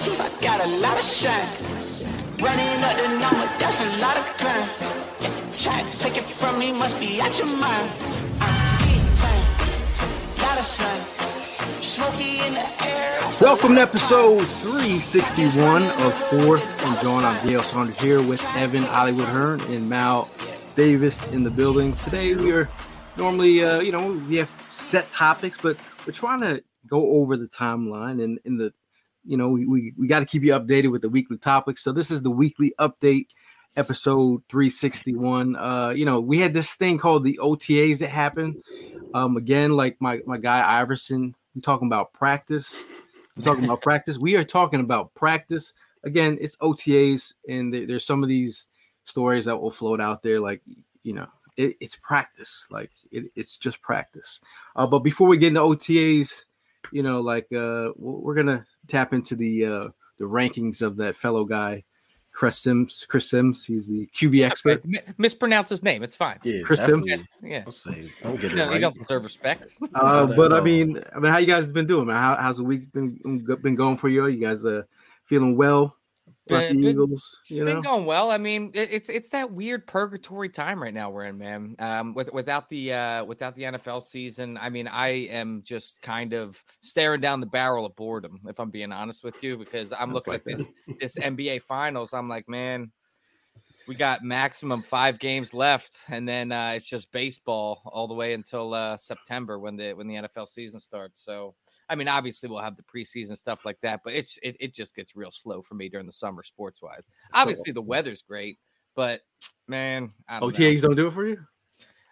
[0.00, 1.48] I got a lot of shine.
[2.38, 4.68] Running up the number, that's a lot of crime.
[5.20, 7.90] Yeah, try to take it from me, must be out your mind.
[13.40, 17.24] Welcome to episode 361 of Fourth and Jawn.
[17.24, 20.30] I'm Dale Saunders here with Evan Hollywood Hearn and Mal
[20.76, 21.94] Davis in the building.
[22.04, 22.68] Today we are
[23.16, 27.48] normally, uh, you know, we have set topics, but we're trying to go over the
[27.48, 28.72] timeline and in the,
[29.28, 31.84] you know, we, we, we got to keep you updated with the weekly topics.
[31.84, 33.28] So this is the weekly update
[33.76, 38.56] episode 361 uh you know we had this thing called the otas that happened.
[39.14, 42.74] Um again like my my guy iverson we talking about practice.
[43.36, 44.18] We're talking about practice.
[44.18, 45.74] We are talking about practice.
[46.02, 48.66] Again it's otas and there, there's some of these
[49.04, 50.62] stories that will float out there like
[51.04, 52.66] you know it, it's practice.
[52.70, 54.40] Like it, it's just practice.
[54.74, 56.46] Uh but before we get into otas
[56.92, 61.44] you know like uh we're gonna tap into the uh the rankings of that fellow
[61.44, 61.84] guy
[62.38, 63.04] Chris Simms.
[63.08, 63.66] Chris Simms.
[63.66, 64.84] He's the QB expert.
[64.84, 66.04] M- mispronounce his name.
[66.04, 66.38] It's fine.
[66.44, 67.04] Yeah, Chris Simms.
[67.04, 67.50] definitely.
[67.50, 67.64] Yeah.
[67.64, 69.74] Don't say, don't get it No, you don't deserve respect.
[69.96, 72.16] Uh, but I mean, I mean, how you guys been doing, man?
[72.16, 73.18] How, how's the week been
[73.60, 74.28] been going for you?
[74.28, 74.82] You guys uh
[75.24, 75.96] feeling well about
[76.48, 77.40] Been- the been- Eagles?
[77.48, 78.30] You Been know, going well.
[78.30, 81.76] I mean, it- it's it's that weird purgatory time right now we're in, man.
[81.78, 86.32] Um, with without the uh without the NFL season, I mean, I am just kind
[86.32, 90.12] of staring down the barrel of boredom, if I'm being honest with you, because I'm
[90.12, 90.68] looking like at this
[91.00, 92.12] this NBA Finals.
[92.12, 92.90] I'm like, man,
[93.88, 98.34] we got maximum five games left, and then uh, it's just baseball all the way
[98.34, 101.24] until uh, September when the when the NFL season starts.
[101.24, 101.54] So,
[101.88, 104.94] I mean, obviously we'll have the preseason stuff like that, but it's it, it just
[104.94, 107.08] gets real slow for me during the summer sports wise.
[107.32, 108.58] Obviously, the weather's great,
[108.94, 109.22] but
[109.66, 110.58] man, I don't know.
[110.58, 111.38] OTAs don't do it for you.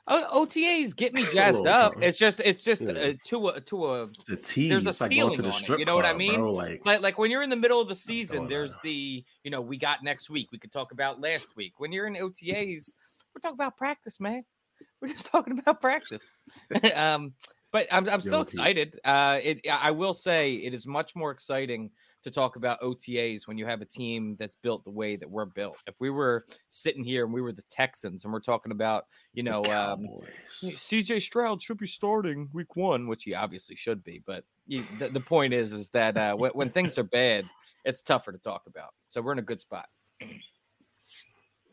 [0.09, 1.93] OTAs get me A jazzed up.
[1.93, 2.03] something.
[2.09, 2.93] It's just it's just Yeah.
[2.93, 4.71] uh, to a to a It's a tease.
[4.71, 6.37] there's a it's like ceiling the on it, you know what I mean?
[6.37, 6.53] Bro.
[6.53, 9.61] Like, like like when you're in the middle of the season, there's the you know
[9.61, 10.49] we got next week.
[10.53, 11.75] We could talk about last week.
[11.79, 12.93] When you're in OTAs,
[13.35, 14.45] we're talking about practice, man.
[15.01, 16.37] We're just talking about practice.
[16.95, 17.33] um,
[17.73, 18.99] but I'm I'm still excited.
[19.05, 21.91] Uh, it I will say it is much more exciting
[22.27, 25.45] to talk about OTAs when you have a team that's built the way that we're
[25.45, 25.81] built.
[25.87, 29.45] If we were sitting here and we were the Texans and we're talking about you
[29.45, 30.09] know um,
[30.51, 34.23] CJ Stroud should be starting week one, which he obviously should be.
[34.27, 37.49] But you, the, the point is, is that uh, when, when things are bad,
[37.85, 38.91] it's tougher to talk about.
[39.09, 39.87] So we're in a good spot.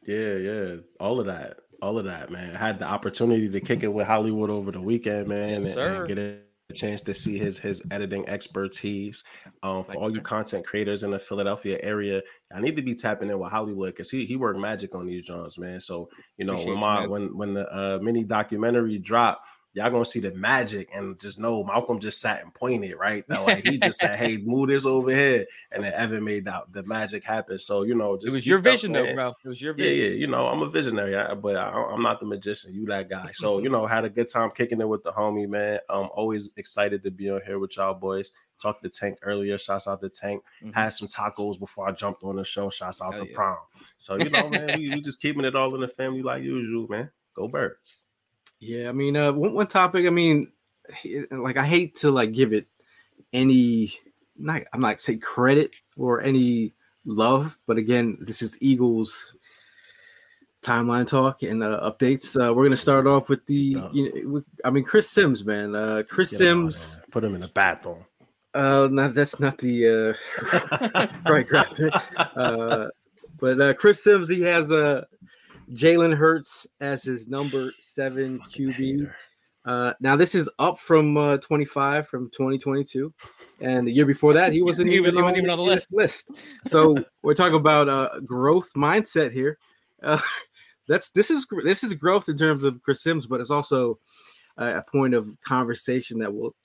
[0.06, 2.56] Yeah, yeah, all of that, all of that, man.
[2.56, 5.74] I had the opportunity to kick it with Hollywood over the weekend, man, Yes, and-
[5.74, 5.96] sir.
[5.96, 6.38] and get a
[6.74, 9.24] chance to see his his editing expertise.
[9.62, 12.22] Um, for all you, you content creators in the Philadelphia area,
[12.54, 15.26] I need to be tapping in with Hollywood because he he worked magic on these
[15.26, 15.80] joints, man.
[15.80, 17.10] So you know Appreciate when my man.
[17.10, 19.48] when when the uh, mini documentary dropped.
[19.76, 23.28] Y'all gonna see the magic and just know Malcolm just sat and pointed, right?
[23.28, 25.48] That like he just said, Hey, move this over here.
[25.72, 27.58] And then Evan made that the magic happen.
[27.58, 29.34] So you know, just It was your vision, though, bro.
[29.44, 30.04] It was your Yeah, vision.
[30.06, 32.74] yeah, you know, I'm a visionary, but I, I'm not the magician.
[32.74, 33.32] You that guy.
[33.34, 35.80] So, you know, had a good time kicking it with the homie, man.
[35.90, 38.32] Um, always excited to be on here with y'all boys.
[38.62, 39.58] Talked to Tank earlier.
[39.58, 40.44] Shouts out to Tank.
[40.64, 40.74] Mhm.
[40.74, 42.70] Had some tacos before I jumped on the show.
[42.70, 43.36] Shouts out Hell to yeah.
[43.36, 43.58] Prom.
[43.98, 46.88] So, you know, man, we, we just keeping it all in the family like usual,
[46.88, 47.10] man.
[47.36, 48.03] Go birds.
[48.64, 50.06] Yeah, I mean, uh, one, one topic.
[50.06, 50.52] I mean,
[51.32, 52.68] like I hate to like give it
[53.34, 53.94] any,
[54.38, 56.74] not I'm not say credit or any
[57.06, 57.60] love.
[57.68, 59.36] But again, this is Eagles
[60.62, 62.40] timeline talk and uh, updates.
[62.40, 63.78] Uh, we're gonna start off with the.
[63.92, 65.76] You know, with, I mean, Chris Simms, man.
[65.76, 67.02] Uh, Chris Get Simms.
[67.12, 68.06] Put him in a bathroom.
[68.54, 70.16] Uh, that's not the
[70.96, 71.94] uh, right graphic.
[72.16, 72.88] Uh,
[73.40, 75.06] but uh, Chris Simms, he has a
[75.74, 79.12] Jalen Hurts as his number seven QB.
[79.66, 83.14] Uh, now this is up from uh, 25 from 2022,
[83.62, 86.32] and the year before that he wasn't He even, wasn't even on the this list.
[86.68, 89.58] So we're talking about uh, growth mindset here.
[90.02, 90.20] Uh,
[90.88, 94.00] that's this is this is growth in terms of Chris Simms, but it's also
[94.58, 96.56] a, a point of conversation that will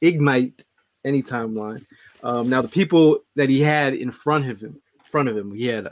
[0.00, 0.64] ignite
[1.04, 1.84] any timeline.
[2.22, 4.80] Um, now the people that he had in front of him,
[5.10, 5.88] front of him, he had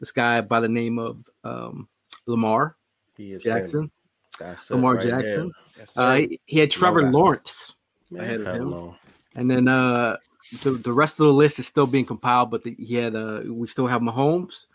[0.00, 1.88] this guy by the name of um,
[2.26, 2.76] Lamar
[3.16, 3.90] He is Jackson.
[4.38, 5.06] That's Lamar right.
[5.06, 5.52] Jackson.
[5.78, 7.10] Yes, Uh, he, he had Trevor that.
[7.12, 7.76] Lawrence
[8.10, 8.70] Man, ahead of him.
[8.70, 8.96] no.
[9.34, 10.16] And then uh
[10.62, 13.42] the, the rest of the list is still being compiled, but the, he had uh
[13.46, 14.66] we still have Mahomes,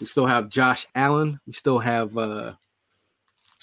[0.00, 2.54] we still have Josh Allen, we still have uh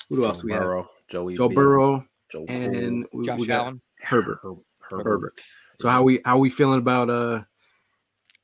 [0.10, 0.62] who else Joe we have?
[0.62, 3.82] Burrow, Joey Joe B, Burrow Joe and we, Josh we got Allen.
[4.02, 4.40] Herbert.
[4.42, 5.34] Cool, Her- Herbert.
[5.82, 7.44] So how we how we feeling about uh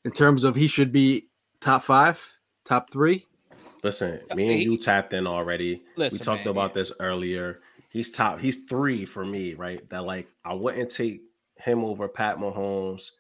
[0.06, 1.27] in terms of he should be
[1.62, 2.21] top five,
[2.65, 3.25] top three?
[3.83, 5.81] Listen, me and He- you tapped in already.
[5.95, 7.62] Listen, we talked man, about this earlier.
[7.89, 8.39] He's top.
[8.39, 9.88] He's three for me, right?
[9.89, 11.21] That like I wouldn't take
[11.57, 13.12] him over Pat Mahomes.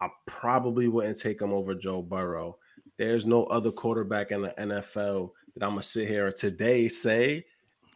[0.00, 2.58] I probably wouldn't take him over Joe Burrow.
[2.98, 7.46] There's no other quarterback in the NFL that I'm gonna sit here today say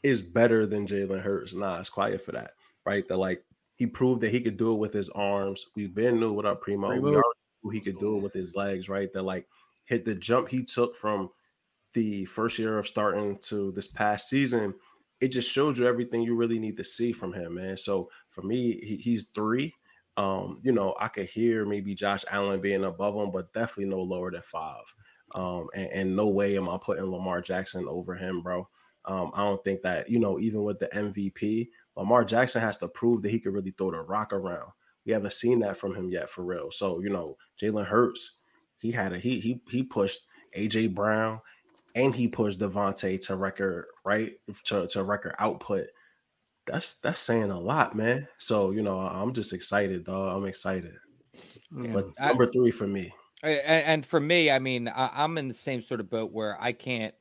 [0.03, 1.55] is better than Jalen Hurts.
[1.55, 2.53] Nah, it's quiet for that,
[2.85, 3.07] right?
[3.09, 3.45] That like
[3.77, 5.67] he proved that he could do it with his arms.
[5.77, 6.89] We've been knew what up Primo.
[6.89, 7.03] Primo.
[7.03, 9.13] We already knew he could do it with his legs, right?
[9.13, 9.47] That like
[9.85, 11.31] hit the jump he took from
[11.95, 14.75] the first year of starting to this past season,
[15.21, 17.77] it just showed you everything you really need to see from him, man.
[17.77, 19.75] So for me, he, he's three.
[20.17, 24.03] Um, you know, I could hear maybe Josh Allen being above him, but definitely no
[24.03, 24.83] lower than five.
[25.35, 28.69] Um, and, and no way am I putting Lamar Jackson over him, bro.
[29.05, 32.89] Um, I don't think that, you know, even with the MVP, Lamar Jackson has to
[32.89, 34.71] prove that he could really throw the rock around.
[35.07, 36.71] We haven't seen that from him yet, for real.
[36.71, 38.39] So, you know, Jalen Hurts,
[38.79, 40.21] he had a he he he pushed
[40.57, 41.41] AJ Brown
[41.95, 44.33] and he pushed DeVonta to record right
[44.65, 45.87] to, to record output.
[46.67, 48.29] That's that's saying a lot, man.
[48.39, 50.37] So you know, I'm just excited, dog.
[50.37, 50.95] I'm excited.
[51.71, 53.13] But I- number three for me,
[53.43, 56.57] And, and for me, I mean, I, I'm in the same sort of boat where
[56.61, 57.15] I can't,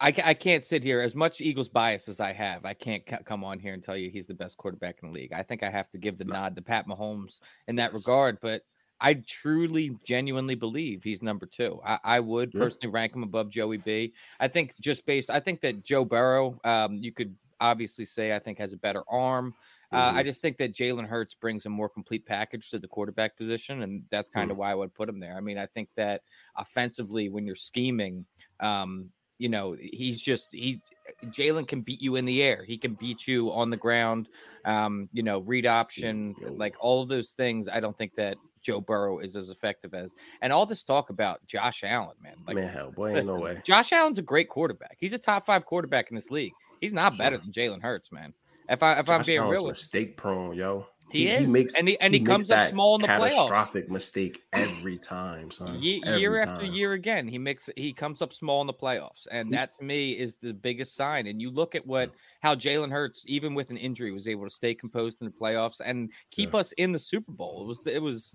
[0.00, 2.64] I, I can't sit here as much Eagles bias as I have.
[2.64, 5.14] I can't c- come on here and tell you he's the best quarterback in the
[5.14, 5.32] league.
[5.32, 8.38] I think I have to give the nod to Pat Mahomes in that regard.
[8.40, 8.62] But
[9.02, 11.80] I truly, genuinely believe he's number two.
[11.84, 14.14] I, I would personally rank him above Joey B.
[14.38, 18.38] I think just based, I think that Joe Burrow, um, you could obviously say I
[18.38, 19.54] think has a better arm.
[19.92, 23.36] Uh, I just think that Jalen Hurts brings a more complete package to the quarterback
[23.36, 25.36] position, and that's kind of why I would put him there.
[25.36, 26.22] I mean, I think that
[26.56, 28.24] offensively, when you're scheming,
[28.60, 30.80] um, you know, he's just he.
[31.26, 32.64] Jalen can beat you in the air.
[32.66, 34.28] He can beat you on the ground.
[34.64, 37.68] Um, you know, read option, like all of those things.
[37.68, 40.14] I don't think that Joe Burrow is as effective as.
[40.40, 43.60] And all this talk about Josh Allen, man, like man, hell, boy, ain't no way.
[43.64, 44.96] Josh Allen's a great quarterback.
[44.98, 46.52] He's a top five quarterback in this league.
[46.80, 48.34] He's not better than Jalen Hurts, man.
[48.68, 50.86] If I if I'm being Allen's real, mistake prone, yo.
[51.12, 53.48] He is, and he- and he makes comes up small in the playoffs.
[53.48, 55.80] catastrophic mistake every time, son.
[55.80, 56.72] Ye- Every year after time.
[56.72, 60.12] year again, he makes he comes up small in the playoffs, and that to me
[60.12, 61.26] is the biggest sign.
[61.26, 64.50] And you look at what how Jalen Hurts, even with an injury, was able to
[64.50, 67.62] stay composed in the playoffs and keep us in the Super Bowl.
[67.62, 68.34] It was it was.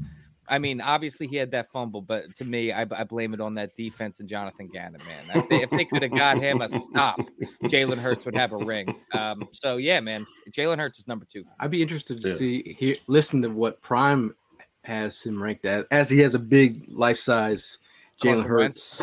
[0.49, 3.55] I mean, obviously he had that fumble, but to me, I, I blame it on
[3.55, 5.25] that defense and Jonathan Gannon, man.
[5.37, 7.19] If they, if they could have got him a stop,
[7.63, 8.95] Jalen Hurts would have a ring.
[9.13, 11.43] Um, so yeah, man, Jalen Hurts is number two.
[11.59, 12.35] I'd be interested to Yeah.
[12.35, 14.33] see hear listen to what Prime
[14.83, 17.77] has him ranked as, as he has a big life size
[18.21, 19.01] Jalen Carson Hurts.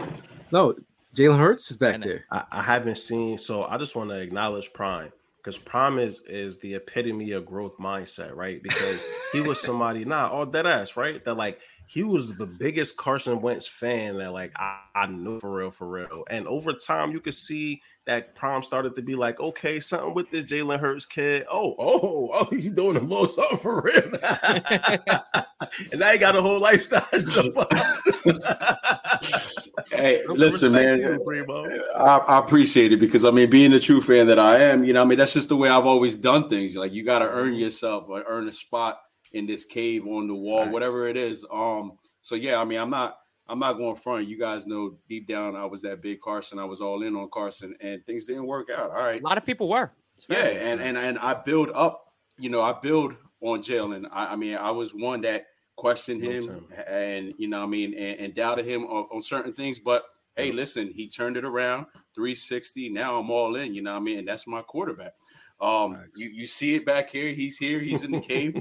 [0.50, 0.74] No,
[1.14, 2.24] Jalen Hurts is back And- there.
[2.30, 5.12] I, I haven't seen, so I just want to acknowledge Prime
[5.44, 8.62] because Prime is is the epitome of growth mindset, right?
[8.62, 11.22] Because he was somebody, nah, all dead ass, right?
[11.24, 15.54] That like he was the biggest Carson Wentz fan that like I, I knew for
[15.54, 16.24] real, for real.
[16.30, 20.30] And over time, you could see that Prime started to be like, okay, something with
[20.30, 21.44] this Jalen Hurts kid.
[21.50, 24.18] Oh, oh, oh, he's doing a little something for real.
[25.92, 27.04] and now he got a whole lifestyle.
[29.90, 31.00] Hey, Some listen, man.
[31.00, 34.84] you, I, I appreciate it because I mean, being the true fan that I am,
[34.84, 36.76] you know, I mean, that's just the way I've always done things.
[36.76, 38.98] Like you got to earn yourself or earn a spot
[39.32, 40.72] in this cave on the wall, Facts.
[40.72, 41.44] whatever it is.
[41.52, 44.26] Um, so yeah, I mean, I'm not, I'm not going front.
[44.28, 46.58] You guys know deep down, I was that big Carson.
[46.58, 48.90] I was all in on Carson, and things didn't work out.
[48.90, 49.92] All right, A lot of people were.
[50.28, 52.00] Yeah, and and and I build up.
[52.38, 54.06] You know, I build on Jalen.
[54.12, 57.94] I, I mean, I was one that questioned him, and you know, what I mean,
[57.94, 59.78] and, and doubted him on, on certain things.
[59.78, 60.04] But
[60.36, 62.88] hey, listen, he turned it around, 360.
[62.90, 63.74] Now I'm all in.
[63.74, 65.12] You know, what I mean, and that's my quarterback.
[65.60, 66.10] Um, Facts.
[66.16, 67.32] you you see it back here.
[67.32, 67.80] He's here.
[67.80, 68.60] He's in the cave.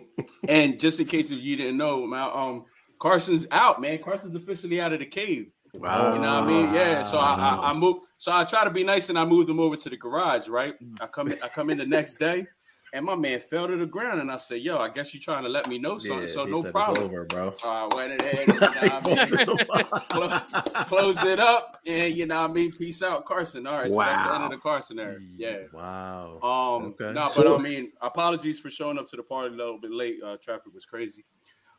[0.48, 2.64] and just in case if you didn't know, man, um,
[2.98, 3.98] Carson's out, man.
[3.98, 5.50] Carson's officially out of the cave.
[5.74, 6.14] Wow.
[6.14, 6.74] You know what I mean?
[6.74, 7.02] Yeah.
[7.02, 7.96] So I, I, I move.
[8.18, 10.48] So I try to be nice and I moved them over to the garage.
[10.48, 10.74] Right.
[11.00, 11.38] I come in.
[11.42, 12.46] I come in the next day,
[12.94, 14.20] and my man fell to the ground.
[14.20, 16.28] And I said, "Yo, I guess you're trying to let me know something.
[16.28, 17.50] Yeah, so he no said problem." It's over, bro.
[17.50, 20.86] So I went ahead, you know I mean?
[20.86, 22.72] close it up, and you know what I mean.
[22.72, 23.66] Peace out, Carson.
[23.66, 25.18] All right, so that's the end of the Carson era.
[25.36, 25.56] Yeah.
[25.72, 26.38] Wow.
[26.42, 27.12] Um, Okay.
[27.12, 29.90] no, but So- I mean, apologies for showing up to the party a little bit
[29.90, 30.20] late.
[30.24, 31.24] Uh, traffic was crazy.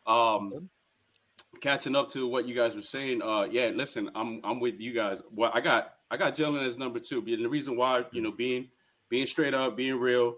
[0.05, 0.69] Um,
[1.61, 3.21] catching up to what you guys were saying.
[3.21, 5.23] Uh, yeah, listen, I'm I'm with you guys.
[5.31, 8.31] Well, I got I got Jalen as number two, and the reason why, you know,
[8.31, 8.67] being
[9.09, 10.37] being straight up, being real,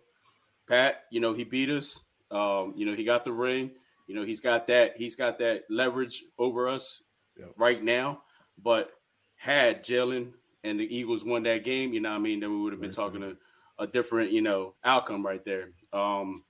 [0.67, 1.99] Pat, you know, he beat us.
[2.31, 3.71] Um, you know, he got the ring.
[4.07, 4.97] You know, he's got that.
[4.97, 7.01] He's got that leverage over us
[7.37, 7.53] Yep.
[7.57, 8.23] right now.
[8.61, 8.91] But
[9.35, 10.31] had Jalen
[10.63, 12.81] and the Eagles won that game, you know, what I mean, then we would have
[12.81, 13.03] been Listen.
[13.03, 15.69] talking a, a different, you know, outcome right there.
[15.93, 16.43] Um,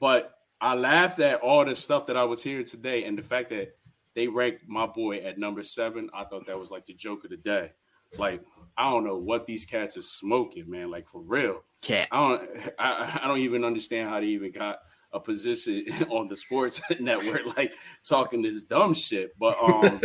[0.00, 3.50] but I laughed at all the stuff that I was hearing today, and the fact
[3.50, 3.76] that
[4.14, 6.10] they ranked my boy at number seven.
[6.12, 7.72] I thought that was like the joke of the day.
[8.18, 8.42] Like,
[8.76, 10.90] I don't know what these cats are smoking, man.
[10.90, 11.62] Like for real.
[11.82, 12.08] Cat.
[12.10, 14.78] I don't I, I don't even understand how they even got
[15.12, 19.38] a position on the sports network like talking this dumb shit.
[19.38, 20.00] But um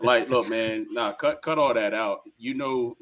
[0.00, 2.20] like look man, nah, cut cut all that out.
[2.38, 2.96] You know,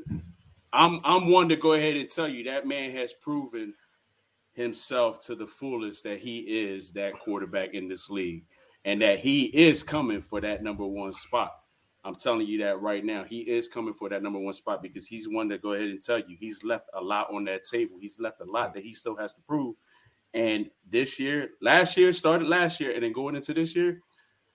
[0.73, 3.75] I'm I'm one to go ahead and tell you that man has proven
[4.53, 8.45] himself to the fullest that he is that quarterback in this league
[8.85, 11.60] and that he is coming for that number one spot.
[12.05, 13.25] I'm telling you that right now.
[13.25, 16.03] He is coming for that number one spot because he's one to go ahead and
[16.03, 17.97] tell you he's left a lot on that table.
[18.01, 19.75] He's left a lot that he still has to prove.
[20.33, 24.01] And this year, last year started last year, and then going into this year,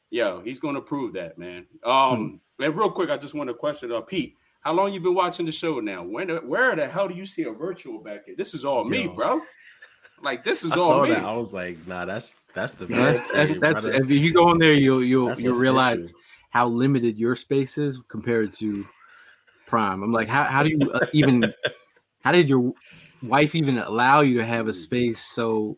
[0.10, 1.66] yo, he's going to prove that, man.
[1.84, 4.36] Um, and real quick, I just want to question uh, Pete.
[4.62, 6.02] How long you been watching the show now?
[6.04, 8.36] When, where the hell do you see a virtual back here?
[8.36, 9.14] This is all me, Yo.
[9.14, 9.42] bro.
[10.24, 11.10] Like this is I all saw me.
[11.10, 11.24] that.
[11.26, 13.34] I was like, nah, that's that's the That's, best.
[13.34, 16.20] that's, thing, that's if you go in there, you'll you'll That's you'll realize official.
[16.56, 18.86] How limited your space is compared to
[19.68, 20.02] Prime.
[20.02, 21.54] I'm like, how how do you uh, even?
[22.22, 22.74] How did your
[23.22, 25.78] wife even allow you to have a space so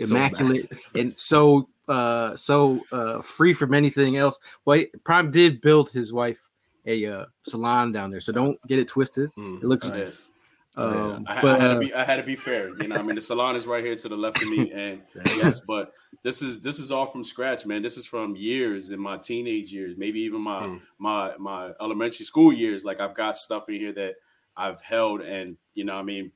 [0.00, 0.78] So immaculate massive.
[0.94, 4.38] and so uh so uh free from anything else?
[4.64, 6.40] Well, Prime did build his wife
[6.86, 9.30] a uh, salon down there, so don't get it twisted.
[9.36, 10.04] Mm, It looks, Yeah.
[10.04, 10.28] nice.
[10.76, 12.68] Um, I, I but had uh, to be I had to be fair.
[12.80, 15.02] You know, I mean the salon is right here to the left of me, and
[15.36, 15.92] yes, but
[16.22, 17.82] this is this is all from scratch, man.
[17.82, 20.80] This is from years in my teenage years, maybe even my Mm.
[20.98, 22.84] my my elementary school years.
[22.84, 24.14] Like I've got stuff in here that
[24.56, 26.32] I've held and you know, I mean,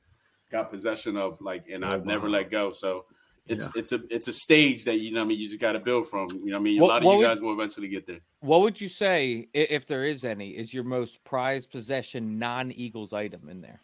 [0.51, 2.71] got possession of, like, and Oh, I've never let go.
[2.71, 3.05] So
[3.47, 5.79] it's it's a it's a stage that you know, I mean, you just got to
[5.79, 6.27] build from.
[6.43, 8.19] You know, I mean, a lot of you would- guys will eventually get there.
[8.39, 13.49] What would you say, if there is any, is your most prized possession non-Eagles item
[13.49, 13.81] in there?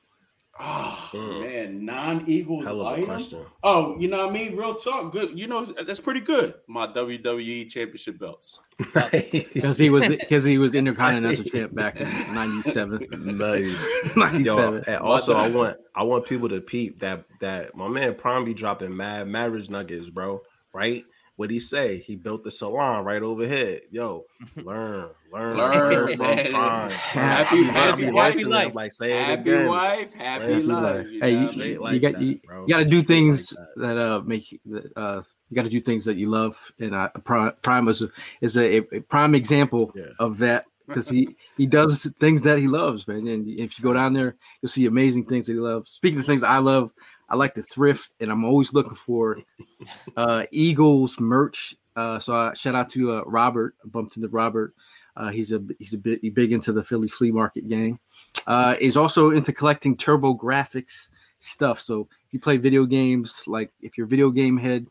[0.59, 1.39] Oh Mm.
[1.41, 3.05] man, non-Eagles Hell of a item?
[3.05, 3.39] question.
[3.63, 4.55] Oh, you know what I mean?
[4.57, 5.11] Real talk.
[5.13, 5.37] Good.
[5.39, 6.55] You know, that's pretty good.
[6.67, 8.59] My WWE championship belts.
[8.93, 13.07] because he was because he was intercontinental champ back in '97.
[13.37, 13.87] nice.
[14.15, 14.83] '97.
[14.87, 18.53] and also I want I want people to peep that that my man Prime be
[18.53, 20.41] dropping mad marriage nuggets, bro.
[20.73, 21.05] Right?
[21.37, 21.99] What he say?
[21.99, 23.81] He built the salon right overhead.
[23.91, 24.25] Yo,
[24.57, 26.51] learn, learn, Learn, learn from man.
[26.51, 26.91] Prime.
[26.91, 28.73] Happy- He happy be wife, life.
[28.73, 29.67] Like say it Happy again.
[29.67, 30.83] wife, happy Happy life.
[30.83, 31.07] life.
[31.11, 32.97] You Hey, know you, what I you, like got that, you, you got to do
[32.97, 33.67] Like things that.
[33.77, 37.09] that uh make that, uh you got to do things that you love, and uh,
[37.23, 38.09] Prime, Prime is a,
[38.41, 40.05] is a, a prime example Yeah.
[40.19, 43.27] of that because he he does things that he loves, man.
[43.27, 45.91] And if you go down there, you'll see amazing things that he loves.
[45.91, 46.91] Speaking of things I love,
[47.29, 49.39] I like to thrift, and I'm always looking for
[50.17, 51.75] uh Eagles merch.
[51.95, 53.75] Uh, so I, shout out to uh, Robert.
[53.83, 54.75] I bumped into Robert.
[55.15, 57.99] Uh, he's a he's a bit big into the Philly flea market gang.
[58.45, 61.79] Uh, he's also into collecting TurboGrafx stuff.
[61.79, 64.87] So if you play video games, like if you're a video game head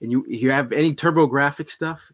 [0.00, 2.10] and you you have any TurboGrafx stuff,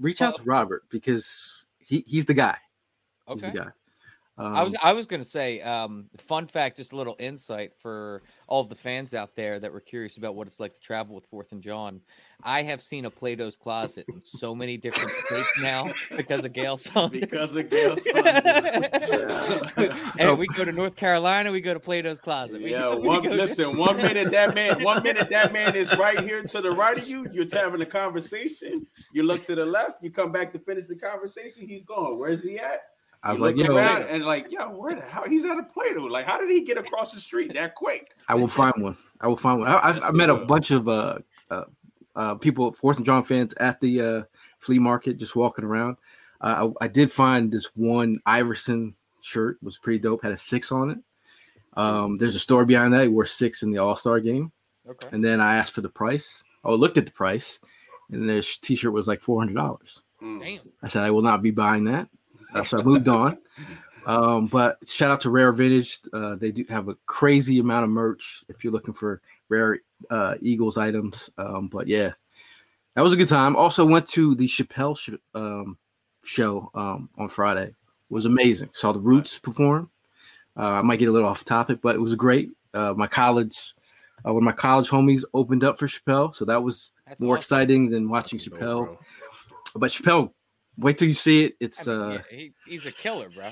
[0.00, 2.56] reach out to Robert because he, he's the guy.
[3.28, 3.52] He's Okay.
[3.52, 3.70] the guy.
[4.36, 8.20] Um, I was I was gonna say, um, fun fact, just a little insight for
[8.48, 11.14] all of the fans out there that were curious about what it's like to travel
[11.14, 12.00] with Fourth and Jawn.
[12.42, 15.86] I have seen a Plato's Closet in so many different states now
[16.16, 17.20] because of Gail Saunders.
[17.20, 18.66] Because of Gail Saunders.
[20.18, 22.60] and we go to North Carolina, we go to Plato's Closet.
[22.60, 23.76] We Yeah, go- one go- listen.
[23.84, 27.06] One minute that man, one minute that man is right here to the right of
[27.06, 27.26] you.
[27.32, 28.86] You're having a conversation.
[29.12, 30.02] You look to the left.
[30.02, 31.68] You come back to finish the conversation.
[31.68, 32.18] He's gone.
[32.18, 32.80] Where's he at?
[33.24, 35.24] I was You like, look yo, around and like, yo, where the hell?
[35.26, 36.04] He's at a Play-Doh.
[36.04, 38.14] Like, how did he get across the street that quick?
[38.28, 38.96] I will find one.
[39.18, 39.68] I will find one.
[39.68, 41.18] I, I've, I met a bunch of uh,
[41.50, 41.64] uh,
[42.14, 44.22] uh, people, Fourth and Jawn fans at the uh,
[44.58, 45.96] flea market, just walking around.
[46.42, 50.22] Uh, I, I, did find this one Iverson shirt was pretty dope.
[50.22, 50.98] Had a six on it.
[51.78, 53.02] Um, there's a story behind that.
[53.02, 54.52] He wore six in the All Star game.
[54.86, 55.08] Okay.
[55.12, 56.44] And then I asked for the price.
[56.62, 57.58] Oh, I looked at the price,
[58.10, 60.02] and the T-shirt was like four hundred dollars.
[60.20, 60.40] Hmm.
[60.40, 60.60] Damn.
[60.82, 62.08] I said I will not be buying that.
[62.62, 63.38] So I moved on.
[64.06, 66.00] Um, but shout out to Rare Vintage.
[66.12, 69.80] Uh, they do have a crazy amount of merch if you're looking for rare
[70.10, 71.30] uh, Eagles items.
[71.38, 72.12] Um, but yeah,
[72.94, 73.56] that was a good time.
[73.56, 75.78] Also went to the Chappelle sh- um,
[76.22, 77.68] show um, on Friday.
[77.68, 77.74] It
[78.10, 78.68] was amazing.
[78.72, 79.90] Saw the Roots perform.
[80.56, 82.50] Uh, I might get a little off topic, but it was great.
[82.74, 83.74] Uh, my college,
[84.26, 87.40] uh, when my college homies opened up for Chappelle, so that was That's more awesome.
[87.40, 88.98] exciting than watching Chappelle.
[89.74, 90.32] But Chappelle,
[90.78, 91.54] wait till you see it.
[91.60, 93.50] It's I mean, uh, yeah, he, he's a killer, bro.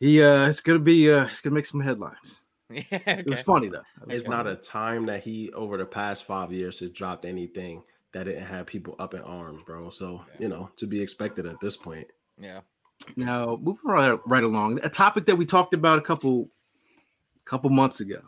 [0.00, 2.40] He uh, it's gonna be uh, it's gonna make some headlines.
[2.70, 3.18] Yeah, okay.
[3.18, 3.82] It was funny though.
[4.06, 4.36] Was it's funny.
[4.36, 8.46] not a time that he over the past five years has dropped anything that didn't
[8.46, 9.90] have people up in arms, bro.
[9.90, 10.36] So yeah.
[10.40, 12.06] you know to be expected at this point.
[12.38, 12.60] Yeah.
[13.16, 16.48] Now moving right right along, a topic that we talked about a couple
[17.44, 18.22] couple months ago.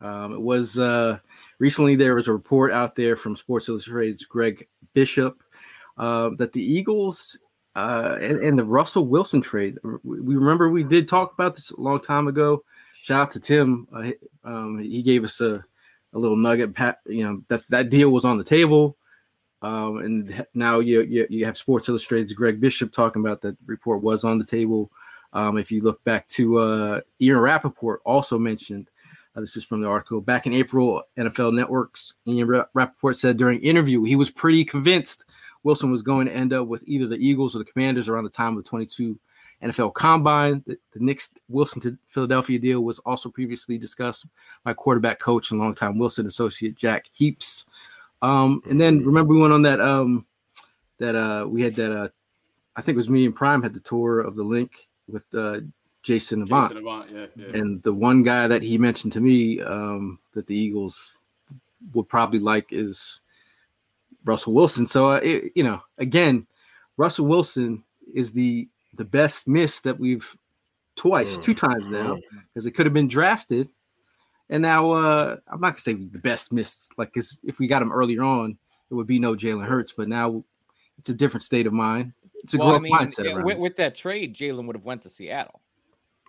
[0.00, 1.18] Um, it was uh,
[1.60, 5.43] recently there was a report out there from Sports Illustrated's Greg Bishop
[5.96, 7.38] uh, that the Eagles
[7.76, 9.78] uh, and, and, the Russell Wilson trade.
[10.04, 12.62] We remember we did talk about this a long time ago.
[12.92, 13.88] Shout out to Tim.
[13.92, 14.12] Uh,
[14.44, 15.64] um, he gave us a,
[16.12, 16.76] a little nugget.
[17.06, 18.96] You know that that deal was on the table,
[19.62, 24.02] um, and now you, you, you have Sports Illustrated's Greg Bishop talking about that report
[24.02, 24.90] was on the table.
[25.32, 28.88] Um, if you look back to uh, Ian Rapoport, also mentioned.
[29.36, 30.20] Uh, this is from the article.
[30.20, 35.24] Back in April, NFL Network's Ian Rapoport said during interview he was pretty convinced
[35.64, 38.30] Wilson was going to end up with either the Eagles or the Commanders around the
[38.30, 39.18] time of the 22
[39.62, 40.62] NFL Combine.
[40.66, 44.26] The, the Knicks Wilson to Philadelphia deal was also previously discussed
[44.62, 47.64] by quarterback coach and longtime Wilson associate Jake Heaps.
[48.22, 50.26] Um, and then remember we went on that um,
[50.98, 52.08] that uh, we had that uh,
[52.76, 55.60] I think it was me and Prime had the tour of the link with uh,
[56.02, 56.70] Jason Avant.
[56.70, 57.58] Jason Avant yeah, yeah.
[57.58, 61.14] And the one guy that he mentioned to me um, that the Eagles
[61.92, 63.20] would probably like is
[64.24, 64.86] Russell Wilson.
[64.86, 66.46] So uh, it, you know, again,
[66.96, 67.82] Russell Wilson
[68.14, 70.36] is the the best miss that we've
[70.96, 71.42] twice, mm.
[71.42, 72.18] two times now,
[72.52, 73.68] because it could have been drafted.
[74.50, 77.82] And now uh I'm not gonna say the best miss, like because if we got
[77.82, 78.56] him earlier on,
[78.90, 79.92] it would be no Jalen Hurts.
[79.96, 80.44] But now
[80.98, 82.12] it's a different state of mind.
[82.42, 83.44] It's a well, growth I mean, mindset.
[83.44, 85.60] With, with, that trade, Jalen would have went to Seattle.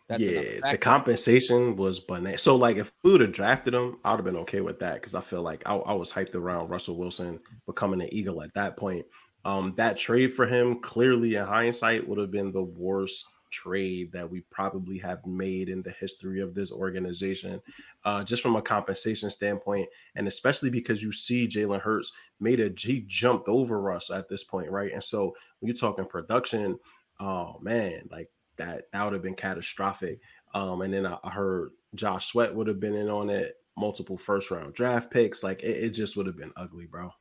[0.07, 2.37] That's yeah, the compensation was banana.
[2.37, 4.95] So, like, if we would have drafted him, I would have been okay with that
[4.95, 8.53] because I feel like I, I, was hyped around Russell Wilson becoming an Eagle at
[8.53, 9.03] that point.
[9.45, 14.29] Um, that trade for him, clearly in hindsight, would have been the worst trade that
[14.29, 17.61] we probably have made in the history of this organization,
[18.03, 22.71] uh, just from a compensation standpoint, and especially because you see Jalen Hurts made a
[22.77, 24.91] he jumped over us at this point, right?
[24.91, 26.77] And so when you're talking production,
[27.19, 30.19] oh man, like that that would have been catastrophic.
[30.53, 34.17] Um, and then I, I, heard Josh Sweat would have been in on it, multiple
[34.17, 35.43] first round draft picks.
[35.43, 37.11] Like it, it just would have been ugly, bro.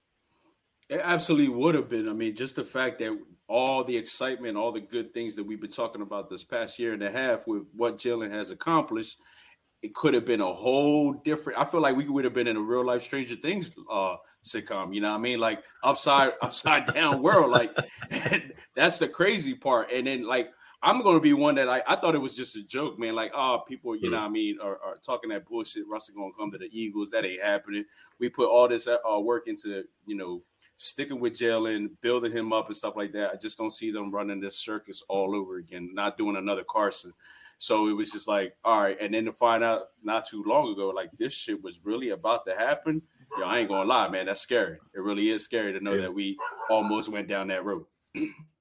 [0.89, 2.09] It absolutely would have been.
[2.09, 3.19] I mean, just the fact that
[3.49, 6.93] all the excitement, all the good things that we've been talking about this past year
[6.93, 9.19] and a half with what Jalen has accomplished,
[9.85, 11.59] it could have been a whole different.
[11.59, 14.95] I feel like we would have been in a real life Stranger Things uh, sitcom.
[14.95, 15.41] You know what I mean?
[15.41, 17.51] Like upside upside down world.
[17.51, 17.77] Like
[18.75, 19.91] that's the crazy part.
[19.93, 20.51] And then like
[20.85, 23.15] I'm gonna be one that I, I thought it was just a joke, man.
[23.15, 25.89] Like, oh, people, you mm know, I mean, are, are, talking that bullshit.
[25.89, 27.11] Russell gonna come to the Eagles.
[27.11, 27.87] That ain't happening.
[28.21, 30.43] We put all this uh, work into, you know,
[30.77, 33.31] sticking with Jalen, building him up and stuff like that.
[33.33, 37.15] I just don't see them running this circus all over again, not doing another Carson.
[37.57, 38.99] So it was just like, all right.
[39.01, 42.45] And then to find out not too long ago, like this shit was really about
[42.47, 43.01] to happen.
[43.39, 44.27] Yo, I ain't gonna lie, man.
[44.27, 44.79] That's scary.
[44.95, 46.03] It really is scary to know yeah.
[46.03, 46.37] that we
[46.69, 47.87] almost went down that road.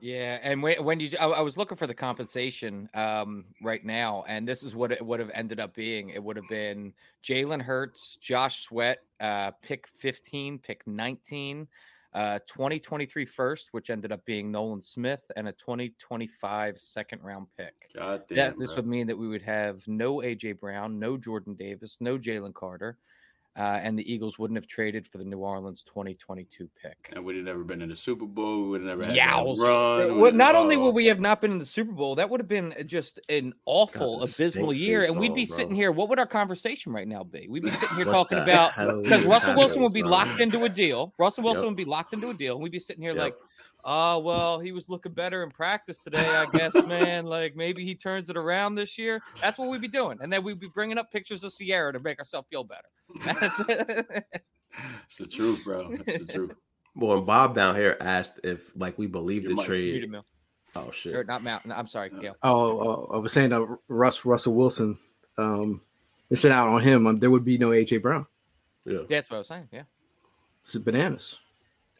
[0.00, 4.24] Yeah, and when, when you, I, I, was looking for the compensation um, right now,
[4.26, 6.10] and this is what it would have ended up being.
[6.10, 11.68] It would have been Jalen Hurts, Josh Sweat, uh, pick 15, pick 19,
[12.14, 17.90] uh, 2023 first, which ended up being Nolan Smith, and a 2025 second round pick.
[17.94, 21.54] God damn, that, this would mean that we would have no AJ Brown, no Jordan
[21.54, 22.98] Davis, no Jalen Carter
[23.56, 27.10] uh, and the Eagles wouldn't have traded for the New Orleans 2022 pick.
[27.12, 28.62] And we'd have never been in the Super Bowl.
[28.62, 30.20] We would have never had yeah, run.
[30.20, 32.48] Well, not only would we have not been in the Super Bowl, that would have
[32.48, 35.02] been just an awful, God, abysmal year.
[35.02, 35.56] And we'd be bro.
[35.56, 35.90] sitting here.
[35.90, 37.48] What would our conversation right now be?
[37.50, 41.12] We'd be sitting here talking about because Russell Wilson would be locked into a deal.
[41.18, 41.70] Russell Wilson yep.
[41.70, 43.20] would be locked into a deal, and we'd be sitting here yep.
[43.20, 43.34] like,
[43.84, 47.94] oh well he was looking better in practice today i guess man like maybe he
[47.94, 50.98] turns it around this year that's what we'd be doing and then we'd be bringing
[50.98, 52.88] up pictures of Ciara to make ourselves feel better
[55.06, 55.96] It's the truth, bro.
[56.06, 56.52] It's the truth.
[56.94, 59.92] Well, and Bob down here asked if like we believe Your the mic trade.
[59.94, 60.24] Muted Mill.
[60.76, 61.26] Oh Or shit.
[61.26, 61.66] not Mount.
[61.66, 62.36] no, I'm sorry, Gail.
[62.44, 64.96] Oh, uh, I was saying that Russ Russell Wilson,
[65.38, 65.80] um,
[66.28, 67.08] they sent out on him.
[67.08, 68.26] Um, there would be no AJ Brown.
[68.84, 69.00] Yeah.
[69.08, 69.68] That's what I was saying.
[69.72, 69.82] Yeah.
[70.62, 71.40] It's bananas.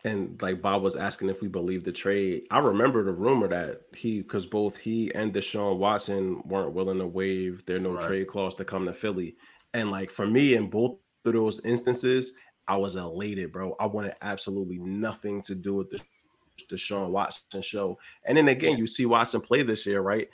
[0.04, 2.46] And like Bob was asking if we believe the trade.
[2.50, 7.06] I remember the rumor that he because both he and Deshaun Watson weren't willing to
[7.06, 8.06] waive their no Right.
[8.06, 9.36] trade clause to come to Philly.
[9.74, 12.34] And like for me, in both of those instances,
[12.66, 13.76] I was elated, bro.
[13.78, 16.00] I wanted absolutely nothing to do with the
[16.70, 17.98] Deshaun Watson show.
[18.24, 20.30] And then again, you see Watson play this year, right?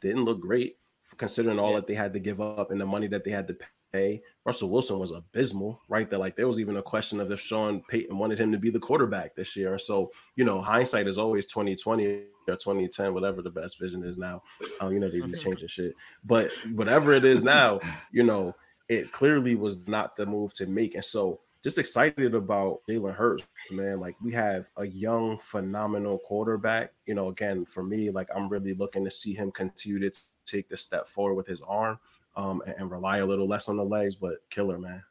[0.00, 0.78] Didn't look great
[1.16, 1.76] considering all Yeah.
[1.76, 3.56] that they had to give up and the money that they had to
[3.92, 4.22] pay.
[4.44, 6.08] Russell Wilson was abysmal, right?
[6.08, 8.70] There, like there was even a question of if Sean Payton wanted him to be
[8.70, 9.78] the quarterback this year.
[9.78, 12.06] So, you know, hindsight is always 2020
[12.48, 14.42] or 2010, whatever the best vision is now.
[14.80, 15.94] Um, you know, they be changing shit.
[16.24, 17.80] But whatever it is now,
[18.12, 18.54] you know,
[18.88, 20.94] it clearly was not the move to make.
[20.94, 23.98] And so just excited about Jalen Hurts, man.
[23.98, 26.92] Like we have a young, phenomenal quarterback.
[27.06, 30.68] You know, again, for me, like I'm really looking to see him continue to take
[30.68, 31.98] the step forward with his arm
[32.36, 35.02] um, and, and rely a little less on the legs, but killer, man.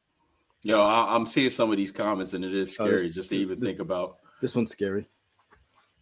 [0.64, 3.30] Yo, I, I'm seeing some of these comments, and it is Oh, scary this- just
[3.30, 4.18] to even this- think about.
[4.42, 5.08] This one's scary.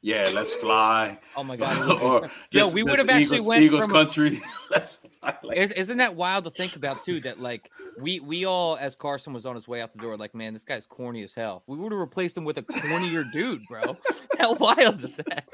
[0.05, 1.17] Yeah, let's fly.
[1.35, 2.01] Oh my god.
[2.03, 4.41] or Yo, this- we would have actually Eagles, went Eagles from- country.
[4.69, 5.35] let's fly.
[5.41, 7.21] Like, Is, isn't that wild to think about too?
[7.21, 10.35] That like we we all, as Carson was on his way out the door, like
[10.35, 11.63] man, this guy's corny as hell.
[11.65, 13.97] We would have replaced him with a cornier dude, bro.
[14.37, 15.45] How wild is that?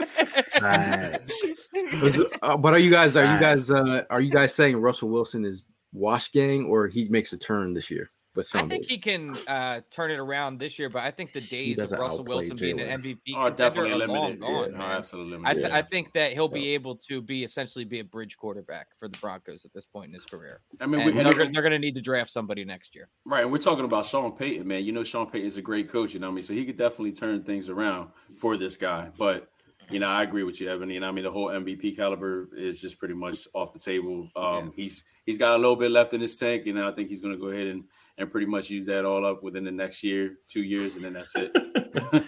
[2.42, 5.46] Uh, but are you guys are you guys uh, are you guys saying Russell Wilson
[5.46, 8.90] is wash gang or he makes a turn this year with I Sean think Payton?
[8.90, 8.98] he
[9.36, 12.36] can uh, turn it around this year, but I think the days of Russell outplay
[12.36, 14.40] Wilson being an MVP oh, contender definitely are long limited.
[14.42, 14.92] gone, yeah, no, man.
[14.98, 15.60] absolutely I, limited.
[15.62, 19.08] th- I think that he'll be able to be essentially be a bridge quarterback for
[19.08, 20.62] the Broncos at this point in his career.
[20.80, 23.10] I mean, And we, they're, gonna- they're going to need to draft somebody next year.
[23.26, 24.86] Right, and we're talking about Sean Payton, man.
[24.86, 26.44] You know, Sean Payton is a great coach, you know what I mean?
[26.44, 29.10] So he could definitely turn things around for this guy.
[29.18, 29.50] But
[29.90, 30.90] you know, I agree with you, Evan.
[30.90, 34.30] You know, I mean, the whole MVP caliber is just pretty much off the table.
[34.36, 37.22] Um, He's he's got a little bit left in his tank, and I think he's
[37.22, 37.84] going to go ahead and
[38.18, 41.14] and pretty much use that all up within the next year, two years, and then
[41.14, 41.52] that's it.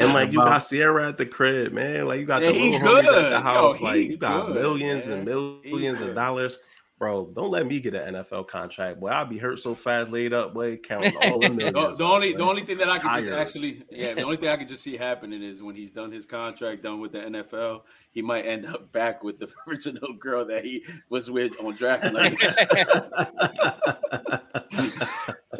[0.00, 2.06] And like you got Ciara at the crib, man.
[2.08, 3.24] Like you got Yeah, the he little homies at good.
[3.26, 3.76] the Yo, house.
[3.78, 5.60] he like you got good, millions and man.
[5.62, 6.58] He millions of dollars.
[6.96, 9.00] Bro, don't let me get an NFL contract.
[9.00, 11.98] Boy, I'll be hurt so fast laid up, boy, counting all the millions.
[11.98, 12.38] The, the only boy.
[12.38, 14.84] the only thing that I could just actually yeah the only thing I could just
[14.84, 18.66] see happening is when he's done his contract done with the NFL he might end
[18.66, 22.36] up back with the original girl that he was with on draft night.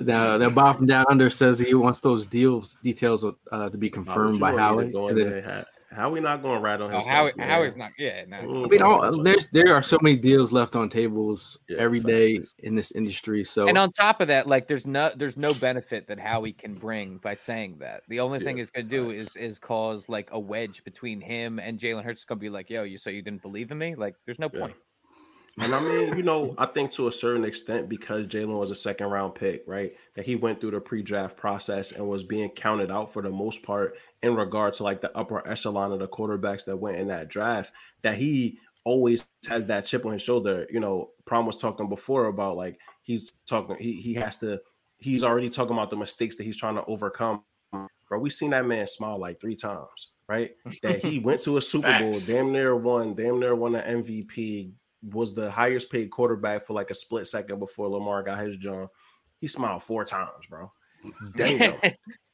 [0.00, 3.88] Now, now Bob from Down Under says he wants those deals details uh, to be
[3.88, 4.90] confirmed by Howie.
[4.90, 5.66] Going And then- there.
[5.94, 7.06] How, how we not going right on Oh, himself?
[7.06, 7.48] Howie, man?
[7.48, 7.92] Howie's not.
[7.98, 8.38] Yeah, no.
[8.38, 12.00] Mm, I mean, all, there's there are so many deals left on tables Yeah, every
[12.00, 13.44] day in this industry.
[13.44, 16.74] So And on top of that, like there's no there's no benefit that Howie can
[16.74, 18.02] bring by saying that.
[18.08, 21.58] The only thing Yeah, it's gonna do is is cause like a wedge between him
[21.58, 22.20] and Jalen Hurts.
[22.20, 23.94] It's gonna be like, yo, you so you didn't believe in me?
[23.94, 24.60] Like, there's no Yeah.
[24.60, 24.76] point.
[25.60, 28.74] And I mean, you know, I think to a certain extent, because Jalen was a
[28.74, 29.92] second round pick, right?
[30.14, 33.30] That he went through the pre draft process and was being counted out for the
[33.30, 37.08] most part in regard to like the upper echelon of the quarterbacks that went in
[37.08, 40.66] that draft, that he always has that chip on his shoulder.
[40.70, 44.60] You know, Prom was talking before about like he's talking, he, he has to,
[44.98, 47.42] he's already talking about the mistakes that he's trying to overcome.
[48.08, 50.52] Bro, we've seen that man smile like three times, right?
[50.82, 54.72] That he went to a Super Bowl, damn near won, damn near won an MVP,
[55.12, 58.88] was the highest paid quarterback for like a split second before Lamar got his job.
[59.40, 60.72] He smiled four times, bro.
[61.36, 61.78] Damn,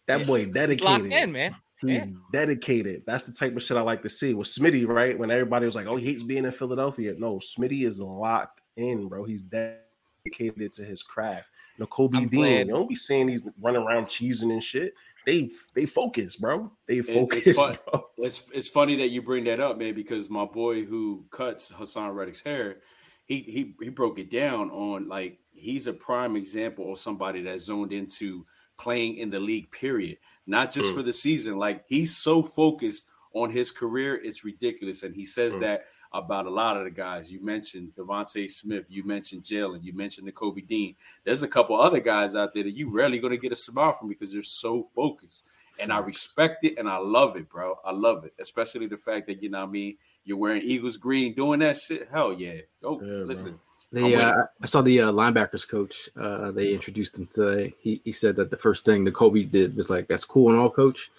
[0.07, 0.85] that boy He's dedicated.
[0.85, 1.57] locked in, man.
[1.83, 2.13] He's Yeah.
[2.33, 3.05] dedicated.
[3.07, 4.35] That's the type of shit I like to see.
[4.35, 5.19] With Smitty, right?
[5.19, 9.09] When everybody was like, "Oh, he hates being in Philadelphia," no, Smitty is locked in,
[9.09, 9.25] bro.
[9.25, 11.49] He's dedicated to his craft.
[11.79, 12.41] No, Kobe I'm Dean.
[12.41, 14.95] glad- You don't be seeing these running around cheesing and shit.
[15.27, 16.71] They they focus, bro.
[16.87, 17.79] They it's focus, fun.
[17.91, 18.07] bro.
[18.19, 22.15] It's it's funny that you bring that up, man, because my boy who cuts Haason
[22.15, 22.81] Reddick's hair,
[23.27, 27.61] he he he broke it down on like he's a prime example of somebody that
[27.61, 28.47] zoned into
[28.81, 30.19] playing in the league, period.
[30.47, 30.95] Not just Mm.
[30.95, 31.59] for the season.
[31.59, 35.03] Like he's so focused on his career, it's ridiculous.
[35.03, 35.61] And he says Mm.
[35.61, 37.31] that about a lot of the guys.
[37.31, 40.97] You mentioned DeVonta Smith, you mentioned Jalen, you mentioned the Kobe Dean.
[41.23, 44.09] There's a couple other guys out there that you rarely gonna get a smile from
[44.09, 45.47] because they're so focused.
[45.79, 47.79] And I respect it and I love it, bro.
[47.85, 49.97] I love it, especially the fact that you know what I mean.
[50.25, 52.09] You're wearing Eagles green, doing that shit.
[52.11, 53.55] Hell yeah, go Yeah, bro.
[53.93, 54.11] Listen.
[54.11, 56.09] They, I'm uh, I saw the uh, linebackers coach.
[56.19, 57.75] Uh, they introduced him today.
[57.81, 60.59] He, he said that the first thing the Kobe did was like, "That's cool and
[60.59, 61.11] all, coach."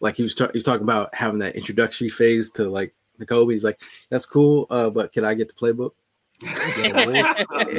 [0.00, 3.26] Like he was ta- he was talking about having that introductory phase to like the
[3.26, 3.52] Kobe.
[3.54, 5.92] He's like, "That's cool, uh, but can I get the playbook?"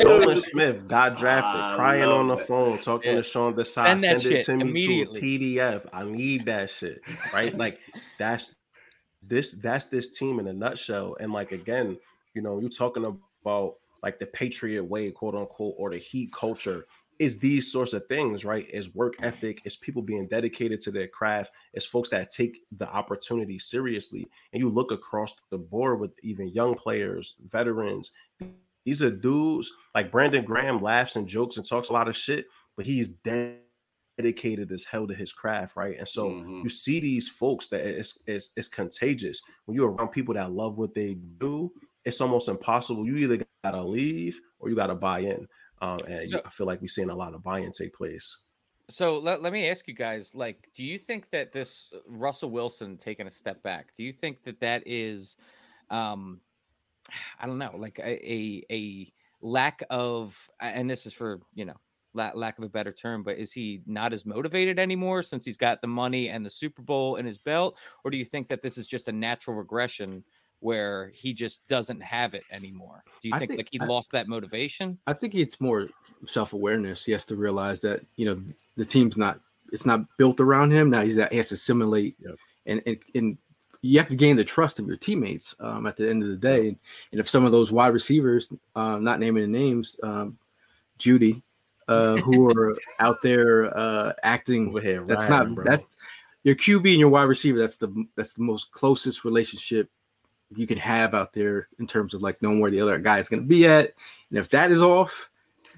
[0.04, 2.48] Nolan Smith got drafted, I crying on the it.
[2.48, 3.18] phone, talking Yeah.
[3.18, 3.84] to Sean Desai.
[3.84, 5.20] Send that Send, shit it to me immediately.
[5.22, 5.90] to a PDF.
[5.94, 7.02] I need that shit.
[7.34, 7.58] Right?
[7.58, 7.80] like
[8.20, 8.56] that's
[9.24, 11.18] this that's this team in a nutshell.
[11.20, 11.98] And like again,
[12.36, 16.86] you know, you're talking about like the Patriot way, quote unquote, or the heat culture.
[17.20, 18.68] Is these sorts of things, right?
[18.72, 22.90] Is work ethic, is people being dedicated to their craft, is folks that take the
[22.90, 24.28] opportunity seriously.
[24.54, 28.12] And you look across the board with even young players, veterans,
[28.86, 32.48] these are dudes like Brandon Graham laughs and jokes and talks a lot of shit,
[32.76, 33.18] but he's
[34.18, 36.00] dedicated as hell to his craft, right?
[36.00, 36.64] And so Mhm.
[36.64, 40.80] you see these folks that it's, it's it's contagious when you're around people that love
[40.80, 41.72] what they do.
[42.04, 43.06] It's almost impossible.
[43.06, 45.48] You either gotta leave or you gotta buy in.
[45.82, 48.38] Um, and So- I feel like we're seeing a lot of buy-in take place.
[48.90, 52.52] So let, let me ask you guys like do you think that this uh, Russell
[52.52, 55.38] Wilson taking a step back do you think that that is
[55.90, 56.42] um
[57.40, 61.78] I don't know like a a, a lack of and this is for you know
[62.14, 65.80] lack of a better term but is he not as motivated anymore since he's got
[65.80, 68.78] the money and the Super Bowl in his belt or do you think that this
[68.78, 70.26] is just a natural regression
[70.62, 74.12] where he just doesn't have it anymore do you think, think- like he I- lost
[74.12, 75.90] that motivation I think it's more
[76.26, 77.04] self awareness.
[77.04, 78.42] He has to realize that you know
[78.78, 79.40] the team's not
[79.74, 80.90] it's not built around him.
[80.90, 82.36] Now he's he has to assimilate, Yep.
[82.68, 83.38] and, and and
[83.82, 86.36] you have to gain the trust of your teammates um, at the end of the
[86.38, 86.68] day.
[86.68, 86.78] And,
[87.12, 90.38] and if some of those wide receivers, uh, not naming the names, um,
[91.00, 91.42] Judy,
[91.88, 95.64] uh, who are out there uh, acting, Over here, that's riding, not bro.
[95.64, 95.88] that's
[96.44, 97.58] your QB and your wide receiver.
[97.58, 99.90] That's the that's the most closest relationship
[100.56, 103.30] you can have out there in terms of like knowing where the other guy is
[103.30, 103.94] going to be at.
[104.30, 105.30] And if that is off,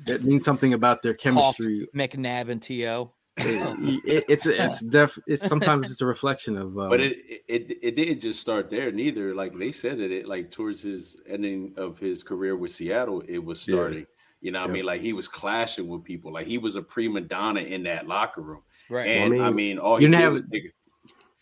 [0.07, 1.88] that means something about their chemistry.
[1.95, 6.89] McNabb and To It- it- it's it's def it's sometimes it's a reflection of um,
[6.89, 9.33] But it, it it didn't just start there neither.
[9.33, 13.43] Like they said that it like towards his ending of his career with Seattle, it
[13.43, 13.73] was Yeah.
[13.75, 14.07] starting.
[14.41, 16.31] You know, what I mean, like he was clashing with people.
[16.33, 18.62] Like he was a prima donna in that locker room.
[18.89, 20.73] right And I mean, mean, all he didn't did have- was take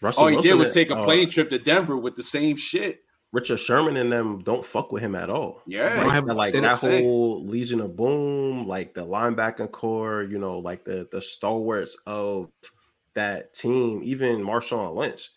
[0.02, 2.56] Russell all he did was take a uh, plane trip to Denver with the same
[2.58, 3.04] shit.
[3.34, 5.62] Richard Sherman and them don't fuck with him at all.
[5.65, 7.04] Yeah, don't have- like that what say.
[7.04, 12.52] whole Legion of Boom, like the linebacking core, you know, like the the stalwarts of
[13.13, 14.02] that team.
[14.04, 15.30] Even Marshawn Lynch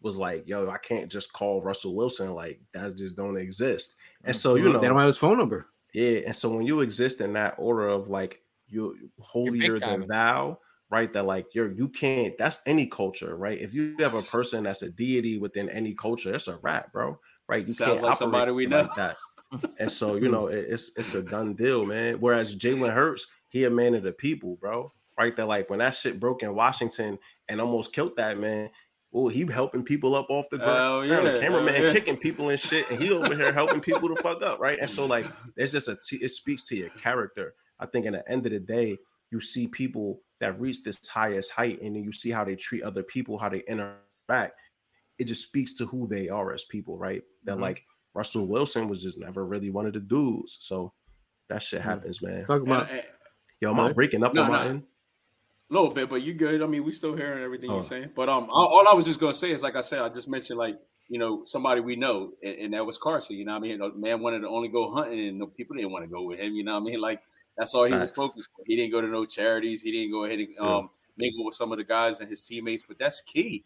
[0.00, 2.34] was like, "Yo, I can't just call Russell Wilson.
[2.34, 5.66] Like that just don't exist." And so you know, they don't have his phone number.
[5.92, 10.00] yeah, and so when you exist in that order of like you holier time.
[10.00, 10.58] than thou,
[10.88, 11.12] right?
[11.12, 12.38] That like you're you can't.
[12.38, 13.58] That's any culture, right?
[13.60, 17.18] If you have a person that's a deity within any culture, it's a wrap, bro.
[17.50, 17.66] Right?
[17.66, 18.92] You Sounds like somebody we like know.
[18.96, 19.16] that.
[19.80, 22.20] And so you know it- it's it's a done deal, man.
[22.20, 24.92] Whereas Jalen Hurts, he a man of the people, bro.
[25.18, 25.34] Right?
[25.36, 28.70] That like when that shit broke in Washington and almost killed that man.
[29.12, 30.78] Oh, he helping people up off the ground.
[30.78, 31.40] Oh, the yeah.
[31.40, 31.92] cameraman Oh, yeah.
[31.92, 34.78] kicking people and shit, and he over here helping people to fuck up, right?
[34.78, 37.54] And so like it's just a t- it speaks to your character.
[37.80, 38.96] I think in the end of the day,
[39.32, 42.84] you see people that reach this highest height, and then you see how they treat
[42.84, 44.54] other people, how they interact.
[45.18, 47.22] It just speaks to who they are as people, right?
[47.44, 47.58] That Mm-hmm.
[47.60, 47.62] Mhm.
[47.62, 50.58] like Russell Wilson was just never really one of the dudes.
[50.60, 50.92] So
[51.48, 52.44] that shit happens, man.
[52.44, 53.02] Talk And- about and-
[53.60, 54.56] Yo, am I breaking up No, on no.
[54.58, 54.82] my end?
[55.70, 56.62] A little bit, but you good.
[56.62, 57.74] I mean, we still hearing everything Oh.
[57.74, 58.10] you're saying.
[58.16, 60.28] But um, all, all I was just gonna say is, like I said, I just
[60.28, 60.76] mentioned like
[61.08, 63.36] you know somebody we know, and, and that was Carson.
[63.36, 65.76] You know, what I mean, the man wanted to only go hunting, and no people
[65.76, 66.54] didn't want to go with him.
[66.54, 67.20] You know, what I mean, like
[67.56, 68.48] that's all he was focused.
[68.58, 68.64] on.
[68.66, 69.82] He didn't go to no charities.
[69.82, 70.76] He didn't go ahead and Yeah.
[70.78, 72.84] um mingle with some of the guys and his teammates.
[72.88, 73.64] But that's key.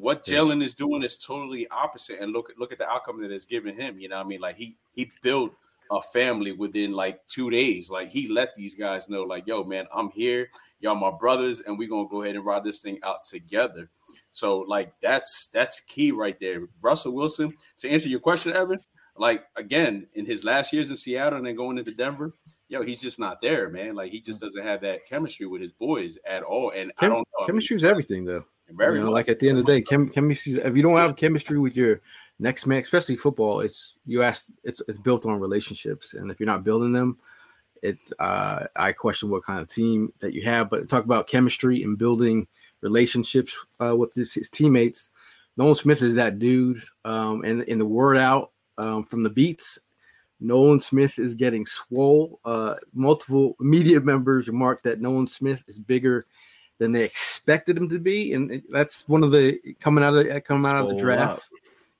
[0.00, 0.38] What Yeah.
[0.38, 3.74] Jalen is doing is totally opposite, and look look at the outcome that it's given
[3.74, 3.98] him.
[3.98, 5.52] You know, what I mean, like he he built
[5.90, 7.90] a family within like two days.
[7.90, 10.48] Like he let these guys know, like, yo, man, I'm here.
[10.80, 13.90] Y'all my brothers, and we're gonna go ahead and ride this thing out together.
[14.32, 16.62] So, like, that's that's key right there.
[16.80, 18.80] Russell Wilson, to answer your question, Evan,
[19.16, 22.32] like again, in his last years in Seattle and then going into Denver,
[22.68, 23.94] yo, he's just not there, man.
[23.94, 24.44] Like he just mm.
[24.44, 26.70] doesn't have that chemistry with his boys at all.
[26.70, 27.24] And I don't know.
[27.38, 28.44] I mean, chemistry is everything, though.
[28.74, 30.54] Very you know, like at the end of the day, chem- chemistry.
[30.54, 32.00] If you don't have chemistry with your
[32.38, 34.50] next man, especially football, it's you ask.
[34.64, 37.18] It's it's built on relationships, and if you're not building them,
[37.82, 37.98] it.
[38.18, 40.70] Uh, I question what kind of team that you have.
[40.70, 42.46] But talk about chemistry and building
[42.80, 45.10] relationships uh, with his, his teammates.
[45.56, 49.78] Nolan Smith is that dude, um, and in the word out um, from the beats.
[50.40, 52.40] Nolan Smith is getting swole.
[52.44, 56.24] Uh, multiple media members remarked that Nolan Smith is bigger
[56.80, 60.66] than they expected him to be, and that's one of the coming out of coming
[60.66, 61.38] out of the draft.
[61.38, 61.42] up.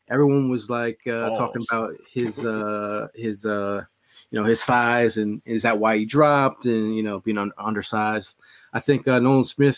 [0.08, 3.82] Everyone was like uh, talking about his uh, his uh,
[4.30, 7.52] you know his size and is that why he dropped and you know being un-
[7.58, 8.36] undersized.
[8.72, 9.76] I think uh, Nolan Smith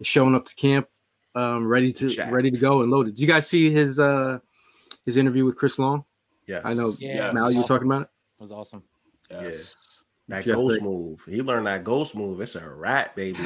[0.00, 0.88] is showing up to camp
[1.34, 2.32] um, ready to Jacked.
[2.32, 3.16] ready to go and loaded.
[3.16, 4.38] Did you guys see his uh,
[5.04, 6.04] his interview with Chris Long?
[6.46, 6.62] Yes.
[6.64, 7.32] I know Yeah.
[7.32, 8.08] Mal, you were talking about it.
[8.38, 8.84] was awesome.
[9.30, 9.76] Yes.
[10.28, 11.22] That Jeff ghost Rick- move.
[11.28, 12.40] He learned that ghost move.
[12.40, 13.38] It's a rat, baby.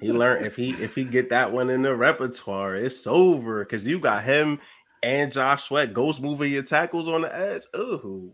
[0.00, 3.64] He learned if he if he get that one in the repertoire, it's over.
[3.64, 4.60] Cause you got him
[5.02, 7.62] and Josh Sweat ghost moving your tackles on the edge.
[7.74, 8.32] Oh,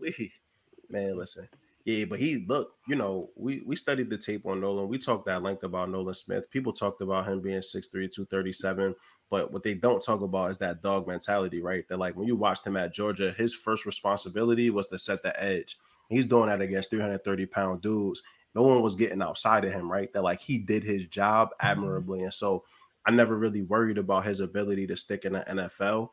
[0.89, 1.47] man, listen.
[1.85, 4.89] Yeah, but he look, you know, we we studied the tape on Nolan.
[4.89, 6.51] We talked at length about Nolan Smith.
[6.51, 8.93] People talked about him being 6'3, 237.
[9.29, 11.87] But what they don't talk about is that dog mentality, right?
[11.87, 15.41] That like when you watched him at Georgia, his first responsibility was to set the
[15.41, 15.77] edge.
[16.09, 18.21] He's doing that against 330 pound dudes.
[18.57, 20.11] No one was getting outside of him, right?
[20.13, 21.67] That like he did his job mm-hmm.
[21.67, 22.23] admirably.
[22.23, 22.63] And so
[23.05, 26.09] I never really worried about his ability to stick in the NFL.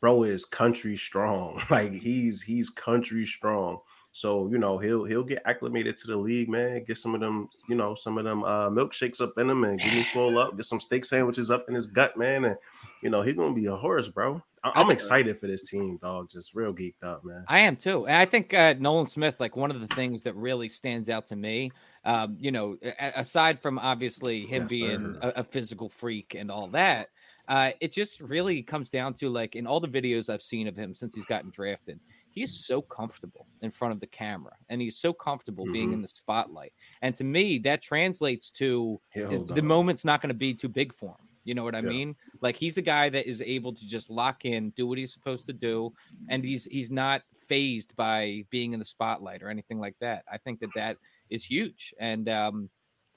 [0.00, 1.62] Bro is country strong.
[1.70, 3.78] Like he's he's country strong.
[4.16, 6.82] So you know he'll he'll get acclimated to the league, man.
[6.84, 9.78] Get some of them, you know, some of them uh, milkshakes up in him, and
[9.78, 10.56] get him swole up.
[10.56, 12.46] Get some steak sandwiches up in his gut, man.
[12.46, 12.56] And
[13.02, 14.42] you know he's gonna be a horse, bro.
[14.64, 16.30] I- I'm excited for this team, dog.
[16.30, 17.44] Just real geeked up, man.
[17.46, 18.06] I am too.
[18.06, 21.26] And I think uh, Nolan Smith, like one of the things that really stands out
[21.26, 21.70] to me,
[22.06, 26.68] um, you know, aside from obviously him Yes, being a, a physical freak and all
[26.68, 27.08] that,
[27.48, 30.74] uh, it just really comes down to like in all the videos I've seen of
[30.74, 32.00] him since he's gotten drafted,
[32.36, 35.94] he's so comfortable in front of the camera and he's so comfortable being Mhm.
[35.94, 36.72] in the spotlight.
[37.02, 40.94] And to me, that translates to the- the moment's not going to be too big
[40.94, 41.28] for him.
[41.44, 41.88] You know what I Yeah.
[41.88, 42.16] mean?
[42.42, 45.46] Like he's a guy that is able to just lock in, do what he's supposed
[45.46, 45.94] to do,
[46.28, 50.24] and he's he's not phased by being in the spotlight or anything like that.
[50.30, 50.98] I think that that
[51.30, 51.94] is huge.
[51.98, 52.68] And um,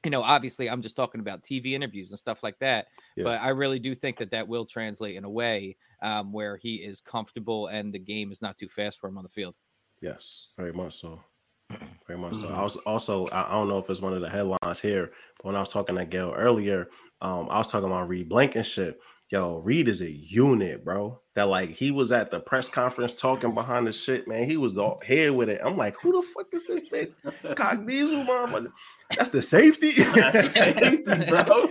[0.05, 2.87] you know, obviously, I'm just talking about TV interviews and stuff like that.
[3.15, 3.25] Yeah.
[3.25, 6.75] But I really do think that that will translate in a way um, where he
[6.75, 9.55] is comfortable and the game is not too fast for him on the field.
[10.01, 11.21] Yes, very much so.
[12.07, 12.47] Very much so.
[12.47, 12.55] Mhm.
[12.57, 15.45] I was also I, I don't know if it's one of the headlines here, but
[15.45, 16.89] when I was talking to Gail earlier,
[17.21, 18.99] um, I was talking about Reed Blankenship.
[19.31, 21.19] Yo, Reed is a unit, bro.
[21.35, 24.49] That like he was at the press conference talking behind the shit, man.
[24.49, 25.61] He was all here with it.
[25.63, 27.55] I'm like, who the fuck is this bitch?
[27.55, 28.69] Cock Diesel, mama.
[29.15, 29.91] That's the safety.
[30.15, 31.69] That's the safety, bro.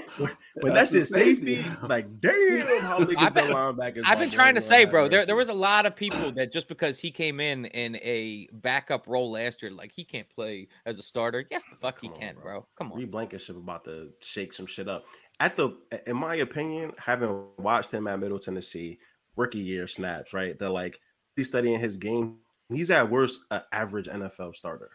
[0.61, 1.65] But that's, the just safety.
[1.83, 4.03] Like, damn, how niggas I've the been- linebackers.
[4.05, 6.69] I've been trying to say, bro, there, there was a lot of people that just
[6.69, 10.99] because he came in in a backup role last year, like he can't play as
[10.99, 11.45] a starter.
[11.51, 12.43] Yes, the fuck he on, can, bro.
[12.43, 12.67] bro.
[12.77, 12.99] Come on.
[12.99, 15.05] Reed Blankenship about to shake some shit up.
[15.41, 15.71] At the,
[16.07, 18.99] in my opinion, having watched him at Middle Tennessee,
[19.37, 20.59] rookie year snaps, right?
[20.59, 20.99] They're like
[21.37, 22.39] he's studying his game.
[22.73, 24.91] He's at worst an average NFL starter,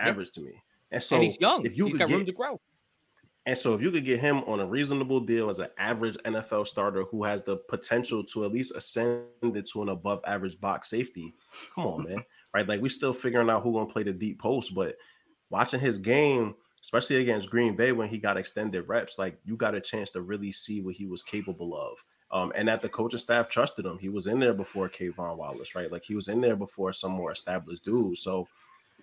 [0.00, 0.62] average to me.
[0.90, 1.64] And so and he's young.
[1.64, 2.60] If you he's could got get, room to grow.
[3.46, 6.66] and so if you could get him on a reasonable deal as an average NFL
[6.66, 10.90] starter who has the potential to at least ascend it to an above average box
[10.90, 11.32] safety,
[11.74, 12.24] come on, man.
[12.52, 12.66] Right?
[12.66, 14.96] Like we're still figuring out who gonna play the deep post, but
[15.50, 19.74] watching his game, especially against Green Bay when he got extended reps, like you got
[19.74, 21.96] a chance to really see what he was capable of.
[22.32, 23.98] Um, and that the coaching staff trusted him.
[23.98, 25.90] He was in there before K'Von Wallace, right?
[25.90, 28.22] Like he was in there before some more established dudes.
[28.22, 28.46] So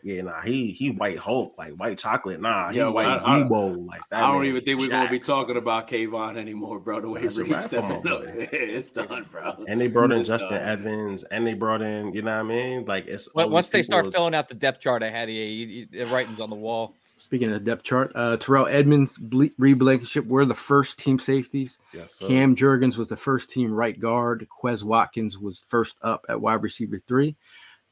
[0.04, 2.40] yeah, nah, he he white Hulk, like white chocolate.
[2.40, 4.24] Nah, he Yo, white I- I- Debo, like that.
[4.24, 7.02] I don't even think we're gonna be talking about Kayvon anymore, bro.
[7.02, 9.66] The way That's a Reed's stepping on, up, it's done, bro.
[9.68, 10.62] And they brought in It's Justin done.
[10.70, 12.86] Evans, and they brought in, you know what I mean?
[12.86, 15.44] Like it's But all once they start filling out the depth chart ahead of you,
[15.44, 16.94] you, you the writing's on the wall.
[17.20, 21.18] Speaking of the depth chart, uh, Terrell Edmunds, Ble- Reed Blankenship were the first team
[21.18, 21.80] safeties.
[21.92, 22.28] Yes, sir.
[22.28, 24.48] Cam Jurgens was the first team right guard.
[24.62, 27.36] Quez Watkins was first up at wide receiver three.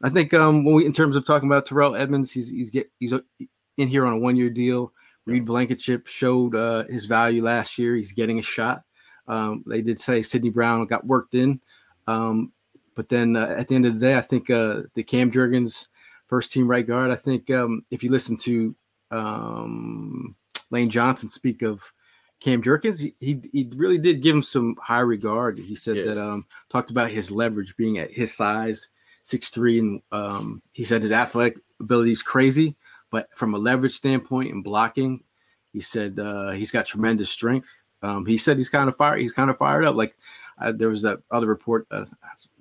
[0.03, 2.91] I think um, when we, in terms of talking about Terrell Edmunds, he's he's get
[2.99, 3.13] he's
[3.77, 4.93] in here on a one year deal.
[5.25, 7.95] Reed Blankenship showed uh, his value last year.
[7.95, 8.83] He's getting a shot.
[9.27, 11.59] Um, they did say Sydney Brown got worked in,
[12.05, 12.51] um,
[12.93, 15.87] but then uh, at the end of the day, I think uh, the Cam Jurgens
[16.27, 17.09] first team right guard.
[17.09, 18.75] I think um, if you listen to
[19.15, 20.35] um,
[20.71, 21.91] Lane Johnson speak of
[22.39, 25.57] Cam Jurgens, he, he he really did give him some high regard.
[25.57, 26.05] He said Yeah.
[26.05, 28.89] that um talked about his leverage being at his size,
[29.23, 32.75] six three, and um he said his athletic ability is crazy,
[33.09, 35.23] but from a leverage standpoint and blocking,
[35.73, 37.85] he said uh, he's got tremendous strength.
[38.01, 39.21] Um, he said he's kind of fired.
[39.21, 39.95] He's kind of fired up.
[39.95, 40.15] Like
[40.61, 42.05] uh, there was that other report, uh,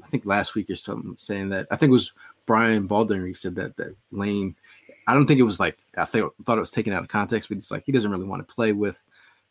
[0.03, 2.13] I think last week or something, saying that I think it was
[2.47, 3.27] Brian Baldwin.
[3.27, 4.57] He said that that Lane.
[5.07, 7.49] I don't think it was like I think thought it was taken out of context,
[7.49, 9.05] but it's like he doesn't really want to play with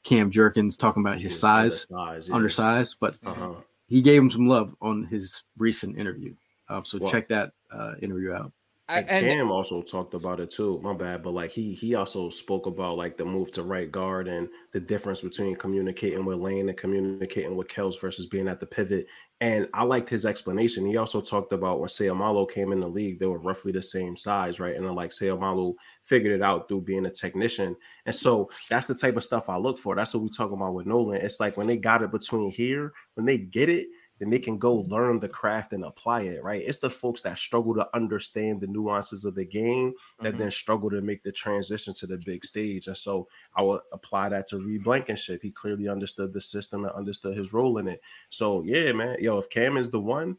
[0.04, 2.36] Cam Jurgens talking about his Yeah, size, undersized, yeah.
[2.36, 3.54] undersized, but Uh-huh.
[3.88, 6.34] he gave him some love on his recent interview.
[6.70, 8.52] Um, so Well- check that uh, interview out.
[8.90, 10.80] I, And and Cam also talked about it too.
[10.84, 14.28] My bad, but like he he also spoke about like the move to right guard
[14.28, 18.66] and the difference between communicating with Lane and communicating with Kels versus being at the
[18.66, 19.08] pivot.
[19.44, 20.86] And I liked his explanation.
[20.86, 24.16] He also talked about when Seumalo came in the league, they were roughly the same
[24.16, 24.74] size, right?
[24.74, 27.76] And then like Seumalo figured it out through being a technician.
[28.06, 29.96] And so that's the type of stuff I look for.
[29.96, 31.20] That's what we talk about with Nolan.
[31.20, 33.88] It's like when they got it between here, when they get it,
[34.20, 36.62] then they can go learn the craft and apply it, right?
[36.66, 40.38] It's the folks that struggle to understand the nuances of the game that Mhm.
[40.38, 42.88] then struggle to make the transition to the big stage.
[42.88, 45.42] And so I would apply that to Reed Blankenship.
[45.42, 48.02] He clearly understood the system and understood his role in it.
[48.30, 50.38] So yeah, man, yo, if Cam is the one,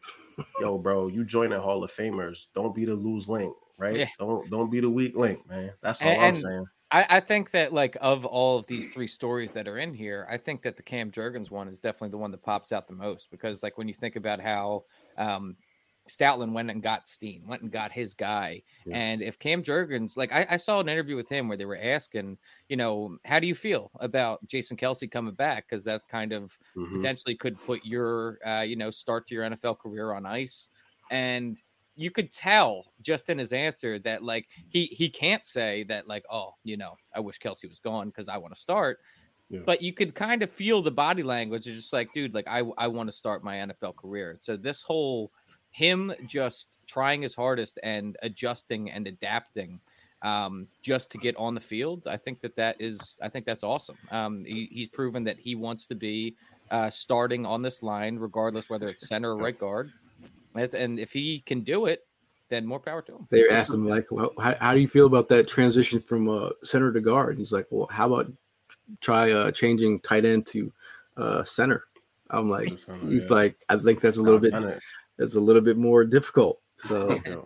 [0.61, 2.47] yo, bro, you join the Hall of Famers.
[2.55, 3.97] Don't be the lose link, right?
[3.97, 4.09] Yeah.
[4.19, 5.73] Don't don't be the weak link, man.
[5.81, 6.67] That's all And- I'm saying.
[6.95, 10.27] I, I think that like of all of these three stories that are in here,
[10.31, 12.95] I think that the Cam Jurgens one is definitely the one that pops out the
[12.95, 14.85] most because like when you think about how
[15.17, 15.57] um
[16.09, 18.63] Stoutland went and got Steen, went and got his guy.
[18.85, 18.99] Yeah.
[18.99, 21.79] And if Cam Jurgens, like I, I saw an interview with him where they were
[21.81, 22.39] asking,
[22.69, 25.67] you know, how do you feel about Jason Kelce coming back?
[25.69, 26.93] Because that kind of Mhm.
[26.93, 30.69] potentially could put your uh, you know start to your NFL career on ice.
[31.11, 31.61] And
[31.97, 36.25] you could tell just in his answer that like he he can't say that like
[36.31, 38.99] oh you know I wish Kelce was gone because I want to start.
[39.51, 39.61] Yeah.
[39.65, 41.67] But you could kind of feel the body language.
[41.67, 44.39] It's just like, dude, like I I want to start my NFL career.
[44.41, 45.31] So this whole
[45.75, 49.81] him just trying his hardest and adjusting and adapting
[50.23, 52.07] um, just to get on the field.
[52.07, 53.99] I think that that is, I think that's awesome.
[54.13, 56.37] Um, he, he's proven that he wants to be
[56.71, 59.91] uh, starting on this line, regardless whether it's center or right guard.
[60.55, 62.07] As- And if he can do it,
[62.51, 63.27] then more power to him.
[63.31, 66.51] They asked him like, well, how, how do you feel about that transition from uh,
[66.63, 67.31] center to guard?
[67.31, 68.31] And he's like, well, how about
[69.01, 70.73] try uh, changing tight end to
[71.17, 71.85] uh, center?
[72.31, 73.37] I'm like, Center, he's yeah.
[73.37, 74.83] like, I think that's a little bit, done it.
[75.19, 76.61] it's a little bit more difficult.
[76.79, 77.21] So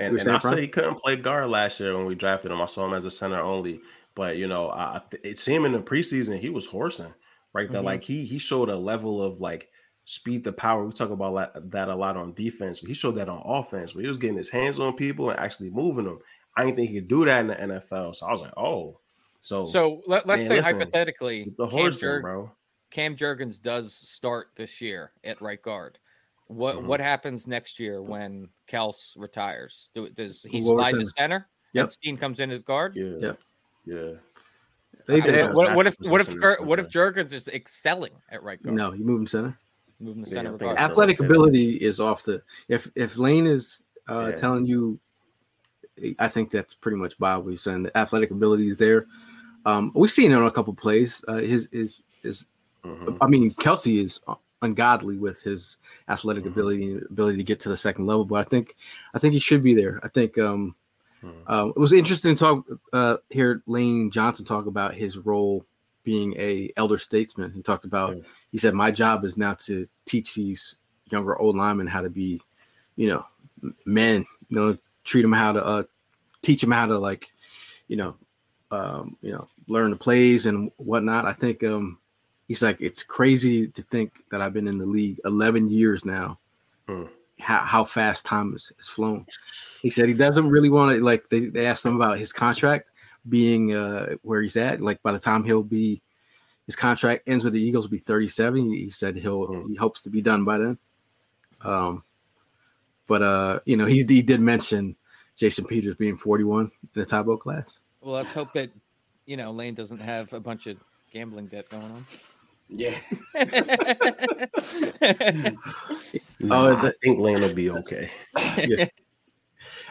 [0.00, 0.40] And, and I Brian?
[0.40, 2.60] said he couldn't play guard last year when we drafted him.
[2.60, 3.80] I saw him as a center only.
[4.16, 7.12] But you know, I, I th- it seemed in the preseason he was horsing
[7.52, 7.80] right there.
[7.80, 7.84] Mhm.
[7.84, 9.70] Like he he showed a level of like
[10.04, 10.84] speed the power.
[10.86, 13.94] We talk about that, that a lot on defense, but he showed that on offense.
[13.94, 16.18] Where he was getting his hands on people and actually moving them.
[16.56, 18.14] I didn't think he could do that in the NFL.
[18.16, 18.98] So I was like, oh,
[19.40, 22.50] so So let, let's Man, say listen, hypothetically, the Cam, horsing, Jurg- bro.
[22.90, 25.98] Cam Jurgens does start this year at right guard.
[26.46, 26.84] What Mhm.
[26.84, 29.90] what happens next year when Kels retires?
[29.94, 31.10] Do, does he Lower slide to center.
[31.16, 31.48] center?
[31.72, 31.82] Yep.
[31.82, 32.94] And Steen comes in as guard.
[32.94, 33.38] Yeah, Yep.
[33.86, 33.94] yeah.
[35.06, 36.78] they, I I mean, think they- what, what if what if position Ger- is what
[36.78, 37.12] if center.
[37.12, 38.76] Jurgens is excelling at right guard?
[38.76, 39.58] no, you move him center.
[40.00, 40.80] Moving to Yeah, center I think regardless.
[40.80, 42.42] that's Athletic ability is off the.
[42.68, 44.36] If if Lane is uh, Yeah.
[44.36, 44.98] telling you,
[46.18, 47.84] I think that's pretty much Bob was saying.
[47.84, 49.06] The athletic ability is there.
[49.64, 51.24] Um, we've seen it on a couple plays.
[51.28, 52.46] Uh, his his his
[52.84, 53.16] Mhm.
[53.20, 54.20] I mean, Kelce is
[54.60, 55.78] ungodly with his
[56.08, 56.48] athletic Mhm.
[56.48, 58.76] ability and ability to get to the second level, but I think
[59.14, 60.00] I think he should be there.
[60.02, 60.74] I think um,
[61.22, 61.42] Mhm.
[61.50, 65.64] um, it was interesting to talk uh, hear Lane Johnson talk about his role
[66.04, 67.52] being a elder statesman.
[67.52, 68.22] He talked about Yeah.
[68.52, 70.76] he said my job is now to teach these
[71.10, 72.40] younger old linemen how to be,
[72.96, 73.24] you know,
[73.84, 74.24] men.
[74.48, 75.82] You know, treat them how to uh,
[76.42, 77.32] teach them how to like,
[77.88, 78.16] you know,
[78.70, 81.26] um, you know, learn the plays and whatnot.
[81.26, 81.98] I think um,
[82.46, 86.38] he's like, it's crazy to think that I've been in the league 11 years now.
[86.88, 87.04] Hmm.
[87.40, 89.26] How, how fast time has, has flown.
[89.82, 91.28] He said he doesn't really want to like.
[91.28, 92.90] They, they asked him about his contract
[93.28, 94.80] being uh, where he's at.
[94.80, 96.02] Like by the time he'll be,
[96.66, 98.70] his contract ends with the Eagles will be 37.
[98.72, 99.68] He said he'll Hmm.
[99.70, 100.78] he hopes to be done by then.
[101.62, 102.02] Um,
[103.06, 104.96] but uh, you know, he, he did mention
[105.36, 107.80] Jason Peters being 41 in the Tybo class.
[108.02, 108.70] Well, let's hope that
[109.26, 110.76] you know Lane doesn't have a bunch of
[111.12, 112.06] gambling debt going on.
[112.68, 112.96] Yeah.
[116.40, 118.10] Nah, Oh, I the- think Lane will be okay.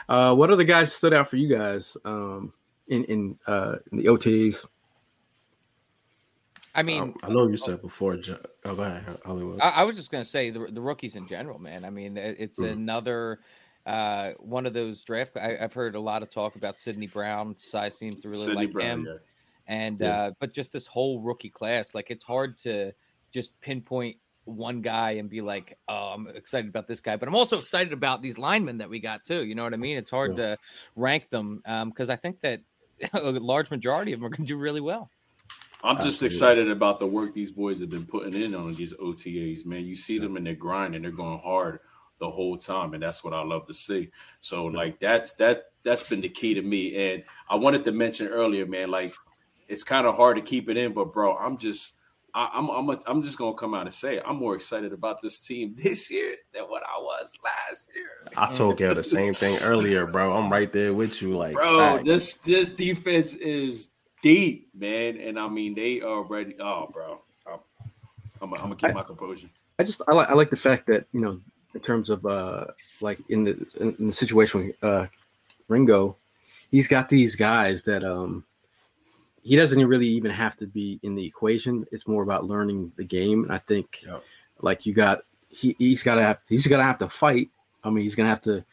[0.09, 2.51] Uh, what other guys stood out for you guys um,
[2.87, 4.67] in in, uh, in the OTAs?
[6.75, 8.17] I mean, Um, I know you said before.
[8.65, 9.61] Oh, go ahead, Hollywood.
[9.61, 11.85] I, I was just gonna say the the rookies in general, man.
[11.85, 12.71] I mean, it- it's Mhm.
[12.73, 13.39] another
[13.85, 15.37] uh one of those draft.
[15.37, 17.55] I, I've heard a lot of talk about Sydney Brown.
[17.57, 19.17] Size seems to really Sydney like Brown, him, yeah.
[19.67, 20.09] and Yeah.
[20.23, 22.93] uh but just this whole rookie class, like it's hard to
[23.31, 27.35] just pinpoint one guy and be like, oh, I'm excited about this guy, but I'm
[27.35, 29.45] also excited about these linemen that we got too.
[29.45, 29.97] You know what I mean?
[29.97, 30.57] It's hard to
[30.95, 32.61] rank them um because I think that
[33.13, 35.09] a large majority of them are going to do really well.
[35.83, 36.35] I'm just Absolutely.
[36.35, 39.85] excited about the work these boys have been putting in on these OTAs, man.
[39.85, 41.79] You see them in their grind and they're going hard
[42.19, 44.09] the whole time, and that's what I love to see.
[44.39, 47.11] So, like that's that that's been the key to me.
[47.11, 49.13] And I wanted to mention earlier, man, like
[49.67, 51.95] it's kind of hard to keep it in, but bro, I'm just
[52.35, 54.23] I, I'm I'm I'm just gonna come out and say it.
[54.25, 58.31] I'm more excited about this team this year than what I was last year.
[58.35, 60.33] I told Gail the same thing earlier, bro.
[60.33, 61.37] I'm right there with you.
[61.37, 61.97] Like, bro.
[61.97, 62.07] facts.
[62.07, 66.55] This this defense is deep, man, and I mean they are ready.
[66.59, 67.59] Oh, bro, I'm,
[68.41, 69.49] I'm, I'm gonna keep my composure.
[69.77, 71.39] I just I like I like the fact that you know
[71.75, 72.65] in terms of uh
[73.01, 75.07] like in the in, in the situation with uh
[75.67, 76.17] Ringo,
[76.71, 78.43] he's got these guys that um
[79.43, 81.85] he doesn't really even have to be in the equation.
[81.91, 83.43] It's more about learning the game.
[83.43, 84.23] And I think Yep.
[84.61, 87.49] like you got he he's gotta have he's gonna have to fight.
[87.83, 88.63] I mean, he's gonna have to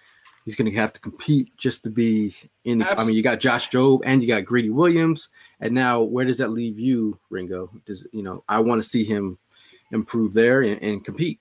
[0.45, 2.79] he's gonna have to compete just to be in.
[2.79, 5.29] The, I mean, you got Josh Jobe and you got Greedy Williams,
[5.61, 7.71] and now where does that leave you, Ringo?
[7.85, 8.45] Does you know?
[8.49, 9.39] I want to see him
[9.93, 11.41] improve there and, and compete.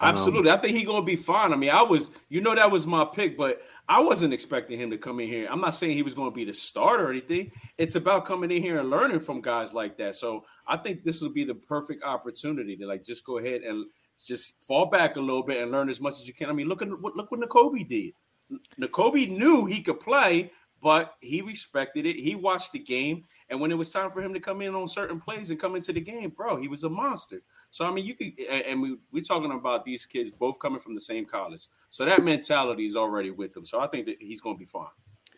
[0.00, 1.52] Absolutely, um, I think he's gonna be fine.
[1.52, 4.90] I mean, I was, you know, that was my pick, but I wasn't expecting him
[4.90, 5.46] to come in here.
[5.50, 7.52] I'm not saying he was going to be the starter or anything.
[7.76, 10.16] It's about coming in here and learning from guys like that.
[10.16, 13.86] So I think this will be the perfect opportunity to like just go ahead and
[14.24, 16.48] just fall back a little bit and learn as much as you can.
[16.48, 18.12] I mean, look at what look what Nakobe did.
[18.80, 20.50] Nakobe knew he could play,
[20.82, 22.16] but he respected it.
[22.16, 24.88] He watched the game, and when it was time for him to come in on
[24.88, 27.42] certain plays and come into the game, bro, he was a monster.
[27.74, 30.94] So I mean, you could, and we we're talking about these kids both coming from
[30.94, 33.64] the same college, so that mentality is already with them.
[33.64, 34.86] So I think that he's going to be fine.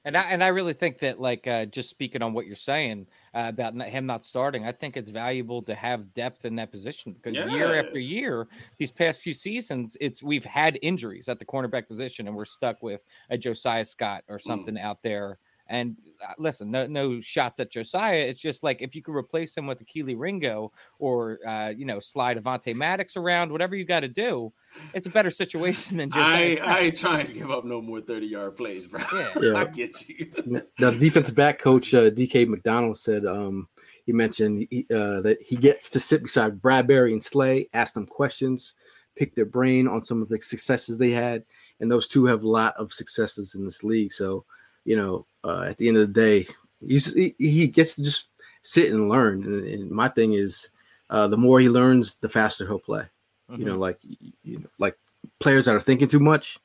[0.04, 3.06] And I and I really think that, like, uh, just speaking on what you're saying
[3.32, 7.14] uh, about him not starting, I think it's valuable to have depth in that position
[7.14, 7.48] because yeah.
[7.48, 12.28] year after year, these past few seasons, it's we've had injuries at the cornerback position,
[12.28, 14.42] and we're stuck with a Josiah Scott or mm.
[14.42, 14.82] something mm.
[14.82, 15.38] out there
[15.68, 18.18] and uh, listen, no no shots at Josiah.
[18.18, 21.84] It's just like if you could replace him with a Kelee Ringo or uh, you
[21.84, 24.52] know slide Avonte Maddox around, whatever you got to do,
[24.94, 26.58] it's a better situation than Josiah.
[26.62, 29.02] I, I ain't trying to give up no more thirty yard plays, bro.
[29.12, 29.54] Yeah, yeah.
[29.54, 30.30] I get you.
[30.78, 33.68] the defensive back coach uh, DK McDonald said um,
[34.04, 38.06] he mentioned he, uh, that he gets to sit beside Bradberry and Slay, ask them
[38.06, 38.74] questions,
[39.16, 41.44] pick their brain on some of the successes they had,
[41.80, 44.12] and those two have a lot of successes in this league.
[44.12, 44.44] So
[44.86, 46.46] you know, uh, at the end of the day,
[46.80, 48.28] he's, he, he gets to just
[48.62, 49.44] sit and learn.
[49.44, 50.70] And, and my thing is,
[51.10, 53.04] uh, the more he learns, the faster he'll play.
[53.50, 53.60] Mm-hmm.
[53.60, 53.80] You know, mm-hmm.
[53.80, 53.98] like
[54.42, 54.96] you know, like
[55.38, 56.58] players that are thinking too much.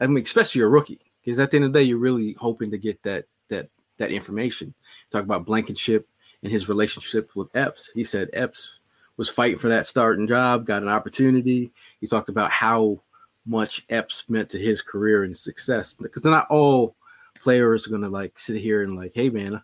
[0.00, 2.70] I mean, especially a rookie, because at the end of the day, you're really hoping
[2.70, 4.74] to get that that that information.
[5.10, 6.06] Talk about Blankenship
[6.42, 7.90] and his relationship with Epps.
[7.94, 8.80] He said Epps
[9.16, 11.72] was fighting for that starting job, got an opportunity.
[12.00, 13.00] He talked about how
[13.46, 16.96] much Epps meant to his career and success because they're not all
[17.34, 19.60] players are gonna like sit here and like, hey man,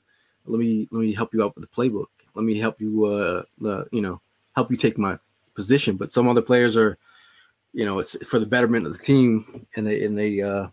[0.46, 2.06] let me let me help you out with the playbook.
[2.34, 4.20] Let me help you, uh, uh you know,
[4.54, 5.18] help you take my
[5.54, 5.96] position.
[5.96, 6.98] But some other players are,
[7.72, 10.68] you know, it's for the betterment of the team, and they and they uh,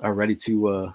[0.00, 0.92] are ready to uh,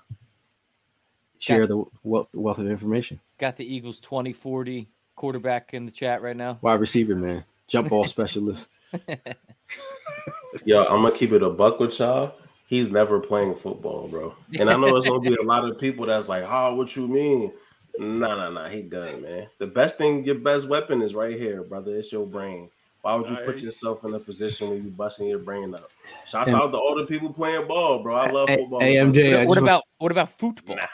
[1.40, 3.20] share got, the wealth wealth of information.
[3.38, 6.60] Got the Eagles 2040 quarterback in the chat right now.
[6.62, 8.70] Wide receiver, man, jump ball specialist.
[10.66, 12.34] Yo, I'm gonna keep it a buck with y'all
[12.68, 14.36] he's never playing football, bro.
[14.60, 17.08] And I know there's gonna be a lot of people that's like, "Oh, what you
[17.08, 17.52] mean?"
[17.98, 18.70] Nah, nah, nah.
[18.70, 19.50] He done, man.
[19.58, 21.96] The best thing, your best weapon is right here, brother.
[21.96, 22.70] It's your brain.
[23.02, 25.90] Why would you put yourself in a position where you busting your brain up?
[26.28, 28.16] Shouts out to all the people playing ball, bro.
[28.16, 28.82] I love football.
[28.82, 30.76] Hey, what, what about what about football?
[30.76, 30.88] Nah.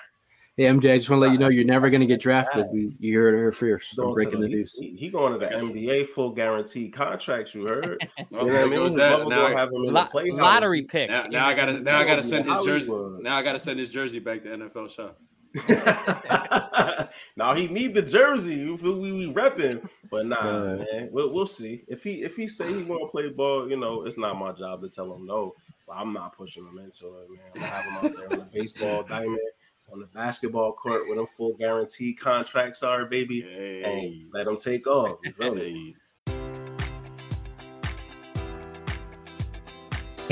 [0.56, 2.68] Hey MJ, I just want to let you know you're never going to get drafted.
[2.72, 3.98] We, you heard it here first.
[3.98, 4.76] I'm breaking the, the news.
[4.78, 7.56] He, he, going to the NBA full guarantee contracts.
[7.56, 8.08] You heard?
[8.20, 8.96] you know what I mean?
[8.96, 9.28] That?
[9.28, 11.10] Now, have him in lo- the lottery pick.
[11.10, 12.92] Now, now I got to now I got to send his jersey.
[12.92, 15.20] Now I got to send his jersey back to NFL shop.
[17.36, 18.64] now he need the jersey.
[18.64, 21.10] We we, we repping, but nah, uh, man.
[21.12, 23.68] We'll, we'll see if he if he say he want to play ball.
[23.68, 25.56] You know, it's not my job to tell him no.
[25.88, 27.40] But I'm not pushing him into it, man.
[27.56, 29.40] I'm gonna have him out there on the baseball diamond
[29.94, 33.84] on the basketball court where them full guarantee contracts are, baby, hey.
[33.84, 35.20] and let them take off.
[35.24, 35.96] You feel me?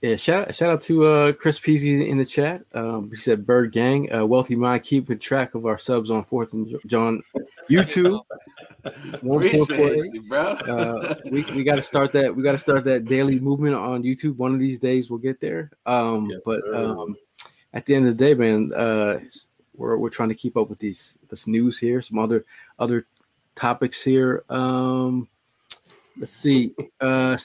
[0.00, 2.62] Yeah, shout shout out to uh, Chris Peasy in the chat.
[2.72, 6.52] Um, he said, "Bird Gang, uh, wealthy mind, keeping track of our subs on Fourth
[6.52, 7.20] and Jawn
[7.68, 8.20] YouTube."
[10.14, 10.52] You, bro.
[10.52, 12.34] uh, we we got to start that.
[12.34, 14.36] We got to start that daily movement on YouTube.
[14.36, 15.72] One of these days, we'll get there.
[15.84, 17.16] Um, Yes, but um,
[17.72, 19.18] at the end of the day, man, uh,
[19.74, 22.00] we're we're trying to keep up with these this news here.
[22.00, 22.44] Some other
[22.78, 23.06] other
[23.56, 24.44] topics here.
[24.48, 25.28] Um,
[26.16, 26.72] let's see.
[27.00, 27.36] Uh,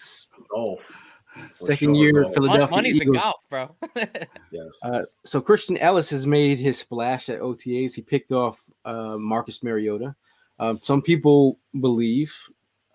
[0.50, 1.03] Golf.
[1.34, 2.34] For second sure, year golf.
[2.34, 3.18] Philadelphia Money's in Eagles.
[3.18, 3.76] golf, bro.
[4.52, 4.80] Yes.
[4.84, 7.96] Uh, so Christian Ellis has made his splash at OTAs.
[7.96, 10.16] He picked off uh, Marcus Mariota.
[10.60, 12.36] Um, some people believe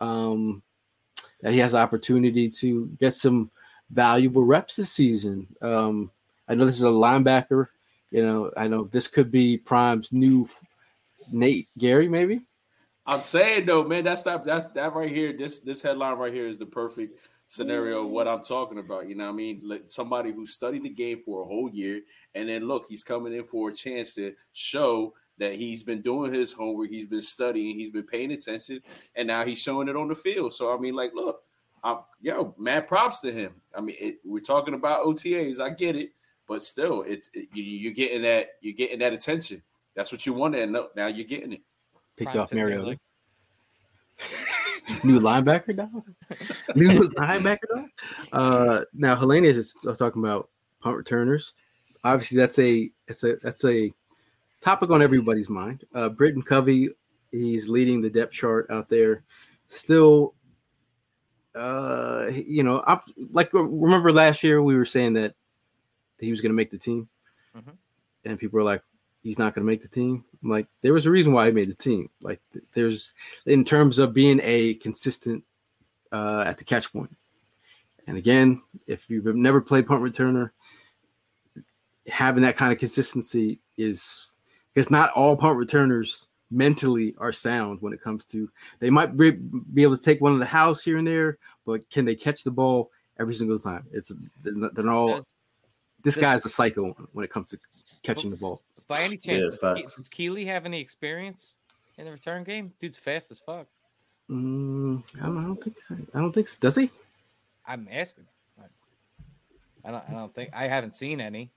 [0.00, 0.62] um,
[1.40, 3.50] that he has an opportunity to get some
[3.90, 5.46] valuable reps this season.
[5.60, 6.10] Um,
[6.48, 7.66] I know this is a linebacker.
[8.10, 10.48] You know, I know this could be Prime's new
[11.30, 12.42] Nate Gerry, maybe.
[13.06, 15.32] I'm saying though, man, that's not that's that right here.
[15.32, 17.18] This this headline right here is the perfect
[17.48, 18.34] scenario what mm.
[18.34, 19.08] I'm talking about.
[19.08, 19.62] You know what I mean?
[19.64, 22.02] Like somebody who studied the game for a whole year,
[22.34, 26.32] and then look, he's coming in for a chance to show that he's been doing
[26.32, 28.80] his homework, he's been studying, he's been paying attention,
[29.16, 30.52] and now he's showing it on the field.
[30.52, 31.42] So I mean, like, look,
[31.82, 33.54] I'm yo, mad props to him.
[33.74, 36.12] I mean, it, we're talking about OTAs, I get it,
[36.46, 39.62] but still, it's it, you, you're getting that you're getting that attention.
[39.94, 41.62] That's what you wanted, and no, now you're getting it.
[42.16, 42.80] Picked Prime off Tim Mariota.
[42.80, 42.98] Ridley.
[45.04, 46.04] new linebacker now.
[46.74, 47.86] new linebacker now.
[48.32, 50.48] Uh, now Helene is talking about
[50.80, 51.54] punt returners.
[52.04, 53.92] Obviously, that's a it's a that's a
[54.60, 55.84] topic on everybody's mind.
[55.94, 56.90] Uh, Britton Covey,
[57.30, 59.24] he's leading the depth chart out there.
[59.68, 60.34] Still,
[61.54, 63.00] uh, you know, I
[63.32, 65.34] like remember last year we were saying that
[66.18, 67.08] he was going to make the team,
[67.56, 67.76] Mhm.
[68.24, 68.82] and people were like,
[69.22, 70.24] he's not going to make the team.
[70.42, 72.08] I'm like, there was a reason why he made the team.
[72.20, 72.40] Like,
[72.74, 73.12] there's
[73.46, 75.44] in terms of being a consistent
[76.12, 77.14] uh, at the catch point.
[78.06, 80.50] And again, if you've never played punt returner,
[82.06, 84.30] having that kind of consistency is
[84.72, 89.32] because not all punt returners mentally are sound when it comes to they might be,
[89.32, 92.42] be able to take one of the house here and there, but can they catch
[92.44, 93.84] the ball every single time?
[93.92, 94.10] It's
[94.42, 95.08] they're, not- they're all
[96.02, 97.58] this guy's a psycho when it comes to
[98.02, 98.62] catching the ball.
[98.88, 101.56] By any Yeah, chance, does, Ke- does Kelee have any experience
[101.98, 102.72] in the return game?
[102.80, 103.66] Dude's fast as fuck.
[104.30, 105.96] Mm, I, don't, I don't think so.
[106.14, 106.56] I don't think so.
[106.60, 106.90] Does he?
[107.66, 108.24] I'm asking.
[109.84, 110.04] I don't.
[110.08, 111.50] I don't think I haven't seen any.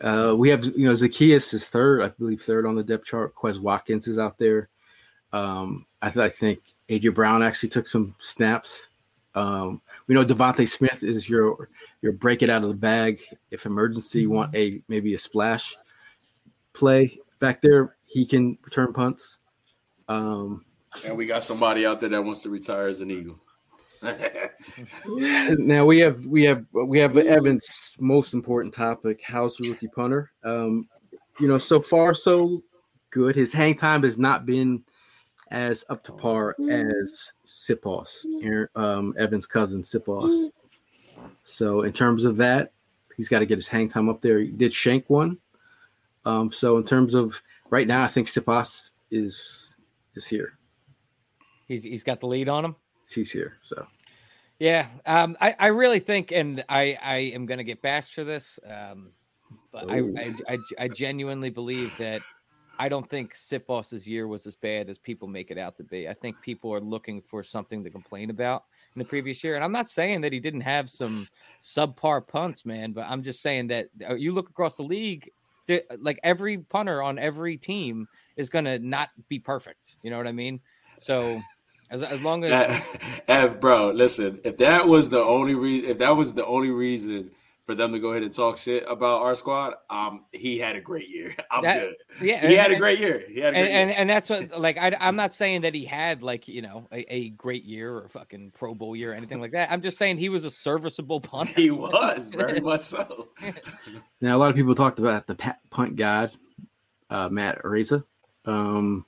[0.00, 3.34] Uh, we have, you know, Zacchaeus is third, I believe, third on the depth chart.
[3.34, 4.68] Quez Watkins is out there.
[5.32, 8.88] Um, I, th- I think AJ Brown actually took some snaps.
[9.34, 11.68] Um, we know DeVonta Smith is your
[12.02, 13.20] your break it out of the bag
[13.50, 14.22] if emergency.
[14.22, 15.76] You want a maybe a splash
[16.72, 17.96] play back there.
[18.06, 19.38] He can return punts.
[20.08, 20.64] Um,
[21.06, 23.38] And we got somebody out there that wants to retire as an Eagle.
[25.58, 30.32] now we have we have we have Evan's most important topic: how's the rookie punter?
[30.44, 30.88] Um,
[31.38, 32.62] you know, so far so
[33.10, 33.36] good.
[33.36, 34.82] His hang time has not been
[35.50, 38.24] as up to par as Siposs,
[38.74, 40.50] um, Evan's cousin Siposs.
[41.44, 42.72] So in terms of that,
[43.16, 44.38] he's got to get his hang time up there.
[44.40, 45.38] He did shank one.
[46.24, 49.74] Um, so in terms of right now, I think Siposs is
[50.14, 50.58] is here.
[51.68, 52.76] He's he's got the lead on him.
[53.08, 53.58] He's here.
[53.62, 53.86] So
[54.58, 58.24] Yeah, um, I, I really think, and I, I am going to get bashed for
[58.24, 59.10] this, um,
[59.72, 62.22] but I, I, I, I genuinely believe that
[62.78, 66.08] I don't think Siposs' year was as bad as people make it out to be.
[66.08, 68.64] I think people are looking for something to complain about
[68.94, 69.54] in the previous year.
[69.54, 71.26] And I'm not saying that he didn't have some
[71.60, 75.30] subpar punts, man, but I'm just saying that uh, you look across the league,
[75.68, 79.96] Uh, like every punter on every team is going to not be perfect.
[80.02, 80.60] You know what I mean?
[80.98, 81.40] So
[81.90, 82.84] as, as long as.
[83.28, 84.40] Ev, bro, listen.
[84.44, 87.30] If that was the only reason, if that was the only reason
[87.64, 90.80] for them to go ahead and talk shit about our squad, um, he had a
[90.80, 91.34] great year.
[91.50, 91.80] I'm That-
[92.18, 92.26] good.
[92.26, 93.24] yeah, he had a great year.
[93.28, 93.98] He had a and, great and year.
[94.00, 97.14] and that's what like I, I'm not saying that he had like you know a,
[97.14, 99.70] a great year or fucking Pro Bowl year or anything like that.
[99.70, 101.52] I'm just saying he was a serviceable punter.
[101.54, 103.28] He was very much so.
[104.20, 105.36] Now, a lot of people talked about the
[105.70, 106.32] punt god,
[107.10, 108.02] uh, Matt Araiza.
[108.44, 109.04] Um,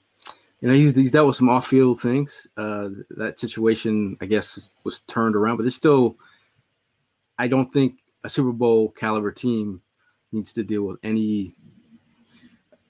[0.61, 2.46] you know, he's, he's dealt with some off-field things.
[2.57, 6.16] Uh, that situation, I guess, was, was turned around, but it's still.
[7.36, 9.83] I don't think a Super Bowl caliber team
[10.33, 11.55] needs to deal with any.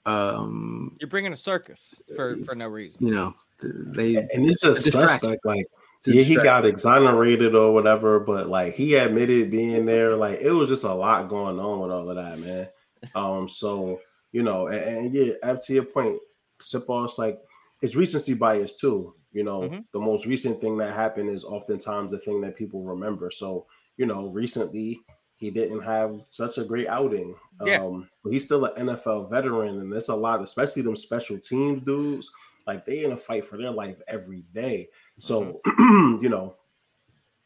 [0.05, 3.05] Um, You're bringing a circus for for no reason.
[3.05, 4.15] you know, they.
[4.15, 5.45] And it's a a suspect.
[5.45, 5.65] Like,
[6.05, 10.15] yeah, he got exonerated or whatever, but like he admitted being there.
[10.15, 12.67] Like, it was just a lot going on with all of that, man.
[13.15, 13.99] Um, so
[14.31, 16.19] you know, and, and yeah, up to your point,
[16.61, 17.39] Siposs, like
[17.81, 19.15] it's recency bias too.
[19.31, 19.85] You know, Mhm.
[19.91, 23.31] the most recent thing that happened is oftentimes the thing that people remember.
[23.31, 23.65] So
[23.97, 25.01] you know, recently
[25.45, 27.35] he didn't have such a great outing.
[27.65, 27.83] Yeah.
[27.83, 31.81] Um, but he's still an NFL veteran, and there's a lot, especially them special teams
[31.81, 32.31] dudes.
[32.67, 34.89] Like they in a fight for their life every day.
[35.19, 36.17] So, Mm-hmm.
[36.23, 36.55] you know,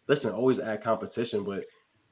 [0.08, 1.66] listen, always add competition, but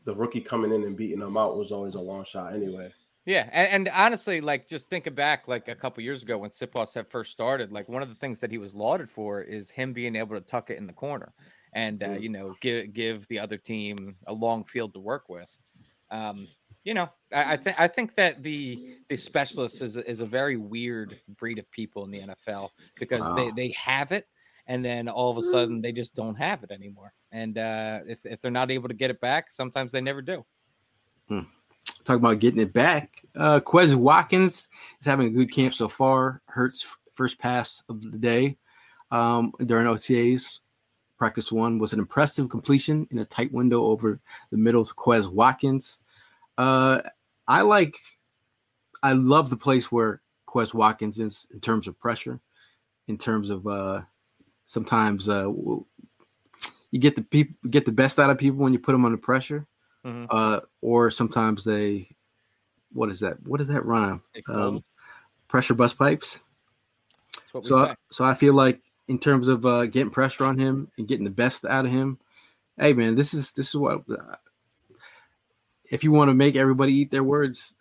[0.03, 2.91] the rookie coming in and beating them out was always a long shot anyway.
[3.25, 6.93] Yeah, and, and honestly, like just thinking back, like a couple years ago when Siposs
[6.93, 9.91] had first started, like one of the things that he was lauded for is him
[9.91, 11.33] being able to tuck it in the corner,
[11.73, 12.21] and uh, Mm.
[12.21, 15.49] you know give give the other team a long field to work with.
[16.11, 16.47] Um,
[16.83, 20.25] you know, I, I think I think that the the specialist is a- is a
[20.25, 23.53] very weird breed of people in the NFL because they Wow.
[23.55, 24.25] they have it,
[24.67, 27.13] and then all of a sudden they just don't have it anymore.
[27.31, 30.45] And uh, if if they're not able to get it back, sometimes they never do.
[32.05, 33.21] Talk about getting it back.
[33.35, 34.69] Uh, Quez Watkins
[35.01, 36.41] is having a good camp so far.
[36.47, 38.57] Hurts first pass of the day
[39.11, 40.61] um, during OTAs.
[41.17, 44.19] Practice one was an impressive completion in a tight window over
[44.51, 45.99] the middle to Quez Watkins.
[46.57, 47.01] Uh,
[47.47, 47.97] I like,
[49.01, 52.39] I love the place where Quez Watkins is in terms of pressure,
[53.07, 54.01] in terms of uh,
[54.65, 58.91] sometimes uh, you get the people get the best out of people when you put
[58.91, 59.67] them under pressure
[60.05, 60.27] Mhm.
[60.29, 62.09] uh, or sometimes they,
[62.93, 63.41] what is that?
[63.45, 64.21] What does that rhyme?
[64.47, 64.83] Um,
[65.47, 66.43] pressure bust pipes.
[67.35, 67.85] That's what we So.
[67.85, 71.25] I, so I feel like in terms of uh, getting pressure on him and getting
[71.25, 72.19] the best out of him,
[72.77, 74.03] hey man, this is this is what.
[74.09, 74.35] Uh,
[75.89, 77.73] if you want to make everybody eat their words,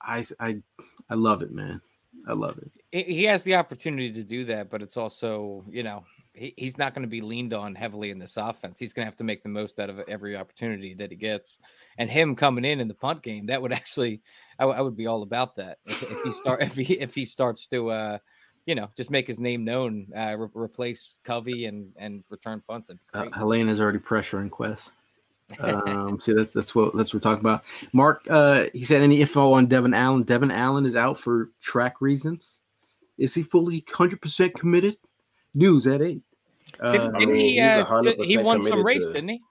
[0.00, 0.62] I I
[1.08, 1.80] I love it, man.
[2.26, 3.06] I love it.
[3.06, 6.94] he has the opportunity to do that, but it's also, you know, he, he's not
[6.94, 8.78] going to be leaned on heavily in this offense.
[8.78, 11.58] He's going to have to make the most out of every opportunity that he gets.
[11.98, 14.22] And him coming in in the punt game, that would actually,
[14.58, 15.78] I, w- I would be all about that.
[15.84, 18.18] If, if he start, if he if he starts to, uh,
[18.66, 22.88] you know, just make his name known, uh, re- replace Covey and and return punts.
[22.88, 23.34] That'd be Uh, great.
[23.34, 24.90] Helena's already pressuring Quez.
[25.60, 27.64] Um, see, that's that's what that's what we're talking about.
[27.92, 30.22] Mark, uh, he said any info on Devon Allen?
[30.22, 32.60] Devon Allen is out for track reasons.
[33.18, 34.96] Is he fully hundred percent committed?
[35.52, 36.22] News at eight.
[36.80, 37.52] Uh, Didn't, I didn't mean, he?
[37.60, 39.42] he's Uh, 100% he won some race, to- didn't he?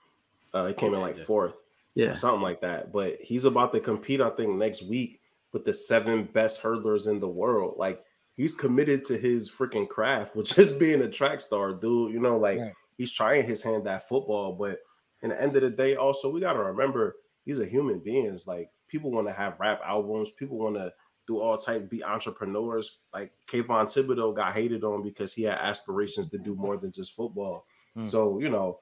[0.52, 1.62] Uh, he came in like fourth.
[1.94, 2.92] yeah, something like that.
[2.92, 7.20] But he's about to compete, I think, next week with the seven best hurdlers in
[7.20, 7.76] the world.
[7.78, 8.04] Like
[8.36, 12.14] he's committed to his freaking craft, which is being a track star, dude.
[12.14, 12.74] You know, like Right.
[12.98, 14.80] he's trying his hand at football, but
[15.22, 17.16] in the end of the day, also we gotta remember
[17.46, 18.48] these are human beings.
[18.48, 20.94] Like people want to have rap albums, people want to
[21.26, 23.00] do all type be entrepreneurs.
[23.14, 27.16] Like Kayvon Thibodeaux got hated on because he had aspirations to do more than just
[27.16, 27.66] football.
[27.96, 28.04] Hmm.
[28.04, 28.80] So you know,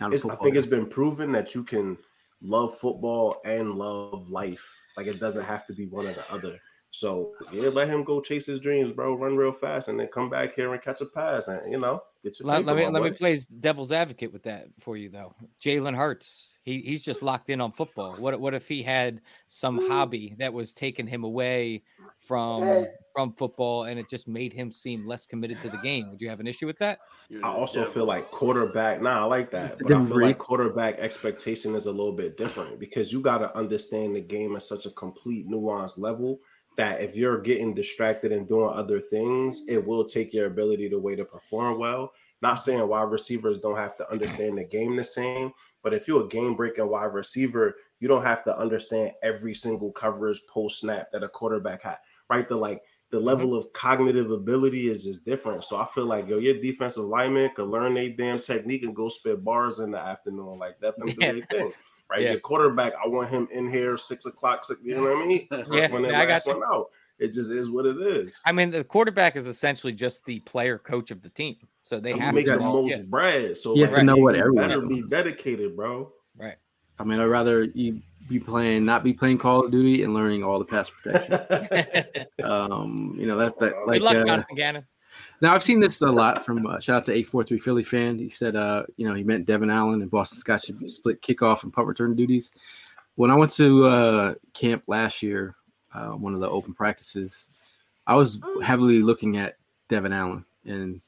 [0.00, 1.96] it's, I think it's been proven that you can
[2.42, 4.76] love football and love life.
[4.96, 6.58] Like it doesn't have to be one or the other.
[6.96, 9.14] So yeah, let him go chase his dreams, bro.
[9.14, 12.02] Run real fast and then come back here and catch a pass, and you know,
[12.24, 12.48] get your.
[12.48, 15.34] Let, let me my let me play devil's advocate with that for you though.
[15.62, 18.14] Jalen Hurts, he he's just locked in on football.
[18.16, 21.82] What what if he had some hobby that was taking him away
[22.18, 26.10] from from football and it just made him seem less committed to the game?
[26.10, 27.00] Would you have an issue with that?
[27.44, 27.92] I also devil.
[27.92, 29.02] feel like quarterback.
[29.02, 32.80] Nah, I like that, but I feel like quarterback expectation is a little bit different
[32.80, 36.40] because you got to understand the game at such a complete, nuanced level
[36.76, 40.98] that if you're getting distracted and doing other things, it will take your ability to
[40.98, 42.12] way to perform well.
[42.42, 45.52] Not saying wide receivers don't have to understand the game the same,
[45.82, 49.90] but if you're a game breaking wide receiver, you don't have to understand every single
[49.90, 51.96] coverage post snap that a quarterback had,
[52.28, 52.46] right?
[52.46, 53.26] The like the mm-hmm.
[53.26, 55.64] level of cognitive ability is just different.
[55.64, 59.08] So I feel like yo, your defensive lineman could learn a damn technique and go
[59.08, 61.32] spit bars in the afternoon, like that them do Yeah.
[61.32, 61.72] their thing.
[62.08, 62.30] Right, Yeah.
[62.32, 64.64] your quarterback, I want him in here six o'clock.
[64.64, 65.48] Six, you know what I mean?
[65.50, 66.54] First Yeah, one in, I got last you.
[66.58, 66.86] one out.
[67.18, 68.38] It just is what it is.
[68.44, 72.12] I mean, the quarterback is essentially just the player coach of the team, so they
[72.12, 74.16] And have you make to the all- most yeah, bread, so You have to know
[74.18, 76.12] what everyone's better be dedicated, bro.
[76.36, 76.56] right.
[76.98, 80.44] I mean, I'd rather you be playing, not be playing Call of Duty and learning
[80.44, 82.26] all the pass protection.
[82.44, 84.86] um, you know that that like Good luck, uh, Jonathan Gannon.
[85.40, 87.82] Now I've seen this a lot from uh, shout out to eight four three Philly
[87.82, 88.18] fan.
[88.18, 91.62] He said, uh, you know, he meant Devon Allen and Boston Scott should split kickoff
[91.62, 92.52] and punt return duties.
[93.16, 95.54] When I went to uh, camp last year,
[95.94, 97.48] uh, one of the open practices,
[98.06, 99.56] I was heavily looking at
[99.88, 101.00] Devon Allen, and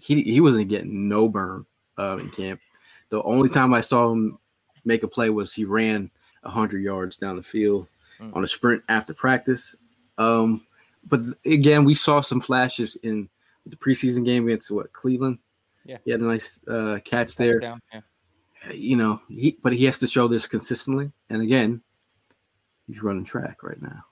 [0.00, 1.64] he he wasn't getting no burn
[1.98, 2.60] uh, in camp.
[3.08, 4.38] The only time I saw him
[4.84, 6.10] make a play was he ran
[6.44, 7.88] hundred yards down the field
[8.22, 8.36] Mm.
[8.36, 9.74] on a sprint after practice.
[10.18, 10.66] Um,
[11.08, 13.28] but again, we saw some flashes in
[13.66, 15.38] the preseason game against what Cleveland.
[15.84, 15.98] Yeah.
[16.04, 17.60] he had a nice uh, catch there.
[17.60, 18.00] Yeah.
[18.72, 21.10] You know, he but he has to show this consistently.
[21.30, 21.82] And again,
[22.86, 24.04] he's running track right now.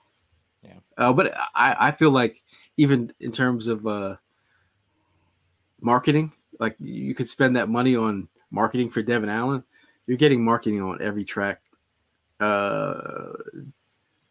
[0.63, 0.79] Yeah.
[0.97, 2.43] Uh, but I, I feel like
[2.77, 4.17] even in terms of uh,
[5.79, 9.63] marketing, like you could spend that money on marketing for Devon Allen.
[10.05, 11.61] you're getting marketing on every track
[12.41, 13.33] uh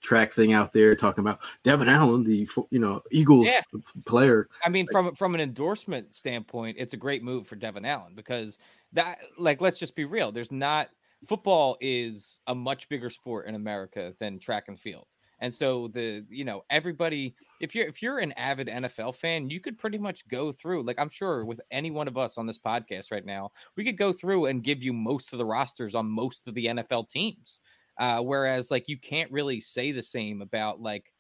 [0.01, 3.63] track thing out there talking about Devon Allen, the you know Eagles Yeah.
[4.07, 4.49] player.
[4.65, 8.59] I mean, from from an endorsement standpoint, it's a great move for Devon Allen because
[8.93, 10.33] that, like, let's just be real.
[10.33, 10.91] There's not
[11.29, 15.07] football is a much bigger sport in America than track and field,
[15.41, 17.35] and so the you know everybody.
[17.61, 20.83] If you're if you're an avid NFL fan, you could pretty much go through.
[20.83, 23.99] Like, I'm sure with any one of us on this podcast right now, we could
[23.99, 27.61] go through and give you most of the rosters on most of the NFL teams.
[28.01, 31.13] Uh, whereas, like, you can't really say the same about like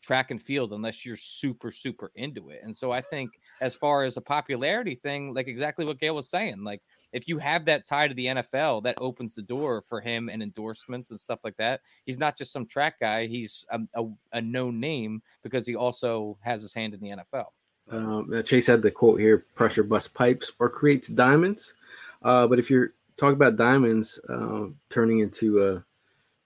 [0.00, 3.30] track and field unless you're super super into it and so i think
[3.60, 6.80] as far as a popularity thing like exactly what gail was saying like
[7.12, 10.42] if you have that tie to the nfl that opens the door for him and
[10.42, 14.40] endorsements and stuff like that he's not just some track guy he's a, a, a
[14.40, 17.46] known name because he also has his hand in the nfl
[17.90, 21.74] Um, uh, Chase had the quote here: "Pressure busts pipes or creates diamonds."
[22.22, 25.84] Uh, but if you're talking about diamonds uh, turning into a,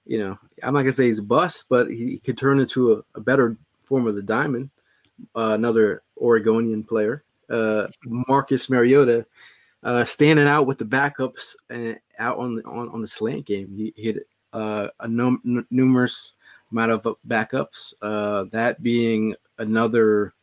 [0.07, 3.03] you know, I'm not gonna say he's a bust, but he, could turn into a,
[3.15, 4.71] a better form of the diamond.
[5.37, 9.25] Uh, another Oregonian player, uh, Marcus Mariota,
[9.85, 13.73] uh, standing out with the backups and out on the on, on the slant game.
[13.77, 16.35] He hit uh, a num- n- numerous
[16.71, 17.95] amount of backups.
[18.03, 20.35] Uh, that being another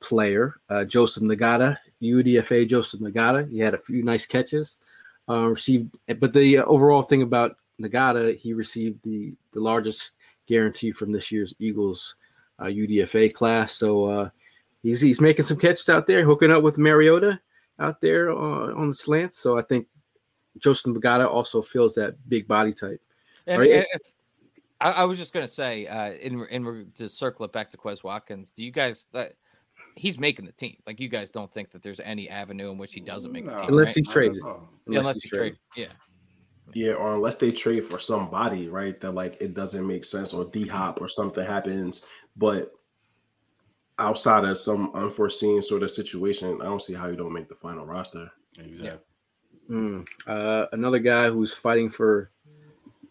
[0.00, 3.50] player, uh, Joseph Ngata, UDFA Joseph Ngata.
[3.50, 4.76] He had a few nice catches.
[5.28, 10.12] Uh, received, but the overall thing about Ngata, he received the the largest
[10.46, 12.14] guarantee from this year's Eagles
[12.58, 13.72] uh, UDFA class.
[13.72, 14.30] So uh,
[14.82, 17.40] he's he's making some catches out there, hooking up with Mariota
[17.78, 19.38] out there uh, on the slants.
[19.38, 19.86] So I think
[20.58, 23.00] Joseph Ngata also fills that big body type.
[23.46, 23.70] and, Right.
[23.70, 24.00] and if,
[24.80, 28.02] I, I was just gonna say uh in in to circle it back to Quez
[28.02, 29.34] Watkins do you guys that
[29.96, 32.94] he's making the team like you guys don't think that there's any avenue in which
[32.94, 33.94] he doesn't make the No, team Unless right?
[33.96, 34.42] he's traded.
[34.44, 35.86] Yeah, unless he's you trade yeah
[36.72, 39.00] Yeah, or unless they trade for somebody, right?
[39.00, 42.06] That like it doesn't make sense, or D Hop or something happens.
[42.36, 42.72] But
[43.98, 47.54] outside of some unforeseen sort of situation, I don't see how you don't make the
[47.54, 48.30] final roster.
[48.58, 49.00] Exactly.
[49.68, 50.06] Mm.
[50.26, 52.30] Uh, another guy who's fighting for,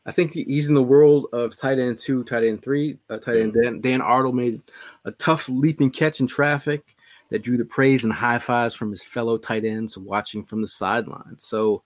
[0.06, 2.98] I think he's in the world of tight end two, tight end three.
[3.10, 4.62] Uh, tight end Dan, Dan Arnold made
[5.06, 6.96] a tough leaping catch in traffic
[7.30, 10.68] that drew the praise and high fives from his fellow tight ends watching from the
[10.68, 11.46] sidelines.
[11.46, 11.84] So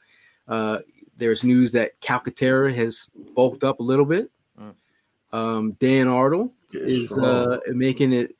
[0.47, 0.80] uh,
[1.18, 4.32] there's news that Calcaterra has bulked up a little bit.
[4.59, 4.74] Mm.
[5.32, 8.36] Um, Dan Arnold Get is uh, making it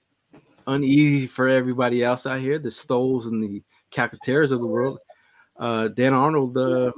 [0.68, 3.62] uneasy for everybody else out here, the Stolls and the
[3.92, 5.00] Calcaterras of the world.
[5.58, 6.92] Uh, Dan Arnold, uh,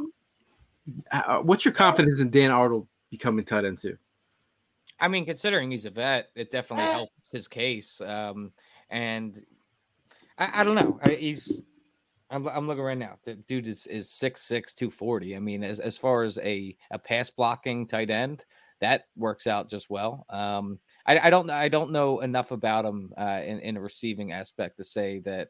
[1.11, 3.97] uh, what's your confidence in Dan Arnold becoming tight end too?
[4.99, 7.99] I mean, considering he's a vet, it definitely helps his case.
[7.99, 8.53] Um,
[8.89, 9.43] and
[10.37, 10.99] I, I don't know.
[11.03, 11.65] I, he's
[12.29, 13.17] I'm, I'm looking right now.
[13.23, 15.35] The dude is is six six two forty.
[15.35, 18.45] I mean, as, as far as a a pass blocking tight end,
[18.81, 20.25] that works out just well.
[20.29, 24.31] Um, I, I don't I don't know enough about him uh, in in a receiving
[24.31, 25.49] aspect to say that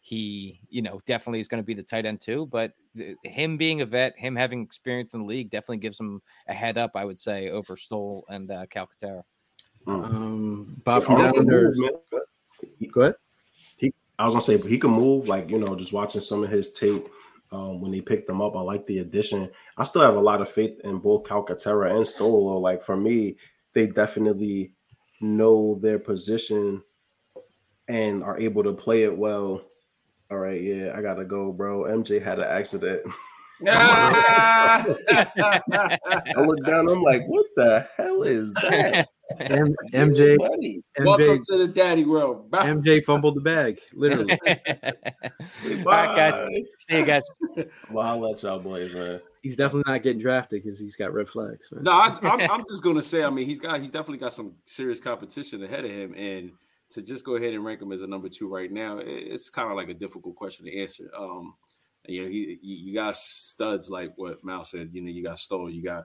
[0.00, 2.46] he you know definitely is going to be the tight end too.
[2.46, 6.22] But th- him being a vet, him having experience in the league, definitely gives him
[6.48, 6.92] a head up.
[6.94, 9.22] I would say over Stoll and uh, Calcaterra.
[9.86, 10.04] Mm.
[10.04, 11.74] Um, Bob from down can under.
[12.92, 13.14] Go ahead.
[14.18, 15.28] I was gonna say, but he can move.
[15.28, 17.08] Like you know, just watching some of his tape
[17.50, 19.50] um, when they picked him up, I like the addition.
[19.76, 22.60] I still have a lot of faith in both Calcaterra and Stolo.
[22.60, 23.36] Like for me,
[23.74, 24.72] they definitely
[25.20, 26.82] know their position
[27.88, 29.62] and are able to play it well.
[30.30, 31.82] All right, yeah, I gotta go, bro.
[31.82, 33.02] MJ had an accident.
[33.68, 34.84] Ah!
[34.84, 39.08] I look down, I'm like, what the hell is that?
[39.40, 40.82] M- MJ, Buddy.
[40.98, 42.50] Welcome to the daddy world.
[42.50, 42.66] Bye.
[42.66, 44.32] MJ fumbled the bag, literally.
[44.46, 44.48] All
[45.84, 46.38] right, guys.
[46.38, 46.62] Bye.
[46.78, 47.22] See you guys.
[47.90, 49.20] Well, I'll let y'all boys, man.
[49.42, 51.70] He's definitely not getting drafted because he's got red flags.
[51.72, 51.84] Man.
[51.84, 53.24] No, I, I'm, I'm just gonna say.
[53.24, 56.52] I mean, he's got he's definitely got some serious competition ahead of him, and
[56.90, 59.70] to just go ahead and rank him as a number two right now, it's kind
[59.70, 61.10] of like a difficult question to answer.
[61.18, 61.54] Um,
[62.06, 64.90] you know, he, you you got studs like what Mal said.
[64.92, 66.04] You know, you got Stoll, you got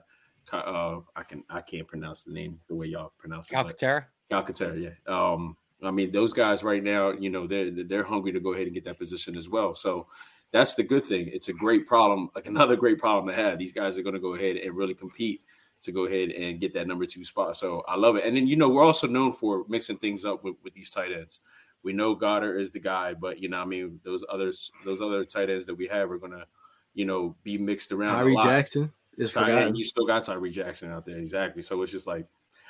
[0.52, 3.54] uh, I can I can't pronounce the name the way y'all pronounce it.
[3.54, 4.06] but- Calcaterra.
[4.30, 4.92] Calcaterra, yeah.
[5.32, 8.66] Um, I mean, those guys right now, you know, they're they're hungry to go ahead
[8.66, 9.74] and get that position as well.
[9.74, 10.06] So
[10.50, 11.28] that's the good thing.
[11.32, 13.58] It's a great problem, like another great problem to have.
[13.58, 15.42] These guys are going to go ahead and really compete
[15.80, 17.54] to go ahead and get that number two spot.
[17.56, 18.24] So I love it.
[18.24, 21.12] And then you know, we're also known for mixing things up with, with these tight
[21.12, 21.40] ends.
[21.84, 25.24] We know Goedert is the guy, but you know, I mean, those others, those other
[25.24, 26.46] tight ends that we have are gonna,
[26.94, 28.14] you know, be mixed around.
[28.14, 28.44] a Tyree lot.
[28.44, 29.68] Jackson is Ty- forgotten.
[29.68, 31.62] and you still got Tyree Jackson out there, exactly.
[31.62, 32.26] So it's just like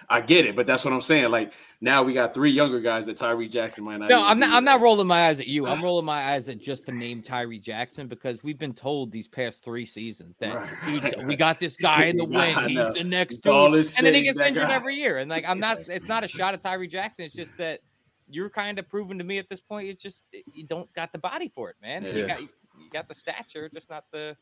[0.08, 1.30] I get it, but that's what I'm saying.
[1.30, 4.08] Like now we got three younger guys that Tyree Jackson might not.
[4.08, 4.50] No, even I'm not.
[4.50, 4.56] be.
[4.56, 5.66] I'm not rolling my eyes at you.
[5.66, 9.28] I'm rolling my eyes at just the name Tyree Jackson because we've been told these
[9.28, 12.54] past three seasons that Right, he- we got this guy in the wing.
[12.54, 12.66] know.
[12.90, 14.74] He's the next He's all dude, and then he gets injured guy.
[14.74, 15.18] every year.
[15.18, 15.80] And like, I'm not.
[15.88, 17.24] It's not a shot at Tyree Jackson.
[17.24, 17.80] It's just that
[18.30, 19.88] you're kind of proving to me at this point.
[19.88, 20.24] It's just
[20.54, 22.04] you don't got the body for it, man.
[22.06, 22.48] You got you
[22.92, 24.36] got the stature, just not the.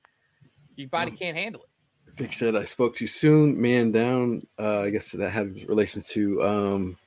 [0.76, 1.68] Your body can't handle it.
[2.16, 3.60] Vic said I spoke too soon.
[3.60, 4.46] Man down.
[4.58, 6.98] Uh, I guess that had relation to um,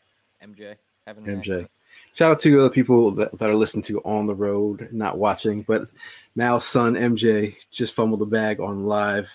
[0.44, 0.76] MJ
[1.08, 1.68] MJ.
[2.14, 5.64] Shout out to other people that, that are listening to on the road, not watching.
[5.64, 5.88] But
[6.36, 9.30] Mal's son MJ just fumbled the bag on live,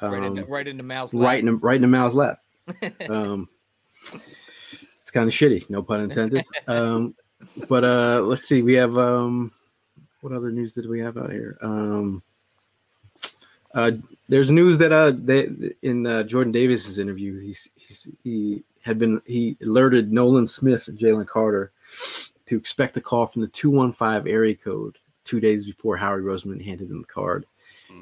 [0.00, 1.58] um, right into right into Mal's right in lap.
[1.62, 2.38] right in Mal's lap.
[3.08, 3.48] Um,
[5.00, 6.44] it's kind of shitty, no pun intended.
[6.66, 7.14] Um,
[7.68, 9.52] but uh, let's see, we have um,
[10.20, 11.58] what other news did we have out here?
[11.60, 12.22] Um,
[13.74, 13.92] uh,
[14.28, 15.48] there's news that uh, they,
[15.82, 20.98] in uh, Jordan Davis's interview, he's, he's he had been he alerted Nolan Smith and
[20.98, 21.72] Jalen Carter
[22.46, 26.90] to expect a call from the 215 area code two days before Howie Roseman handed
[26.90, 27.46] him the card.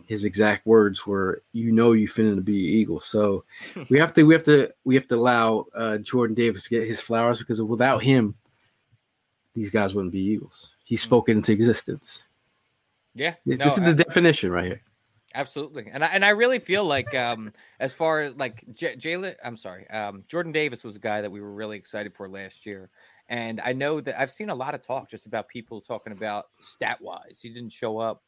[0.06, 3.42] His exact words were, "You know, you finna to be Eagle." So
[3.90, 6.86] we have to, we have to, we have to allow uh, Jordan Davis to get
[6.86, 8.36] his flowers because without him,
[9.52, 10.74] these guys wouldn't be Eagles.
[10.84, 12.28] He spoke it into existence.
[13.16, 14.82] Yeah, This no, is I- the definition right here.
[15.32, 19.36] Absolutely, and I and I really feel like um as far as like J- Jalen,
[19.44, 22.66] I'm sorry, um Jordan Davis was a guy that we were really excited for last
[22.66, 22.90] year,
[23.28, 26.46] and I know that I've seen a lot of talk just about people talking about
[26.58, 28.22] stat wise, he didn't show up.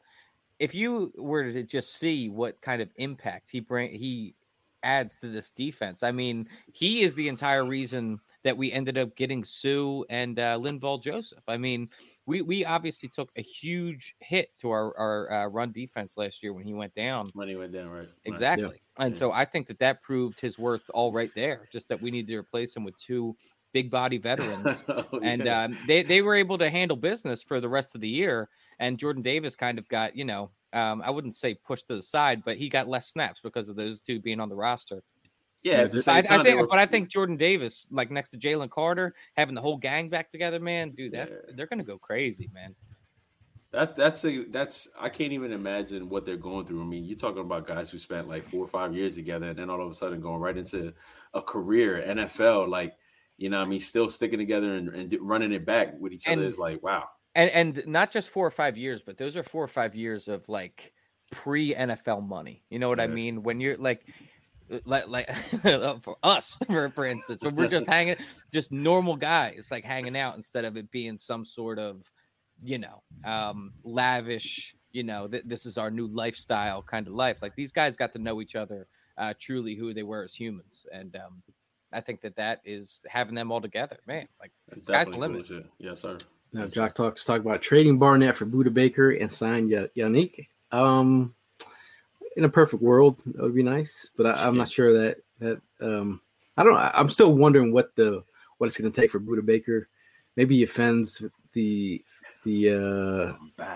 [0.58, 4.36] If you were to just see what kind of impact he bring he
[4.82, 9.14] adds to this defense, I mean, he is the entire reason that we ended up
[9.16, 11.42] getting Suh and uh, Linval Joseph.
[11.48, 11.88] I mean,
[12.26, 16.52] we we obviously took a huge hit to our our uh, run defense last year
[16.52, 17.30] when he went down.
[17.34, 17.98] When he went down, right?
[18.00, 18.08] Right.
[18.24, 18.82] Exactly.
[18.98, 19.18] And Yeah.
[19.18, 21.68] so I think that that proved his worth all right there.
[21.72, 23.36] Just that we need to replace him with two
[23.72, 24.84] big body veterans.
[25.14, 25.64] Oh, and yeah.
[25.64, 28.48] um, they, they were able to handle business for the rest of the year.
[28.78, 32.02] And Jordan Davis kind of got, you know, um, I wouldn't say pushed to the
[32.02, 35.02] side, but he got less snaps because of those two being on the roster.
[35.62, 39.14] Yeah, I, I think, were- but I think Jordan Davis, like next to Jalen Carter,
[39.36, 41.54] having the whole gang back together, man, dude, that's Yeah.
[41.54, 42.74] they're gonna go crazy, man.
[43.70, 46.82] That that's a that's I can't even imagine what they're going through.
[46.82, 49.58] I mean, you're talking about guys who spent like four or five years together, and
[49.58, 50.92] then all of a sudden going right into
[51.32, 52.94] a career NFL, like
[53.38, 56.28] you know, what I mean, still sticking together and, and running it back with each
[56.28, 57.08] other is like wow.
[57.34, 60.28] and and not just four or five years, but those are four or five years
[60.28, 60.92] of like
[61.30, 62.62] pre NFL money.
[62.68, 63.42] You know what I mean?
[63.42, 64.06] When you're like,
[64.84, 65.34] like, like
[66.02, 68.16] for us, for for instance, when we're just hanging,
[68.52, 72.10] just normal guys like hanging out instead of it being some sort of,
[72.62, 74.74] you know, um, lavish.
[74.92, 77.38] You know, th- this is our new lifestyle kind of life.
[77.40, 80.84] Like these guys got to know each other, uh, truly who they were as humans,
[80.92, 81.42] and um,
[81.92, 84.28] I think that that is having them all together, man.
[84.40, 85.48] Like That's sky's the limit.
[85.48, 85.62] cool.
[85.78, 86.18] Yes, sir.
[86.52, 90.48] Now, Jock Talks talk about trading Barnett for Budda Baker and sign Ya- Yannick.
[90.70, 91.34] Um,
[92.36, 95.60] in a perfect world, that would be nice, but I, I'm not sure that that
[95.80, 96.20] um,
[96.56, 96.76] I don't.
[96.76, 98.22] I'm still wondering what the
[98.58, 99.88] what it's going to take for Budda Baker.
[100.36, 101.22] Maybe he offends
[101.52, 102.02] the
[102.44, 102.70] the
[103.58, 103.74] uh,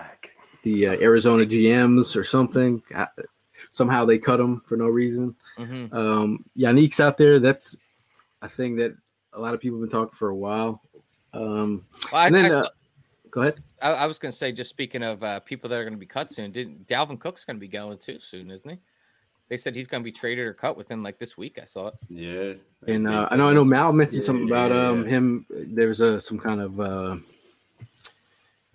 [0.63, 2.81] the uh, Arizona GMs or something.
[2.93, 3.05] Uh,
[3.71, 5.35] somehow they cut him for no reason.
[5.57, 5.93] Mhm.
[5.93, 7.39] Um, Yannick's out there.
[7.39, 7.75] That's
[8.41, 8.95] a thing that
[9.33, 10.81] a lot of people have been talking for a while.
[11.33, 12.69] Um, Well, I, then, I uh,
[13.37, 13.61] go ahead.
[13.83, 15.99] I, I was going to say, just speaking of uh, people that are going to
[15.99, 18.77] be cut soon, did Dalvin Cook's going to be going too soon, isn't he?
[19.49, 21.59] They said he's going to be traded or cut within like this week.
[21.61, 21.95] I thought.
[22.09, 22.53] Yeah.
[22.87, 25.09] And uh, I know I know Mal mentioned Yeah, something about um yeah.
[25.09, 25.45] him.
[25.49, 27.17] There was a some kind of uh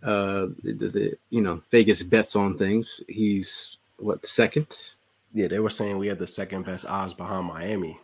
[0.03, 3.03] uh the, the, the you know Vegas bets on things.
[3.09, 4.95] He's what second?
[5.35, 7.99] Yeah, they were saying we had the second best odds behind Miami.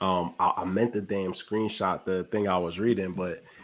[0.00, 3.59] Um, I, I meant the damn screenshot the thing I was reading, but uh,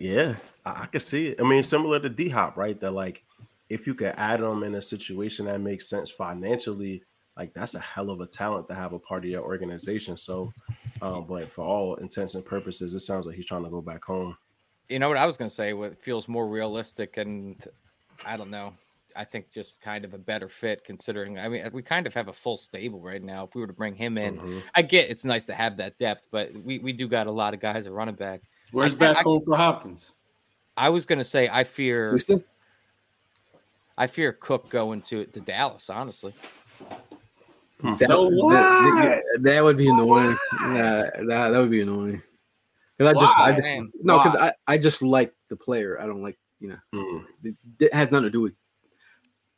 [0.00, 1.40] yeah, I, I could see it.
[1.40, 2.78] I mean, similar to D Hop, right?
[2.80, 3.22] That like,
[3.68, 7.02] if you could add them in a situation that makes sense financially,
[7.36, 10.16] like that's a hell of a talent to have a part of your organization.
[10.16, 10.52] So,
[11.02, 14.04] um, but for all intents and purposes, it sounds like he's trying to go back
[14.04, 14.36] home.
[14.88, 15.72] You know what I was going to say?
[15.72, 17.62] What feels more realistic, and
[18.24, 18.72] I don't know.
[19.16, 21.38] I think just kind of a better fit, considering.
[21.38, 23.44] I mean, we kind of have a full stable right now.
[23.44, 24.62] If we were to bring him in, Mhm.
[24.74, 27.54] I get it's nice to have that depth, but we, we do got a lot
[27.54, 28.42] of guys at running back.
[28.72, 30.12] Where's I- back I- home for Hopkins?
[30.78, 32.44] I was going to say I fear Houston.
[33.96, 35.88] I fear Cook going to to Dallas.
[35.88, 36.34] Honestly,
[37.94, 38.52] So That- what?
[38.52, 40.36] that, that would be annoying.
[40.60, 42.22] Yeah, that, that would be annoying.
[42.98, 44.36] Because I just, I just no, because?
[44.36, 46.00] I, I just like the player.
[46.00, 46.76] I don't like you know.
[46.94, 47.24] Mhm.
[47.44, 48.54] It, it has nothing to do with.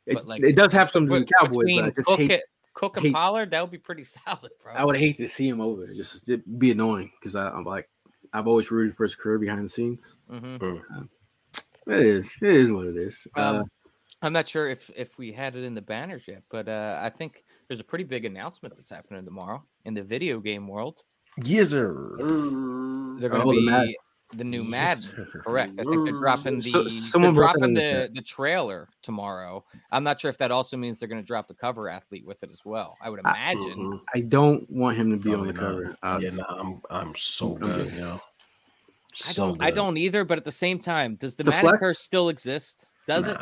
[0.05, 2.07] It, But, like, it does have something to do with Be- Cowboys, but I just
[2.07, 2.31] Cook hate.
[2.31, 2.41] and-
[2.73, 4.73] Cook and hate- Pollard, that would be pretty solid, bro.
[4.73, 5.85] I would hate to see him over.
[5.87, 7.89] Just it'd be annoying because I'm like
[8.33, 10.15] I've always rooted for his career behind the scenes.
[10.29, 11.09] Mhm.
[11.87, 12.29] It is.
[12.41, 13.27] It is what it is.
[13.35, 13.71] uh, Um,
[14.21, 17.09] I'm not sure if if we had it in the banners yet, but uh, I
[17.09, 21.03] think there's a pretty big announcement that's happening tomorrow in the video game world.
[21.41, 22.19] Gizzard.
[22.19, 23.93] They're going to Oh, be Madden.
[24.33, 25.31] The new Yes, Madden.
[25.31, 25.41] sir.
[25.41, 25.73] Correct.
[25.79, 29.65] I think they're dropping the So- they're someone dropping the the, trailer tomorrow.
[29.91, 32.43] I'm not sure if that also means they're going to drop the cover athlete with
[32.43, 32.95] it as well.
[33.01, 33.77] I would I- imagine.
[33.79, 34.01] Mhm.
[34.13, 35.55] I don't want him to be on the not.
[35.55, 35.97] cover.
[36.03, 37.97] Uh, yeah, nah, I'm I'm so I'm good, good.
[37.99, 38.15] yo.
[38.15, 38.19] I
[39.15, 39.61] So don't.
[39.63, 40.23] I don't either.
[40.23, 41.79] But at the same time, does the The Madden flex?
[41.79, 42.85] curse still exist?
[43.07, 43.35] Does it?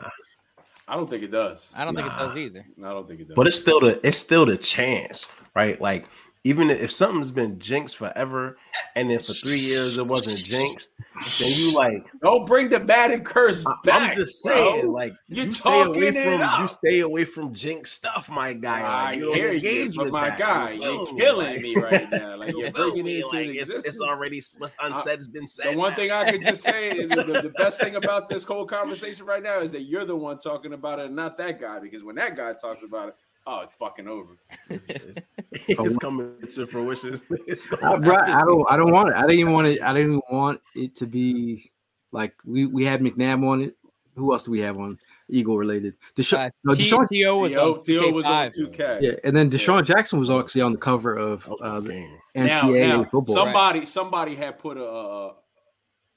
[0.88, 1.74] I don't think it does.
[1.76, 2.66] I don't think it does either.
[2.80, 3.36] I don't think it does.
[3.36, 5.80] But it's still the it's still the chance, right?
[5.82, 6.06] Like
[6.44, 8.58] even if something's been jinxed forever,
[8.96, 10.94] and then for three years it wasn't jinxed,
[11.40, 14.12] then you like don't bring the Madden curse I- back.
[14.12, 14.92] I'm just saying, bro.
[14.92, 16.60] like You're you stay away from up.
[16.62, 18.82] you stay away from jinx stuff, my guy.
[18.82, 20.40] I Like, you don't hear you, engage but with my that.
[20.40, 22.36] guy, You you're killing Like, me right now.
[22.38, 23.20] Like you you're bringing me?
[23.20, 25.74] it Like, it's, it's already what's unsaid has been said.
[25.74, 25.96] The one now.
[25.98, 29.26] thing I could just say is the, the, the best thing about this whole conversation
[29.26, 31.80] right now is that you're the one talking about it, and not that guy.
[31.80, 33.16] Because when that guy talks about it,
[33.48, 34.38] oh, it's fucking over.
[34.70, 35.20] it's,
[35.68, 37.20] it's coming to fruition.
[37.48, 38.72] It's I, bro, I don't.
[38.72, 39.16] I don't want it.
[39.16, 39.82] I didn't even want it.
[39.82, 41.72] I didn't even want it to be
[42.12, 43.76] like we we had McNabb on it.
[44.16, 45.95] Who else do we have on Eagle related?
[46.16, 47.38] Desha- Uh, no, T- DeSean, T.O.
[47.38, 47.74] was T.O.
[47.76, 48.12] on T.O.
[48.12, 48.72] was on 2K5.
[48.72, 49.02] 2K.
[49.02, 52.18] yeah, and then DeSean Jackson was actually on the cover of uh, the game.
[52.36, 53.36] Now, NCAA now, football.
[53.36, 55.28] somebody somebody had put a, a,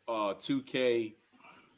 [0.08, 1.14] a 2K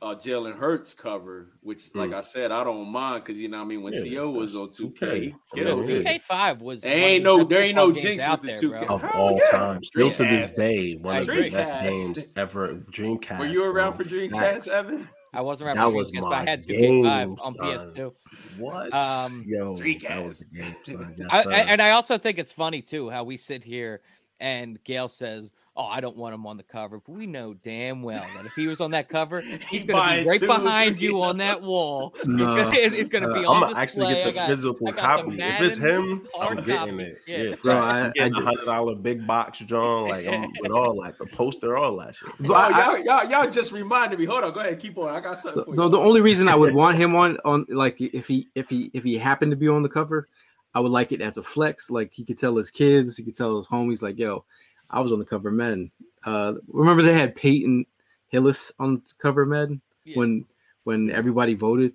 [0.02, 2.16] uh, Jalen Hurts cover, which, like Hmm.
[2.16, 4.30] I said, I don't mind because you know, what I mean, when Yeah, T.O.
[4.30, 6.82] was on 2K, 2K, 2K five was.
[6.82, 8.86] There ain't no- there ain't no games jinx out with the there, 2K.
[8.86, 8.94] bro.
[8.96, 9.50] of all yeah.
[9.58, 9.84] time.
[9.84, 12.74] Still to this day, one I of the best games ever.
[12.90, 13.38] Dreamcast.
[13.38, 14.68] Were you around for Dreamcast, Facts.
[14.68, 15.08] Evan?
[15.34, 17.54] I wasn't around That for was but I my had 2K5 game, on son.
[17.94, 18.12] PS2.
[18.58, 18.92] What?
[18.92, 20.24] Um, Yo, that Dreamcast.
[20.24, 21.14] was the game, son.
[21.16, 24.00] Yes, I- and I also think it's funny too how we sit here
[24.40, 28.02] and Gail says, "Oh, I don't want him on the cover," but we know damn
[28.02, 31.00] well that if he was on that cover, he's going to be right two, behind
[31.00, 32.14] you on that wall.
[32.22, 32.56] He's No.
[32.56, 34.90] gonna, it's going to be Uh, on I'm gonna actually get the got- physical I
[34.92, 35.40] the copy.
[35.40, 37.02] If it's him, I'm getting copy.
[37.02, 37.18] it.
[37.26, 37.36] Yeah.
[37.38, 37.76] Yeah, Bro.
[37.76, 40.08] I- I'm getting I- a hundred dollar big box, John.
[40.08, 42.30] Like I'm with all like the poster, all that shit.
[42.40, 44.24] But Oh, I- y'all, y'all, y'all just reminded me.
[44.26, 45.08] Hold on, go ahead, keep on.
[45.14, 45.88] I got something for the, you.
[45.88, 49.04] the only reason I would want him on on like if he if he if
[49.04, 50.28] he happened to be on the cover,
[50.74, 51.90] I would like it as a flex.
[51.90, 54.44] Like he could tell his kids, he could tell his homies, like, "Yo,
[54.92, 55.90] I was on the cover of Madden."
[56.24, 57.84] Uh, remember they had Peyton
[58.28, 60.16] Hillis on the cover of Madden Yeah.
[60.18, 60.44] when
[60.84, 61.94] when everybody voted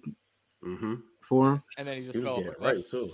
[0.64, 0.96] Mm-hmm.
[1.22, 1.64] for him.
[1.78, 2.56] And then he He just was fell over.
[2.60, 3.12] right too.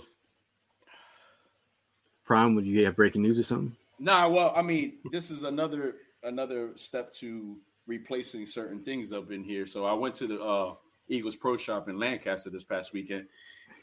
[2.24, 3.76] Prime, would you have breaking news or something?
[3.98, 7.56] Nah, well, I mean, this is another another step to
[7.86, 9.66] replacing certain things up in here.
[9.66, 10.74] So I went to the uh,
[11.08, 13.26] Eagles Pro Shop in Lancaster this past weekend,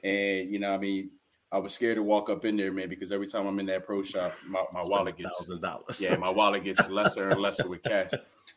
[0.03, 1.11] and you know, I mean,
[1.53, 3.85] I was scared to walk up in there, man, because every time I'm in that
[3.85, 6.01] pro shop, my, my wallet gets thousand dollars.
[6.01, 8.11] yeah, my wallet gets lesser and lesser with cash.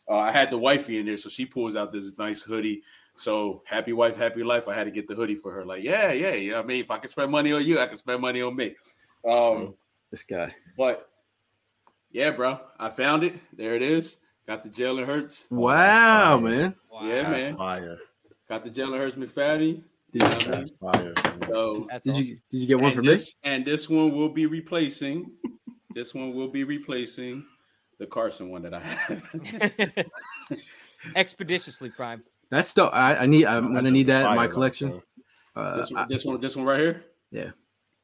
[0.09, 2.83] Uh, I had the wifey in there, so she pulls out this nice hoodie.
[3.15, 4.67] So happy wife, happy life.
[4.67, 5.65] I had to get the hoodie for her.
[5.65, 6.81] Like, yeah, yeah, you know what I mean.
[6.81, 8.75] If I can spend money on you, I can spend money on me.
[9.27, 9.73] Um,
[10.11, 10.49] This guy.
[10.77, 11.09] but
[12.11, 13.35] yeah, bro, I found it.
[13.57, 14.17] There it is.
[14.47, 15.47] Got the Jalen Hurts.
[15.49, 16.39] Wow, fire.
[16.39, 16.75] man.
[16.91, 17.05] Wow.
[17.07, 17.57] Yeah, That's man.
[17.57, 17.97] fire.
[18.47, 19.81] Got the Jalen Hurts McFaddy.
[20.15, 20.59] Did, You know what I mean?
[20.59, 21.13] That's fire.
[21.49, 22.25] So That's did awesome.
[22.25, 23.07] you did you get one and for me?
[23.09, 25.31] this, and this one will be replacing.
[25.93, 27.45] this one will be replacing
[27.99, 30.05] the Carson one that I have.
[31.15, 32.23] expeditiously prime.
[32.49, 33.45] That's still I, I need.
[33.45, 35.01] I'm gonna need that in my collection.
[35.55, 37.05] Uh, this, I, one, this one, this one right here.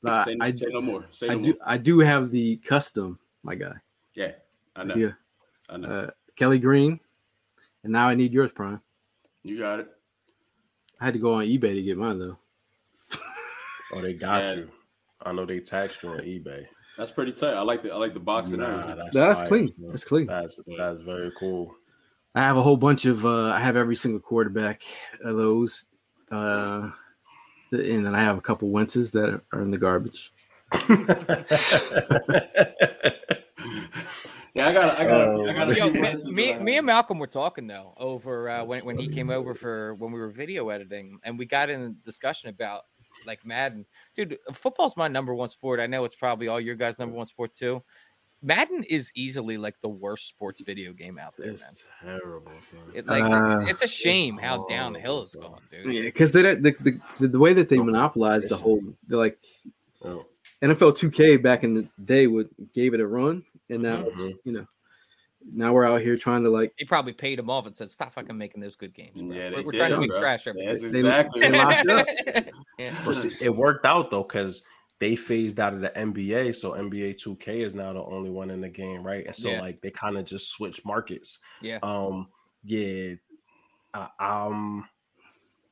[0.03, 1.05] I, Say, I, say no more.
[1.11, 1.47] Say I no do.
[1.49, 1.57] more.
[1.65, 3.73] I do have the custom, my guy.
[4.15, 4.31] Yeah,
[4.75, 4.95] I know.
[4.95, 5.11] Yeah,
[5.69, 5.87] I know.
[5.87, 6.99] uh, Kelly Green,
[7.83, 8.81] and now I need yours, Prime.
[9.43, 9.87] you got it.
[11.01, 12.37] I had to go on eBay to get mine though.
[13.93, 14.53] Oh, they got Yeah.
[14.53, 14.71] you.
[15.23, 16.65] I know they taxed you on eBay.
[16.97, 17.55] That's pretty tight.
[17.55, 18.95] I like the I like the box and Nah, everything.
[18.97, 19.73] that's, That's fire, clean.
[19.77, 19.89] man.
[19.89, 20.27] That's clean.
[20.27, 21.75] That's that's very cool.
[22.35, 23.25] I have a whole bunch of.
[23.25, 24.83] Uh, I have every single quarterback
[25.23, 25.85] of those,
[26.31, 26.89] uh,
[27.71, 30.31] and then I have a couple Wentzes that are in the garbage.
[34.53, 36.73] Yeah, I got I got Oh, I got a Yo, me, me, that I me
[36.73, 36.79] have.
[36.79, 40.19] and Malcolm were talking though over uh, when when he came over for when we
[40.19, 42.83] were video editing, and we got in a discussion about
[43.25, 43.85] like Madden.
[44.15, 45.79] Dude, football's my number one sport.
[45.79, 47.81] I know it's probably all your guys' number one sport too.
[48.43, 51.55] Madden is easily like the worst sports video game out there, man.
[51.69, 52.51] It's terrible.
[52.63, 52.79] Son.
[52.95, 55.41] It, like Uh, it's a shame how downhill horrible, it's son.
[55.43, 55.93] gone, dude.
[55.93, 59.37] Yeah, because the, the the the way that they monopolized the whole, they're like
[60.03, 60.25] Oh,
[60.61, 64.37] NFL 2K back in the day would gave it a run, and now it's Mhm.
[64.45, 64.67] you know
[65.53, 68.13] now we're out here trying to like He probably paid him off and said, "Stop
[68.13, 69.35] fucking making those good games." Bro.
[69.35, 70.19] Yeah, they we're, we're did, trying to make bro.
[70.19, 70.81] trash every That's.
[70.91, 71.41] They- exactly.
[71.41, 72.45] they what- locked up.
[72.77, 72.95] yeah.
[73.03, 74.63] But see, it worked out though, because
[74.99, 78.61] they phased out of the NBA, so NBA 2K is now the only one in
[78.61, 79.25] the game, right?
[79.25, 79.61] And so Yeah.
[79.61, 81.39] like they kind of just switch markets.
[81.59, 81.79] Yeah.
[81.81, 82.27] Um,
[82.63, 83.15] yeah,
[83.95, 84.87] I, um,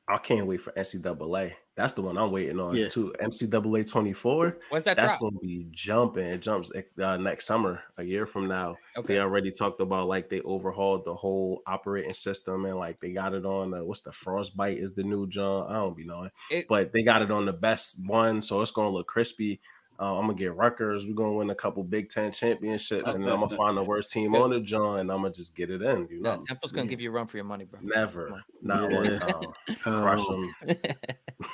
[0.08, 1.52] I can't wait for NCAA.
[1.80, 2.88] That's the one I'm waiting on Yeah.
[2.88, 3.14] too.
[3.20, 4.58] NCAA 24.
[4.68, 5.32] When's that That's drop?
[5.32, 6.26] gonna be jumping.
[6.26, 6.70] It jumps
[7.02, 8.76] uh, next summer, a year from now.
[8.96, 9.14] Okay.
[9.14, 13.34] They already talked about like they overhauled the whole operating system and like they got
[13.34, 13.72] it on.
[13.72, 15.70] Uh, what's the frostbite is the new John?
[15.70, 18.70] I don't be knowing, It- but they got it on the best one, so it's
[18.70, 19.60] gonna look crispy.
[20.00, 21.06] Uh, I'm gonna get Rutgers.
[21.06, 24.10] We're gonna win a couple Big Ten championships, and then I'm gonna find the worst
[24.14, 26.08] team on the John, and I'm gonna just get it in.
[26.10, 27.80] You No, know, Temple's gonna give you a run for your money, bro.
[27.82, 28.96] never, not Yeah.
[28.96, 29.76] one time.
[29.82, 30.76] Crush Um, them.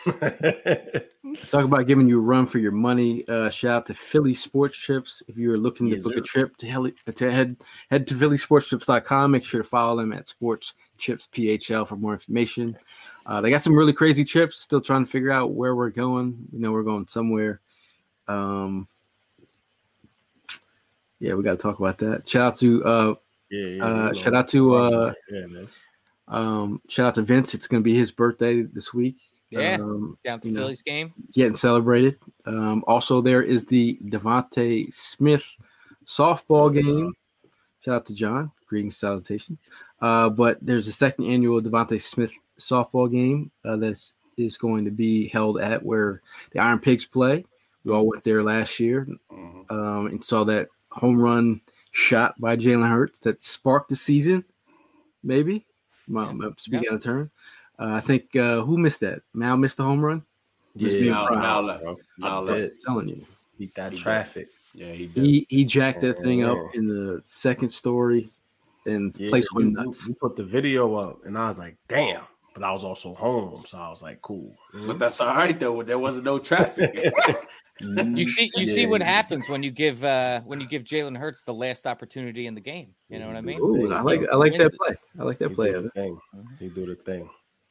[1.50, 3.26] Talk about giving you a run for your money.
[3.28, 5.22] Uh, shout out to Philly Sports Trips.
[5.28, 6.18] If you are looking to Yes, book sir.
[6.20, 7.56] a trip to, heli- to head
[7.90, 9.30] head to phillysportstrips.com.
[9.32, 12.76] Make sure to follow them at Sports Trips PHL for more information.
[13.26, 14.56] Uh, they got some really crazy trips.
[14.60, 16.46] Still trying to figure out where we're going.
[16.52, 17.60] You know, we're going somewhere.
[18.28, 18.88] Um,
[21.20, 22.28] yeah, we got to talk about that.
[22.28, 23.14] Shout out to uh,
[23.50, 25.80] yeah, yeah, Uh, shout out to, uh, yeah, it is.
[26.28, 27.54] um, shout out to Vince.
[27.54, 29.16] It's going to be his birthday this week.
[29.50, 29.76] Yeah.
[29.80, 31.14] Um, Down to you know, Phillies game.
[31.32, 32.18] getting celebrated.
[32.44, 35.56] Um, also, there is the DeVonta Smith
[36.04, 37.14] softball game.
[37.80, 38.50] Shout out to John.
[38.66, 39.56] Greetings, salutation.
[40.02, 44.02] Uh, but there's a second annual DeVonta Smith softball game uh, that
[44.36, 46.20] is going to be held at where
[46.50, 47.44] the Iron Pigs play.
[47.86, 49.70] We all went there last year Mhm.
[49.70, 51.60] um, and saw that home run
[51.92, 54.44] shot by Jalen Hurts that sparked the season.
[55.22, 55.64] Maybe,
[56.08, 57.30] my, my speaking out of turn.
[57.78, 59.20] Uh, I think uh, who missed that?
[59.34, 60.22] Mal missed the home run.
[60.76, 61.38] Just being Mal- proud.
[61.42, 62.00] Mal left.
[62.22, 62.58] I left.
[62.58, 62.72] did.
[62.84, 63.24] telling you.
[63.58, 64.02] Beat that He did.
[64.02, 64.48] traffic.
[64.74, 65.24] Yeah, he did.
[65.24, 66.80] He he jacked that thing up Yeah.
[66.80, 68.28] in the second story,
[68.84, 70.08] and the Yeah, place went nuts.
[70.08, 73.62] we put the video up, and I was like, "Damn!" But I was also home,
[73.66, 74.52] so I was like, "Cool."
[74.86, 75.82] But that's all right though.
[75.82, 76.92] There wasn't no traffic.
[77.80, 81.42] You see, you see what happens when you give uh when you give Jalen Hurts
[81.42, 82.94] the last opportunity in the game.
[83.08, 83.60] You know what I mean?
[83.60, 84.96] Ooh, I like I like that play.
[85.18, 86.18] I like that He play do the thing.
[86.58, 87.28] He do the thing.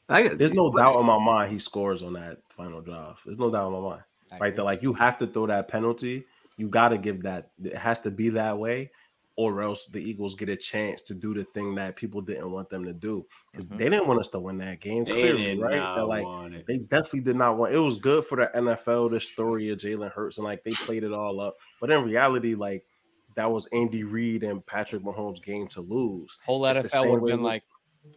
[0.07, 3.15] I, There's no doubt in my mind he scores on that final drive.
[3.25, 4.03] There's no doubt in my mind.
[4.31, 4.57] I Right agree.
[4.57, 6.25] there, like you have to throw that penalty.
[6.57, 7.49] You got to give that.
[7.63, 8.91] It has to be that way,
[9.37, 12.69] or else the Eagles get a chance to do the thing that people didn't want
[12.69, 13.77] them to do because Mhm.
[13.77, 15.03] they didn't want us to win that game.
[15.03, 16.01] they Clearly, right?
[16.03, 16.65] like want it.
[16.67, 17.73] they definitely did not want.
[17.73, 19.09] It was good for the NFL.
[19.09, 22.55] The story of Jalen Hurts and like they played it all up, but in reality,
[22.55, 22.85] like
[23.35, 26.37] that was Andy Reid and Patrick Mahomes' game to lose.
[26.45, 27.63] Whole It's NFL would have been like,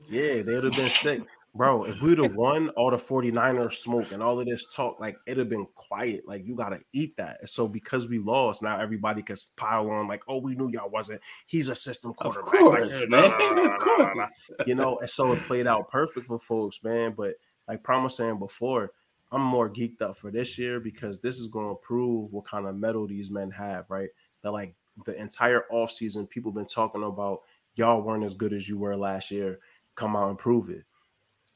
[0.08, 1.22] Yeah, they would have been sick.
[1.58, 5.16] Bro, if we'd have won all the 49ers smoke and all of this talk, like
[5.26, 6.22] it'd have been quiet.
[6.24, 7.48] Like you gotta eat that.
[7.48, 11.20] So because we lost, now everybody can pile on, like, oh, we knew y'all wasn't.
[11.48, 12.44] He's a system quarterback.
[12.44, 13.22] Of course, Like, man.
[13.22, 14.30] nah, nah, nah, Of course.
[14.68, 17.12] You know, and so it played out perfect for folks, man.
[17.16, 17.34] But
[17.66, 18.92] like Prom was saying before,
[19.32, 22.76] I'm more geeked up for this year because this is gonna prove what kind of
[22.76, 24.10] metal these men have, right?
[24.42, 24.76] That like
[25.06, 27.40] the entire offseason, people been talking about
[27.74, 29.58] y'all weren't as good as you were last year.
[29.96, 30.84] Come out and prove it.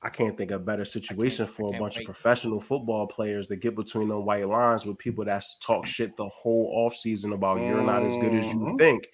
[0.05, 2.09] I can't think of a better situation for a bunch wait.
[2.09, 6.17] of professional football players to get between the white lines with people that talk shit
[6.17, 8.79] the whole offseason about you're not as good as you Mhm.
[8.79, 9.09] think.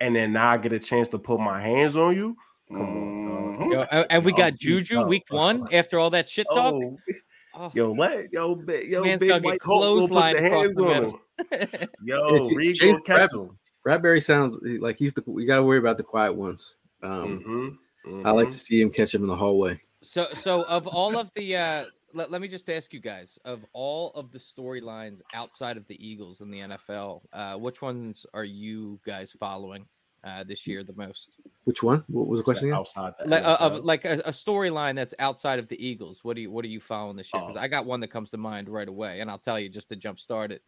[0.00, 2.36] And then now I get a chance to put my hands on you.
[2.70, 3.72] Come on, dog.
[3.72, 6.74] Yo, and and we got Juju week one after all that shit talk.
[6.74, 6.98] Oh,
[7.54, 10.84] Oh, yo, let yo, big, yo, Man's big white Hulk gonna put the hands the
[10.84, 11.14] on him.
[12.04, 13.58] Yo, Yeah, Reed James catch Bradbury- him.
[13.82, 15.24] Bradbury sounds like he's the.
[15.26, 16.76] We got to worry about the quiet ones.
[17.02, 18.52] Um, Mhm, I like mhm.
[18.52, 19.80] to see him catch him in the hallway.
[20.02, 21.84] So, so of all of the, uh,
[22.14, 26.06] let, let me just ask you guys, of all of the storylines outside of the
[26.06, 29.86] Eagles in the NFL, uh, which ones are you guys following
[30.24, 31.36] uh, this year the most?
[31.64, 32.04] Which one?
[32.08, 32.68] What was the question?
[32.68, 32.78] Again?
[32.78, 36.24] outside the Like, uh, of like a, a storyline that's outside of the Eagles.
[36.24, 37.42] What do you what are you following this year?
[37.42, 37.60] Because Oh.
[37.60, 39.96] I got one that comes to mind right away, and I'll tell you just to
[39.96, 40.62] jump start it.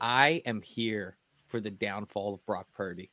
[0.00, 1.16] I am here
[1.46, 3.10] for the downfall of Brock Purdy.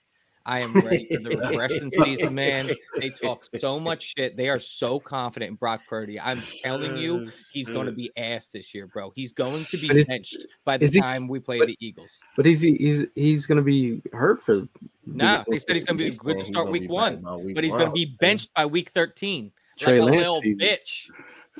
[0.48, 2.68] I am ready for the regression season, man.
[2.98, 4.38] They talk so much shit.
[4.38, 6.19] They are so confident in Brock Purdy.
[6.19, 7.98] I'm telling you, mm, he's going to mm.
[7.98, 9.11] be ass this year, bro.
[9.14, 11.78] He's going to be But benched by the is he- time we play but- the
[11.82, 12.22] Eagles.
[12.38, 14.68] But he's he's he's going to be hurt for.
[15.06, 17.64] No, they said he's going to be He's good to start week one, week but
[17.64, 19.52] he's going to be benched by week 13.
[19.78, 21.10] Trey like a Lance little bitch.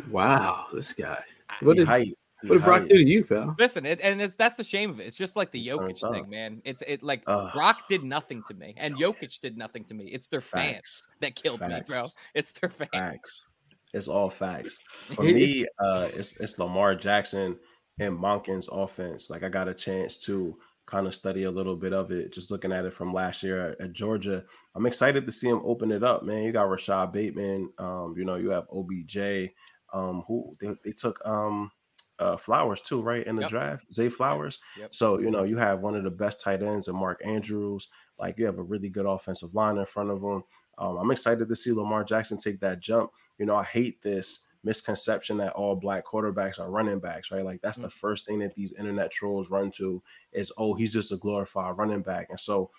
[0.10, 1.22] Wow, this guy.
[1.62, 2.18] What did hype.
[2.42, 3.56] He what did Brock do to you, pal?
[3.58, 5.08] Listen, it, and it's that's the shame of it.
[5.08, 6.14] It's just like the Turns Jokic up.
[6.14, 6.62] thing, man.
[6.66, 7.52] It's it like Ugh.
[7.54, 10.06] Brock did nothing to me, and Jokic did nothing to me.
[10.06, 12.04] It's their fans that killed me, bro.
[12.36, 12.90] It's their fans.
[12.94, 13.52] Facts.
[13.94, 14.78] It's all facts.
[14.88, 17.58] For me, uh, it's it's Lamar Jackson
[18.00, 19.30] and Monken's offense.
[19.32, 22.52] Like I got a chance to kind of study a little bit of it, just
[22.52, 24.44] looking at it from last year at, at Georgia.
[24.76, 26.44] I'm excited to see him open it up, man.
[26.44, 27.72] You got Rashod Bateman.
[27.80, 29.50] Um, you know, you have OBJ.
[29.94, 31.72] Um, who they, they took um
[32.20, 33.26] uh, Flowers too, right?
[33.26, 33.50] In the Yep.
[33.50, 34.60] draft, Zay Flowers.
[34.78, 34.96] Yep.
[34.96, 37.88] So you know you have one of the best tight ends, and Mark Andrews.
[38.20, 40.44] Like you have a really good offensive line in front of him.
[40.80, 43.12] Um, I'm excited to see Lamar Jackson take that jump.
[43.38, 47.46] You know, I hate this misconception that all black quarterbacks are running backs, right?
[47.46, 50.02] Like that's the first thing that these internet trolls run to
[50.34, 52.28] is, oh, he's just a glorified running back.
[52.32, 52.72] And so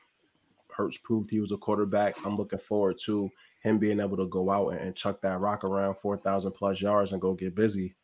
[0.70, 2.14] Hurts proved he was a quarterback.
[2.26, 5.64] I'm looking forward to him being able to go out and, and chuck that rock
[5.64, 7.94] around 4,000 plus yards and go get busy.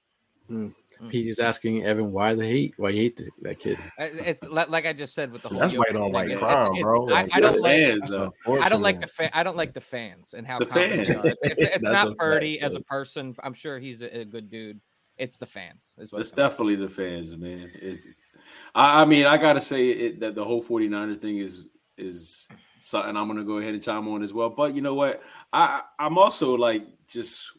[0.48, 1.28] Pete Mm.
[1.28, 3.78] is asking Evan why the hate, why you hate the, that kid.
[3.98, 5.58] It's like I just said with the whole.
[5.60, 7.08] That's Jokic white on thing, white it- crime, it's- it- bro.
[7.12, 7.72] I, I don't like.
[7.72, 9.10] fans, I don't like the unfortunate.
[9.10, 11.24] fa- I don't like the fans and how the common they fans.
[11.24, 11.28] are.
[11.28, 13.34] It's, it's, it's not Purdy fact, as a person.
[13.42, 14.80] I'm sure he's a, a good dude.
[15.16, 15.94] It's the fans.
[15.98, 17.70] Is what It's it comes definitely the fans, man.
[17.74, 18.06] It's,
[18.74, 22.48] I, I mean, I gotta say it, that the whole 49er thing is is
[22.80, 24.50] something I'm gonna go ahead and chime on as well.
[24.50, 25.22] But you know what?
[25.52, 27.52] I I'm also like just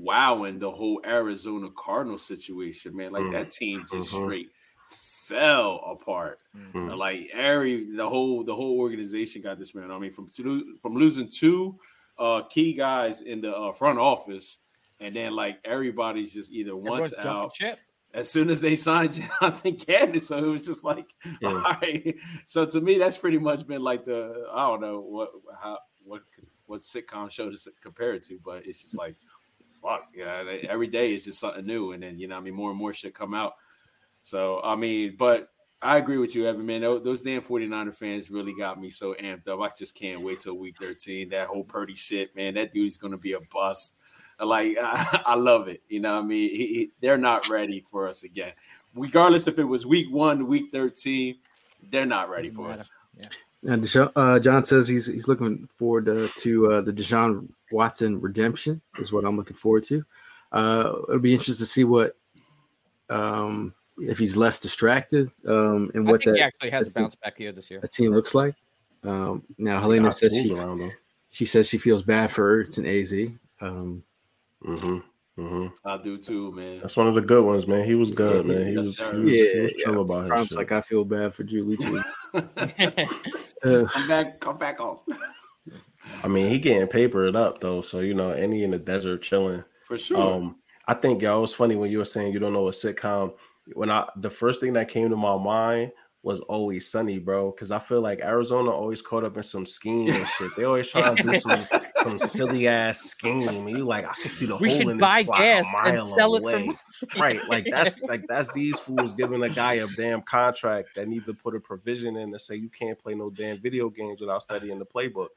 [0.00, 3.12] wowing the whole Arizona Cardinal situation, man.
[3.12, 3.32] Like Mm.
[3.32, 4.24] that team just Mhm.
[4.24, 4.50] straight
[4.88, 6.40] fell apart.
[6.56, 6.96] Mm.
[6.96, 9.90] Like every the whole the whole organization got this man.
[9.90, 11.78] I mean, from two, from losing two
[12.18, 14.58] uh key guys in the uh, front office,
[14.98, 17.52] and then like everybody's just either Everyone's once out
[18.12, 20.18] as soon as they signed Jonathan Gannon.
[20.18, 21.48] So it was just like, Yeah.
[21.54, 22.14] all right.
[22.46, 25.30] So to me, that's pretty much been like the I don't know what
[25.62, 26.22] how what
[26.66, 29.16] what sitcom show to compare it to, but it's just like,
[29.82, 30.42] fuck, yeah.
[30.42, 32.78] they- Every day is just something new, and then you know, I mean, more and
[32.78, 33.54] more shit come out.
[34.22, 35.48] So I mean, but
[35.82, 36.66] I agree with you, Evan.
[36.66, 39.60] Man, those damn 49er fans really got me so amped up.
[39.60, 41.30] I just can't wait till week 13.
[41.30, 42.52] That whole Purdy shit, man.
[42.54, 43.96] That dude's gonna be a bust.
[44.38, 45.82] Like I, I love it.
[45.88, 48.52] You know, what I mean, he, he- they're not ready for us again.
[48.94, 51.36] Regardless if it was week one, week 13,
[51.90, 52.90] they're not ready for us.
[53.68, 58.20] And Desha- uh, John says he's he's looking forward to, to uh, the Deshaun Watson
[58.20, 60.04] redemption is what I'm looking forward to.
[60.50, 62.16] Uh, it'll be interesting to see what
[63.10, 66.90] um, if he's less distracted um, and I what think he that, actually has a
[66.90, 67.80] that team- bounce back year this year.
[67.80, 68.54] that team looks like.
[69.04, 70.92] Um, now Helena says she, around
[71.30, 73.12] she says she feels bad for Ertz and Az.
[73.60, 74.02] Um,
[74.62, 74.98] hmm
[75.36, 76.80] hmm I do too, man.
[76.80, 77.84] That's one of the good ones, man.
[77.84, 78.66] He was good, man.
[78.66, 79.84] He was, he was, yeah, he was yeah.
[79.84, 80.58] chill about his shit.
[80.58, 82.02] like I feel bad for Julie too.
[83.62, 84.98] Uh, come back, come back on.
[86.24, 89.64] I mean, he getting papered up though, so you know, any in the desert chilling.
[89.84, 90.34] For sure.
[90.34, 93.34] Um, I think y'all was funny when you were saying you don't know a sitcom.
[93.74, 97.50] When I the first thing that came to my mind was always sunny, bro.
[97.50, 100.50] Because I feel like Arizona always caught up in some scheme and shit.
[100.56, 101.64] They always trying to do some
[102.02, 103.48] some silly ass scheme.
[103.48, 105.78] And you like, I can see the We hole in this buy plot gas a
[105.88, 106.70] and mile sell it for away.
[107.18, 107.40] right.
[107.48, 111.32] Like that's like that's these fools giving a guy a damn contract that need to
[111.34, 114.78] put a provision in to say you can't play no damn video games without studying
[114.78, 115.28] the playbook.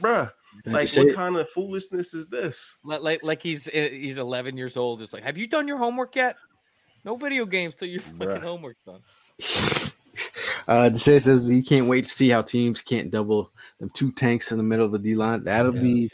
[0.00, 0.30] Bruh,
[0.66, 2.76] like to say- what kind of foolishness is this?
[2.84, 5.02] like, like like he's uh, he's 11 years old.
[5.02, 6.36] It's like, have you done your homework yet?
[7.04, 8.42] No video games till your fucking Bruh.
[8.42, 9.00] homework's done.
[10.68, 14.52] Uh, Deshae says he can't wait to see how teams can't double them two tanks
[14.52, 15.42] in the middle of the D line.
[15.44, 16.10] That'll Yeah, be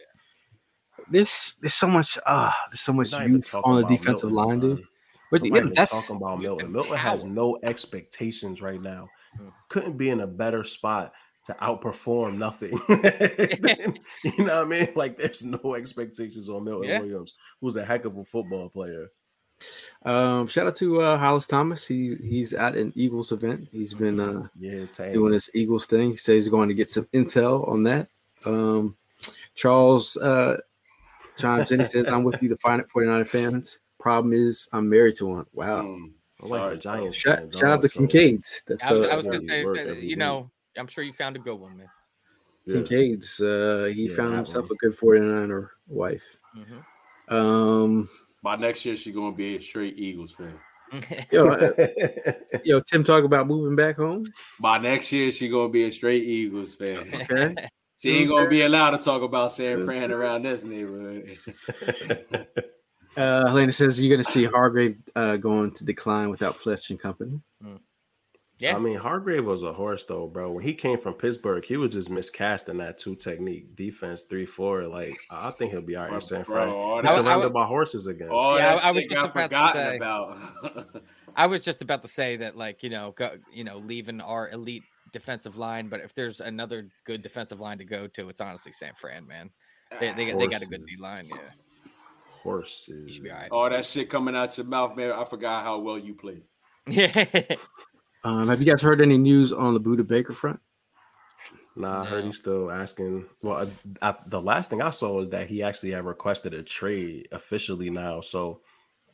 [1.10, 1.56] this.
[1.60, 2.16] There's so much.
[2.26, 4.84] Ah, there's so much We're not even youth on the defensive Milton, line, dude.
[5.30, 6.72] But I'm yeah, that's talking about Milton.
[6.72, 9.08] Milton has no expectations right now.
[9.36, 9.48] Hmm.
[9.68, 11.12] Couldn't be in a better spot
[11.46, 12.78] to outperform nothing.
[13.60, 14.88] than- you know what I mean?
[14.94, 17.00] Like there's no expectations on Milton Yeah.
[17.00, 19.08] Williams, who's a heck of a football player.
[20.04, 20.46] Um.
[20.46, 21.86] Shout out to uh, Hollis Thomas.
[21.86, 23.68] He's he's at an Eagles event.
[23.72, 26.10] He's been uh, Yeah, doing this Eagles thing.
[26.12, 28.08] He says he's going to get some intel on that.
[28.44, 28.96] Um,
[29.54, 30.58] Charles uh,
[31.38, 31.80] chimes in.
[31.80, 33.78] He says, "I'm with you, the fine 49 fans.
[33.98, 35.46] Problem is, I'm married to one.
[35.52, 35.82] Wow.
[35.82, 36.12] Mm,
[36.44, 37.16] I'm like the Giants.
[37.16, 38.62] Shout, shout out dog, to so- Kincaid's.
[38.66, 40.18] That's I was, uh, I was gonna you say, work every you week.
[40.18, 41.88] know, I'm sure you found a good one, man.
[42.66, 42.74] Yeah.
[42.74, 43.40] Kincaid's.
[43.40, 44.72] Uh, he Yeah, found himself one.
[44.72, 46.36] a good 49er wife.
[46.56, 47.34] Mhm.
[47.34, 48.08] Um,
[48.42, 50.58] By next year, she's gonna be a straight Eagles fan.
[51.32, 51.72] yo, uh,
[52.64, 54.24] yo, Tim, talk about moving back home.
[54.60, 56.98] By next year, she gonna be a straight Eagles fan.
[57.30, 57.54] Okay.
[57.98, 61.38] She ain't gonna be allowed to talk about San Fran around this neighborhood.
[63.16, 67.00] Uh, Helena says you're going to see Hargrave uh, going to decline without Fletch and
[67.00, 67.40] company.
[68.58, 70.50] Yeah, I mean, Hargrave was a horse though, bro.
[70.52, 74.84] When he came from Pittsburgh, he was just miscasting that two technique defense three four.
[74.84, 76.68] Like I think he'll be all right in San Fran.
[76.68, 78.28] Bro, He's I was- that, I surrounded was- by horses again.
[78.30, 79.96] Oh, Yeah, that I- I was just got about to say.
[79.96, 81.02] about.
[81.36, 84.48] I was just about to say that, like you know, go, you know, leaving our
[84.50, 88.72] elite defensive line, but if there's another good defensive line to go to, it's honestly
[88.72, 89.50] San Fran, man.
[90.00, 91.50] They they, got- they got a good D line, yeah.
[92.42, 93.18] Horses.
[93.18, 93.50] You all right.
[93.50, 95.12] all that shit coming out your mouth, man.
[95.12, 96.42] I forgot how well you played.
[96.88, 97.08] Yeah,
[98.26, 100.58] Um, have you guys heard any news on the Budda Baker front?
[101.76, 103.24] Nah, I heard he's still asking.
[103.40, 103.68] Well,
[104.02, 107.28] I, I, the last thing I saw was that he actually had requested a trade
[107.30, 108.20] officially now.
[108.20, 108.62] So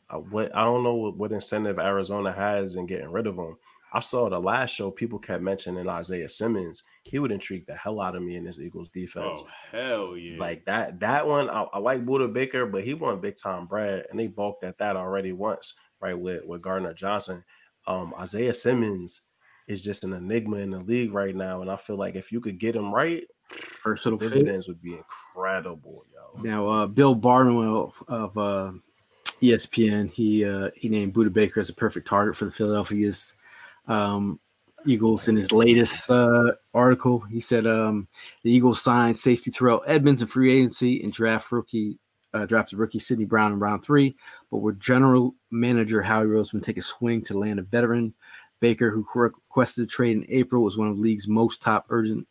[0.09, 3.55] uh, what I don't know what, what incentive Arizona has in getting rid of him.
[3.93, 6.81] I saw the last show people kept mentioning Isaiah Simmons.
[7.03, 9.43] He would intrigue the hell out of me in this Eagles defense.
[9.43, 10.39] Oh hell yeah!
[10.39, 14.07] Like that that one, I, I like Buda Baker, but he won big time Brad,
[14.09, 16.17] and they balked at that already once, right?
[16.17, 17.43] With with Gardner Johnson,
[17.87, 19.21] um, Isaiah Simmons
[19.67, 22.41] is just an enigma in the league right now, and I feel like if you
[22.41, 23.25] could get him right,
[24.19, 24.33] fit.
[24.33, 26.41] dividends would be incredible, yo.
[26.41, 28.71] Now, uh, Bill Barnwell of uh,
[29.41, 33.13] ESPN, he uh, he named Budda Baker as a perfect target for the Philadelphia
[33.87, 34.39] um,
[34.85, 37.19] Eagles in his latest uh, article.
[37.19, 38.07] He said um,
[38.43, 41.99] the Eagles signed safety Terrell Edmunds in free agency and draft rookie
[42.33, 44.15] uh, drafted rookie Sydney Brown in round three,
[44.51, 48.13] but with general manager Howie Roseman take a swing to land a veteran.
[48.59, 52.25] Baker, who requested a trade in April, was one of the league's most top urgent,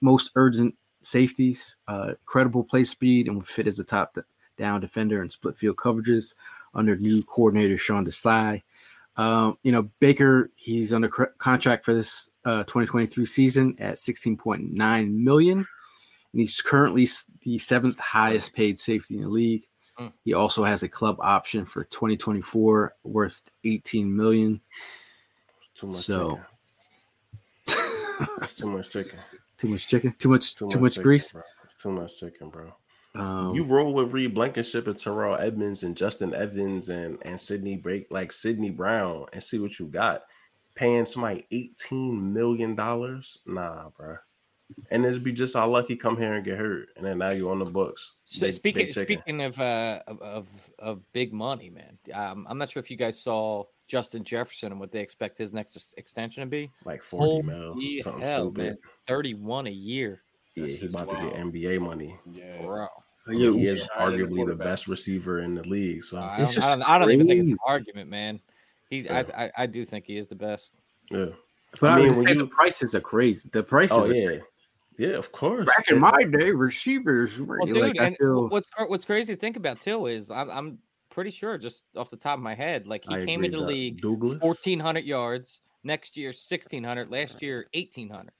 [0.00, 1.74] most urgent safeties.
[1.88, 4.16] Uh, credible play speed and would fit as a top
[4.56, 6.34] down defender and split field coverages
[6.74, 8.62] under new coordinator Sean Desai.
[9.16, 15.66] Um, you know, Baker, he's under contract for this uh, 2023 season at 16.9 million,
[16.34, 17.08] and he's currently
[17.42, 19.64] the seventh highest paid safety in the league.
[20.00, 20.12] Mm.
[20.24, 24.60] He also has a club option for 2024 worth 18 million.
[25.76, 26.40] Too much So-
[27.66, 28.48] chicken.
[28.56, 29.18] Too much chicken.
[29.56, 31.30] Too much chicken, too much, too, much chicken, grease.
[31.30, 31.42] Bro.
[31.80, 32.74] Too much chicken, bro.
[33.14, 37.76] Um, you roll with Reed Blankenship and Terrell Edmunds and Justin Evans and and Sydney
[37.76, 40.24] Break like Sydney Brown and see what you got.
[40.74, 44.16] Paying somebody eighteen million dollars, nah, bro.
[44.90, 47.50] And it'd be just how lucky come here and get hurt, and then now you're
[47.50, 48.14] on the books.
[48.24, 50.48] So Big- speaking big speaking of, uh, of of
[50.78, 51.98] of big money, man.
[52.12, 55.52] Um, I'm not sure if you guys saw Justin Jefferson and what they expect his
[55.52, 56.70] next extension to be.
[56.84, 58.64] like forty mil, something hell, stupid.
[58.64, 58.76] man.
[59.08, 60.22] 31 a year,
[60.54, 61.52] Yeah, That's he about just to get.
[61.52, 62.18] NBA money.
[62.32, 62.62] Yeah.
[62.62, 62.86] bro.
[63.28, 66.02] yeah, he is yeah, higher than arguably the best receiver in the league.
[66.04, 68.40] So I don't, I don't, I don't even think it's an argument, man.
[68.90, 69.22] He's Yeah.
[69.34, 70.74] I, I I do think he is the best.
[71.10, 71.26] yeah.
[71.80, 73.48] but I I, mean, mean, when say you- the prices are crazy.
[73.52, 74.38] The prices, Oh are yeah,
[74.98, 75.16] yeah.
[75.16, 75.66] Of course.
[75.66, 79.34] Back in my day, receivers were Well, dude, like I and feel, what's what's crazy
[79.34, 80.78] to think about too is I'm I'm
[81.10, 83.64] pretty sure just off the top of my head, like he I came into the
[83.64, 84.40] league Douglas.
[84.40, 85.60] 1400 yards.
[85.86, 87.10] Next year 1600.
[87.10, 88.32] Last year 1800.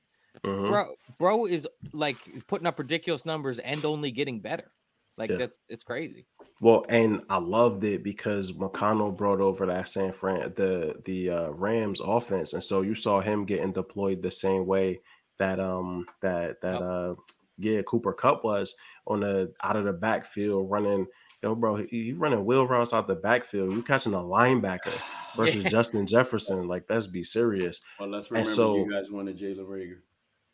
[0.44, 0.68] Mhm.
[0.68, 2.16] Bro, bro is like
[2.46, 4.72] putting up ridiculous numbers and only getting better.
[5.16, 5.36] Like Yeah.
[5.36, 6.26] that's it's crazy.
[6.60, 11.50] Well, and I loved it because O'Connell brought over that San Fran the the uh,
[11.50, 15.00] Rams offense, and so you saw him getting deployed the same way
[15.38, 16.82] that um that that Yep.
[16.82, 17.14] uh
[17.58, 18.74] yeah Cooper Kupp was
[19.06, 21.06] on the out of the backfield running.
[21.42, 23.72] Yo, bro, he, he running wheel routes out the backfield.
[23.72, 24.92] You catching a linebacker
[25.36, 25.68] versus Yeah.
[25.68, 26.66] Justin Jefferson.
[26.68, 27.82] Like, let's be serious.
[28.00, 29.98] Well, let's And remember so- you guys wanted Jalen Reagor.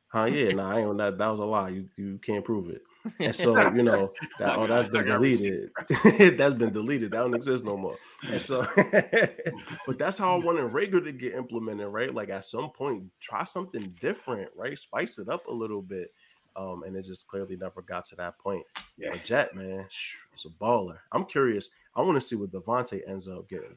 [0.09, 0.25] Huh?
[0.25, 1.17] Yeah, nah, I ain't that.
[1.19, 1.69] That was a lie.
[1.69, 2.83] You you can't prove it.
[3.19, 5.71] And so you know that oh that's been deleted.
[6.39, 7.11] that's been deleted.
[7.11, 7.97] That don't exist no more.
[8.29, 8.67] And so,
[9.87, 12.15] but that's how I wanted Reagor to get implemented, right?
[12.15, 14.79] Like at some point, try something different, right?
[14.79, 16.13] Spice it up a little bit.
[16.57, 18.65] Um, and it just clearly never got to that point.
[18.99, 19.87] Yeah, Jet man,
[20.33, 20.99] it's a baller.
[21.13, 21.69] I'm curious.
[21.95, 23.77] I want to see what DeVonta ends up getting.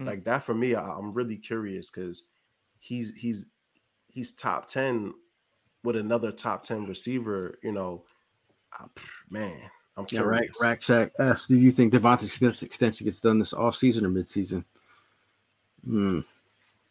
[0.00, 0.06] Mm.
[0.06, 2.22] Like that for me, I, I'm really curious because
[2.78, 3.48] he's he's
[4.08, 5.12] he's top ten
[5.84, 8.02] with another top 10 receiver, you know,
[9.30, 9.60] man,
[9.96, 10.50] I'm yeah, right.
[10.60, 14.64] Rack Shack asks, do you think DeVonta Smith's extension gets done this offseason or midseason?
[15.86, 16.20] Hmm.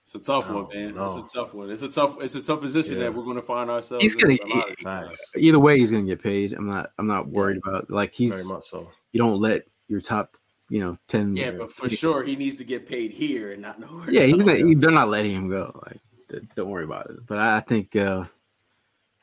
[0.05, 0.95] It's a tough No, one, man.
[0.95, 1.05] no.
[1.05, 1.69] It's a tough one.
[1.71, 2.17] It's a tough.
[2.21, 3.03] It's a tough position Yeah.
[3.05, 4.03] that we're going to find ourselves.
[4.03, 6.53] He's in gonna- a lot of Either way, he's gonna get paid.
[6.53, 6.91] I'm not.
[6.99, 8.31] I'm not worried about like he's.
[8.33, 8.89] Very much so.
[9.13, 10.35] You don't let your top,
[10.69, 11.35] you know, ten.
[11.37, 14.11] Yeah, but for sure he needs to get paid here and not nowhere.
[14.11, 15.71] Yeah, he's not, he- they're not letting him go.
[15.85, 16.01] Like,
[16.55, 17.25] don't worry about it.
[17.25, 18.25] But I, I think uh,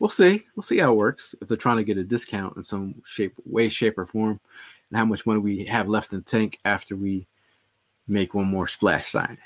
[0.00, 0.44] we'll see.
[0.56, 1.36] We'll see how it works.
[1.40, 4.40] If they're trying to get a discount in some shape, way, shape, or form,
[4.90, 7.28] and how much money we have left in the tank after we
[8.08, 9.38] make one more splash sign.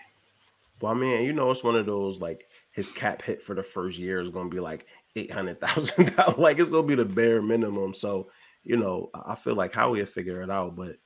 [0.81, 3.63] Well, I mean, you know, it's one of those like his cap hit for the
[3.63, 4.87] first year is going to be like
[5.17, 6.39] eight hundred thousand dollars.
[6.39, 7.93] Like it's going to be the bare minimum.
[7.93, 8.31] So,
[8.63, 10.77] you know, I feel like Howie will figure it out.
[10.77, 10.97] But,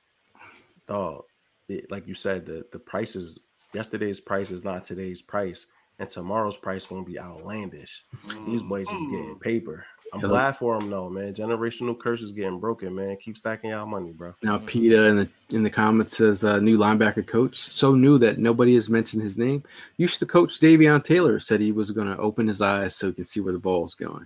[0.87, 1.23] dog,
[1.67, 5.67] it, like you said, the the prices yesterday's price is not today's price,
[5.99, 8.03] and tomorrow's price going to be outlandish.
[8.47, 9.85] These boys just getting paper.
[10.11, 10.33] I'm Hello.
[10.33, 11.35] glad for them though, man.
[11.35, 13.15] Generational curse is getting broken, man.
[13.17, 14.33] Keep stacking y'all money, bro.
[14.41, 18.39] Now, Peta in the in the comments says uh, new linebacker coach, so new that
[18.39, 19.63] nobody has mentioned his name.
[19.97, 23.13] Used to coach Davion Taylor said he was going to open his eyes so he
[23.13, 24.25] can see where the ball's going.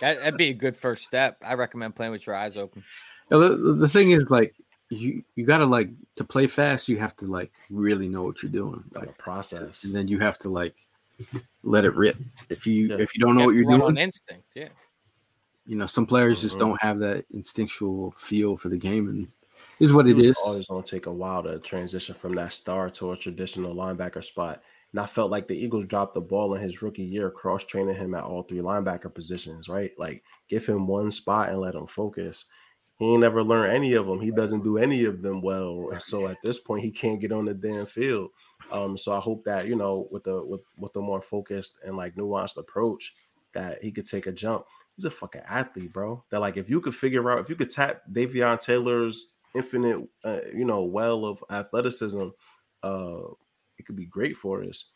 [0.00, 1.36] That, that'd be a good first step.
[1.42, 2.82] I recommend playing with your eyes open.
[3.30, 4.54] Now, the, the thing is, like,
[4.90, 6.88] you you got to like to play fast.
[6.88, 9.84] You have to like really know what you're doing, Like like, a process.
[9.84, 10.74] and then you have to like
[11.62, 12.16] let it rip.
[12.48, 12.96] If you Yeah.
[12.98, 14.46] if you don't know what You you're have to run doing, on instinct.
[14.54, 14.68] Yeah.
[15.66, 16.60] you know some players just Mhm.
[16.60, 19.28] don't have that instinctual feel for the game, and
[19.78, 20.38] Is what it was is.
[20.44, 24.62] Always gonna take a while to transition from that star to a traditional linebacker spot.
[24.92, 27.94] And I felt like the Eagles dropped the ball in his rookie year, cross training
[27.94, 29.92] him at all three linebacker positions, right?
[29.98, 32.46] Like give him one spot and let him focus.
[33.00, 34.20] He ain't never learned any of them.
[34.20, 35.90] He doesn't do any of them well.
[35.98, 38.30] So at this point, he can't get on the damn field.
[38.70, 41.96] Um, so I hope that you know, with the with with the more focused and
[41.96, 43.14] like nuanced approach,
[43.54, 44.66] that he could take a jump.
[44.96, 46.22] He's a fucking athlete, bro.
[46.28, 50.40] That like if you could figure out if you could tap Davion Taylor's infinite, uh,
[50.54, 52.28] you know, well of athleticism,
[52.82, 53.20] uh,
[53.78, 54.90] it could be great for us.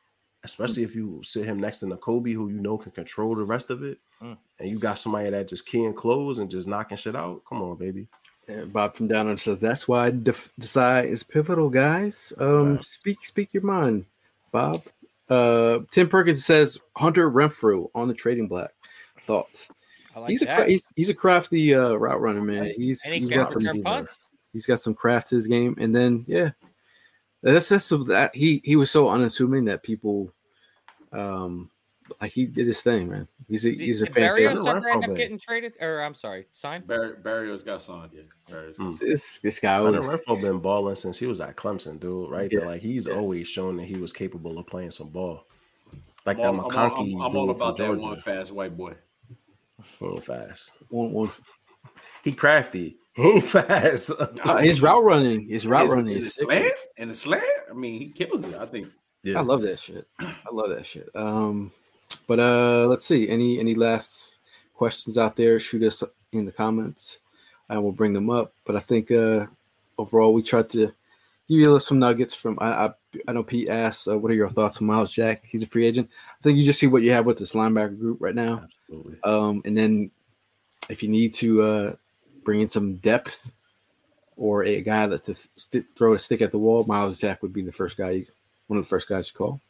[0.44, 3.70] Especially if you sit him next to Kobe, who you know can control the rest
[3.70, 4.36] of it, Mm.
[4.60, 7.42] and you got somebody that just keying close and just knocking shit out.
[7.48, 8.06] Come on, baby.
[8.48, 12.32] Yeah, Bob from down under says that's why def- decide is pivotal, guys.
[12.38, 14.04] Um, speak speak your mind,
[14.52, 14.82] Bob.
[15.30, 18.70] Uh, Tim Perkins says Hunter Renfro on the trading block.
[19.22, 19.70] Thoughts?
[20.14, 20.56] I like he's a that.
[20.58, 22.72] cra- he's, he's a crafty uh, route runner, man.
[22.76, 24.18] He's and he's got some return punts.
[24.52, 26.50] he's got some craft to his game, and then yeah,
[27.52, 30.32] that's that's of that he he was so unassuming that people,
[31.12, 31.70] um,
[32.20, 33.28] like he did his thing, man.
[33.48, 34.64] He's a Did, he's a fan Barrios favorite.
[34.64, 35.14] Renfro ever end up been?
[35.16, 35.74] getting traded?
[35.80, 36.86] Or I'm sorry, signed?
[36.86, 38.10] Bar- Barrios got signed.
[38.14, 38.78] Yeah, Barrios.
[38.78, 38.98] Mm.
[38.98, 42.30] This this guy Hunter was Renfro been balling since he was at Clemson, dude.
[42.30, 42.50] Right?
[42.50, 42.60] Yeah.
[42.60, 43.14] That, like he's Yeah.
[43.14, 45.46] always shown that he was capable of playing some ball.
[46.24, 48.00] Like I'm, that all, I'm, all, I'm, I'm all about that Georgia.
[48.02, 48.94] one fast white boy.
[49.98, 50.72] He ain't fast.
[50.88, 51.30] one one.
[52.22, 52.96] He crafty.
[53.14, 54.10] He ain't fast.
[54.18, 56.44] Uh, his route running, his route And- running and is the sick.
[56.46, 57.42] slam and the slam.
[57.70, 58.54] I mean, he kills it.
[58.54, 58.88] I think.
[59.22, 59.38] yeah.
[59.38, 60.06] I love that shit.
[60.20, 61.08] I love that shit.
[61.14, 61.70] Um,
[62.26, 63.28] but uh, let's see.
[63.28, 64.32] Any any last
[64.74, 65.60] questions out there?
[65.60, 67.20] Shoot us in the comments,
[67.68, 68.52] and we'll bring them up.
[68.64, 69.46] But I think uh,
[69.98, 70.94] overall, we tried to give
[71.58, 72.58] you a little some nuggets from.
[72.60, 72.90] I I,
[73.28, 75.44] I know Pete asked, uh, "What are your thoughts on Myles Jack?
[75.44, 77.98] He's a free agent." I think you just see what you have with this linebacker
[77.98, 79.18] group right now, Absolutely.
[79.24, 80.10] um, and then
[80.88, 81.92] if you need to uh,
[82.44, 83.52] bring in some depth
[84.36, 87.52] or a guy that to st- throw a stick at the wall, Myles Jack would
[87.52, 88.26] be the first guy,
[88.66, 89.60] one of the first guys you call.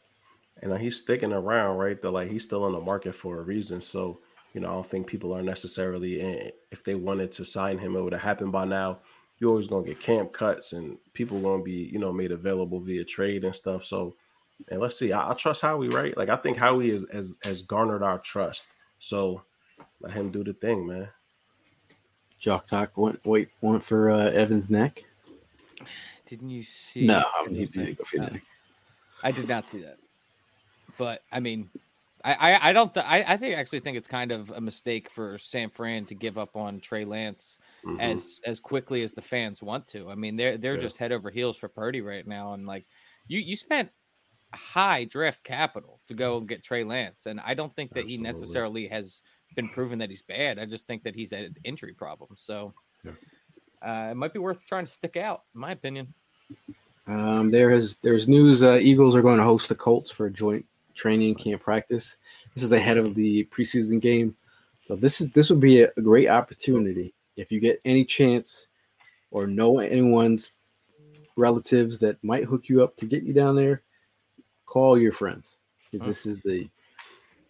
[0.61, 2.01] And he's sticking around, right?
[2.01, 3.81] That like he's still in the market for a reason.
[3.81, 4.19] So,
[4.53, 7.95] you know, I don't think people are necessarily in, if they wanted to sign him,
[7.95, 8.99] it would have happened by now.
[9.37, 13.03] You're always gonna get camp cuts and people gonna be, you know, made available via
[13.03, 13.83] trade and stuff.
[13.83, 14.15] So,
[14.69, 15.11] and let's see.
[15.11, 16.15] I, I trust Howie, right?
[16.17, 18.67] Like I think Howie is has has garnered our trust.
[18.99, 19.43] So
[19.99, 21.09] let him do the thing, man.
[22.39, 25.03] Jock Talk went wait went for uh, Evan's neck.
[26.27, 27.05] Didn't you see?
[27.05, 28.31] No, I mean, he didn't go for your No.
[28.33, 28.43] neck.
[29.23, 29.97] I did not see that.
[30.97, 31.69] But I mean,
[32.23, 35.09] I I, I don't th- I I think actually think it's kind of a mistake
[35.09, 37.99] for San Fran to give up on Trey Lance Mhm.
[37.99, 40.09] as as quickly as the fans want to.
[40.09, 40.81] I mean, they're they're Yeah.
[40.81, 42.85] just head over heels for Purdy right now, and like
[43.27, 43.89] you you spent
[44.53, 48.17] high draft capital to go and get Trey Lance, and I don't think that he
[48.17, 49.21] necessarily has
[49.55, 50.59] been proven that he's bad.
[50.59, 52.41] I just think that he's had injury problems.
[52.41, 52.73] So.
[53.85, 56.11] Uh, it might be worth trying to stick out, in my opinion.
[57.07, 58.63] Um, there is there's news.
[58.63, 60.65] Uh, Eagles are going to host the Colts for a joint
[60.95, 62.17] training camp practice.
[62.55, 64.35] This is ahead of the preseason game,
[64.87, 68.69] so this is this would be a, a great opportunity if you get any chance
[69.29, 70.53] or know anyone's
[71.37, 73.83] relatives that might hook you up to get you down there.
[74.65, 75.57] Call your friends
[75.91, 76.67] because this is the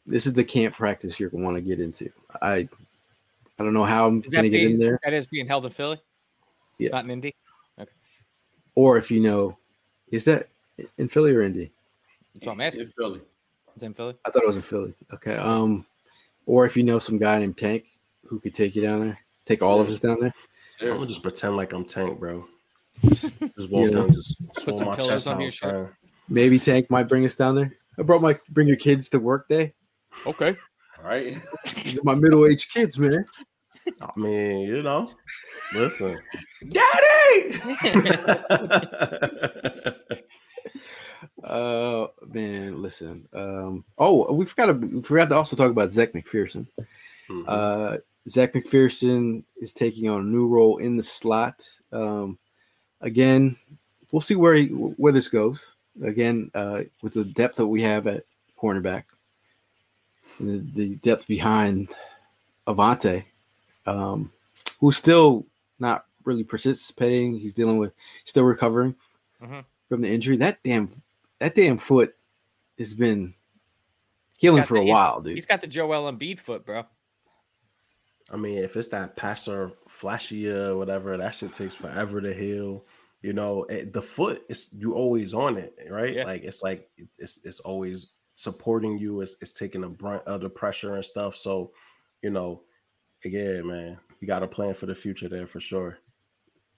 [0.06, 2.10] this is the camp practice you're going to want to get into.
[2.42, 2.68] I
[3.58, 5.00] I don't know how I'm Is going to get in there.
[5.04, 6.00] that is being held in Philly?
[6.78, 6.90] Yeah.
[6.90, 7.34] Not in Indy.
[7.80, 7.92] Okay.
[8.76, 9.58] Or if you know,
[10.12, 10.50] is that
[10.98, 11.72] in Philly or Indy?
[12.34, 12.82] That's what I'm asking.
[12.82, 13.22] In Philly.
[13.76, 14.16] It's in Philly.
[14.26, 14.94] I thought it was in Philly.
[15.14, 15.36] Okay.
[15.36, 15.86] Um,
[16.46, 17.86] or if you know some guy named Tank
[18.26, 20.34] who could take you down there, take all of us down there.
[20.82, 22.46] I'm gonna just pretend like I'm Tank, bro.
[23.04, 23.34] Just
[23.70, 23.98] walk Yeah.
[23.98, 25.44] down, just swell some my pillows chest under out.
[25.44, 25.96] your shirt.
[26.30, 27.74] Maybe Tank might bring us down there.
[28.00, 29.74] I brought my bring your kids to work day.
[30.26, 30.56] Okay.
[30.98, 31.38] All right.
[31.84, 33.26] These are my middle aged kids, man.
[34.02, 35.12] I mean, you know,
[35.74, 36.20] listen.
[36.70, 37.60] Daddy.
[41.44, 43.28] Uh, man, listen.
[43.32, 46.66] Um, oh, we forgot to we forgot to also talk about Zech McPhearson.
[47.30, 47.44] Mhm.
[47.48, 47.98] Uh,
[48.28, 51.68] Zech McPhearson is taking on a new role in the slot.
[51.92, 52.40] Um,
[53.02, 53.56] again,
[54.12, 55.74] we'll see where he, where this goes.
[56.04, 58.26] Again, uh, with the depth that we have at
[58.58, 59.04] cornerback,
[60.40, 61.90] the, the depth behind
[62.68, 63.26] Avonte,
[63.86, 64.32] um,
[64.80, 65.46] who's still
[65.80, 67.38] not really participating.
[67.38, 67.94] He's dealing with,
[68.26, 68.96] still recovering
[69.42, 69.64] Mhm.
[69.90, 70.38] from the injury.
[70.38, 70.90] That damn,
[71.40, 72.16] that damn foot
[72.80, 73.34] has been
[74.38, 75.36] healing for the- a while, dude.
[75.36, 76.86] He's got the Joel Embiid foot, bro.
[78.30, 82.86] I mean, if it's that passer flashy or whatever, that shit takes forever to heal.
[83.22, 86.16] You know, it, the foot is you always on it, right?
[86.16, 86.26] Yeah.
[86.26, 89.22] Like it's like it's it's always supporting you.
[89.22, 91.36] is, it's taking the brunt of the pressure and stuff.
[91.36, 91.72] So,
[92.22, 92.62] you know,
[93.24, 95.98] again, man, you got a plan for the future there for sure.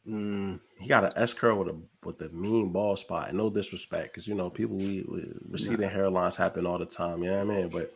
[0.07, 1.75] Mm, He got an S curl with a
[2.05, 3.27] with a mean ball spot.
[3.29, 7.23] And no disrespect, because you know people we, we receding hairlines happen all the time.
[7.23, 7.69] You know what I mean?
[7.69, 7.93] But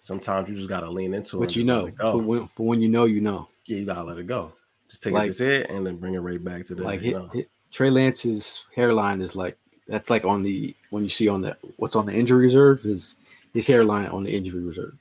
[0.00, 1.46] sometimes you just gotta lean into it.
[1.46, 3.48] but you know, but when, but when you know, you know.
[3.66, 4.52] yeah, you gotta let it go.
[4.90, 7.00] Just take Like- it to it and then bring it right back to the like
[7.00, 7.30] you know.
[7.32, 11.56] hit- Trey Lance's hairline is like that's like on the when you see on the
[11.76, 13.14] what's on the injury reserve is
[13.52, 14.94] his hairline on the injury reserve.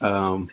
[0.00, 0.48] Um,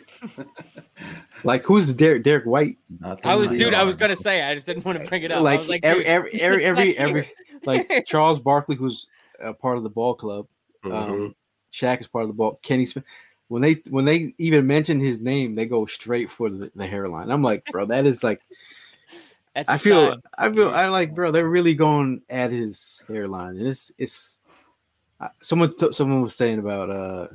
[1.44, 2.78] like who's Derek Derek White?
[3.00, 3.74] Not I was, dude.
[3.74, 4.42] I was gonna say.
[4.42, 5.42] I just didn't want to bring it up.
[5.42, 7.30] Like, like every every every every, every
[7.64, 9.06] like Charles Barkley, who's
[9.40, 10.46] a part of the ball club.
[10.84, 11.34] Um,
[11.72, 12.58] Shaq is part of the ball.
[12.62, 13.04] Kenny Smith.
[13.48, 17.30] When they when they even mention his name, they go straight for the, the hairline.
[17.30, 18.40] I'm like, bro, that is like
[19.56, 20.22] That's I feel sign.
[20.36, 21.30] I feel I like bro.
[21.32, 24.34] They're really going at his hairline, and it's it's.
[25.18, 27.28] uh, Someone t- someone was saying about uh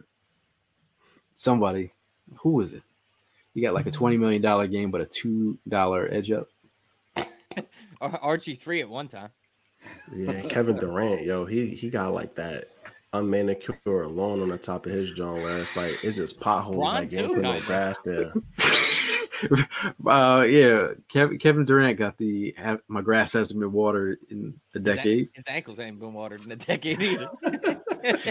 [1.34, 1.94] somebody
[2.38, 2.84] who was it?
[3.56, 6.48] You got like a twenty million dollar game, but a two dollar edge up.
[8.00, 9.30] Ar- Archie three at one time.
[10.16, 12.70] Yeah, Kevin Durant, yo, he he got like that
[13.14, 16.94] unmanicured lawn on the top of his jaw where it's like it's just potholes Bron
[16.94, 18.32] like ain't put no grass there.
[20.06, 22.56] uh yeah, Kevin Kevin Durant got the
[22.88, 25.30] my grass hasn't been watered in a His an- decade.
[25.34, 27.30] His, ankles ain't been watered in a decade either.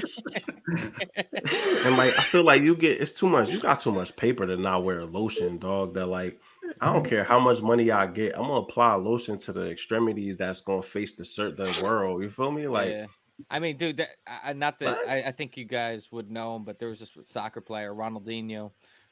[1.85, 3.49] And like I feel like you get it's too much.
[3.51, 5.95] You got too much paper to not wear lotion, dog.
[5.95, 6.39] That like
[6.81, 10.37] I don't care how much money I get, I'm gonna apply lotion to the extremities
[10.37, 12.23] that's gonna face the certain world.
[12.23, 12.67] You feel me?
[12.69, 13.07] Like yeah.
[13.51, 15.09] I mean, dude, that, I, I- not that What?
[15.09, 18.71] I, I think you guys would know him, but there was this soccer player, Ronaldinho,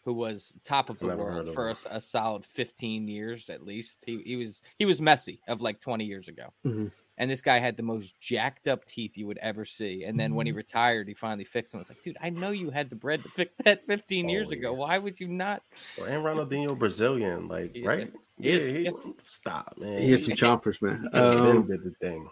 [0.09, 1.77] who was top of the world of for a, him.
[1.77, 4.05] s- a solid 15 years at least.
[4.07, 6.45] He, he was he was Messi of like 20 years ago.
[6.67, 6.91] Mhm.
[7.19, 10.05] And this guy had the most jacked up teeth you would ever see.
[10.05, 11.81] And then when he retired, he finally fixed them.
[11.81, 14.51] I was like, dude, I know you had the bread to fix that 15 years
[14.53, 14.73] ago.
[14.73, 15.63] Why would you not?
[15.99, 18.13] well, and Ronaldinho Brazilian, like Yeah, right?
[18.41, 18.91] he Yeah, is, he, yeah.
[19.21, 20.01] stop, man.
[20.01, 21.07] He has some chompers, man.
[21.13, 22.31] Um, did the thing.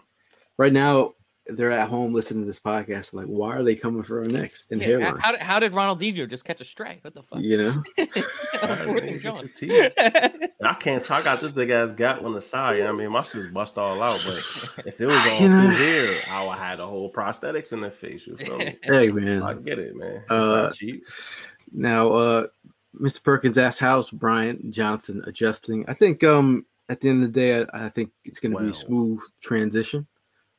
[0.57, 1.13] right now,
[1.49, 3.13] they're at home listening to this podcast.
[3.13, 5.17] Like, why are they coming for our next in Yeah, hairline?
[5.19, 6.99] how, did, how did Ronaldinho just catch a stray?
[7.01, 7.39] What the fuck?
[7.39, 7.83] You know,
[8.61, 9.35] Where's he Get going?
[9.37, 9.93] your teeth.
[10.63, 11.21] I can't talk.
[11.21, 12.77] I got this big ass gap on the side.
[12.77, 14.21] You know what I mean, my shoes bust all out.
[14.25, 17.81] But if it was all You know- here, I would have the whole prosthetics in
[17.81, 18.27] the face.
[18.27, 18.75] You feel me?
[18.83, 19.43] hey man.
[19.43, 20.17] I get it, man.
[20.23, 21.05] It's Uh, not cheap.
[21.71, 22.47] Now, uh,
[22.99, 23.21] Mr.
[23.21, 27.59] Perkins asked, "How's Brian Johnson adjusting?" I think, um, at the end of the day,
[27.73, 30.07] I, I think it's going to be a smooth transition.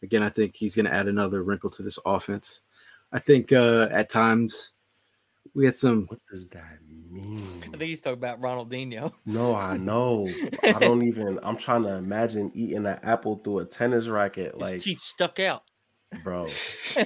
[0.03, 2.61] Again, I think he's going to add another wrinkle to this offense.
[3.13, 4.73] I think uh, at times
[5.55, 6.07] we had some.
[6.07, 6.79] What does that
[7.11, 7.43] mean?
[7.65, 9.13] I think he's talking about Ronaldinho.
[9.27, 10.29] No, I know.
[10.63, 11.41] I don't even.
[11.43, 15.41] I'm trying to imagine eating an apple through a tennis racket, His like, teeth stuck
[15.41, 15.63] out.
[16.23, 16.47] bro.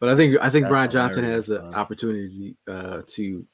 [0.00, 1.74] But I think I think That's Brian Johnson has an son.
[1.74, 3.46] opportunity uh, to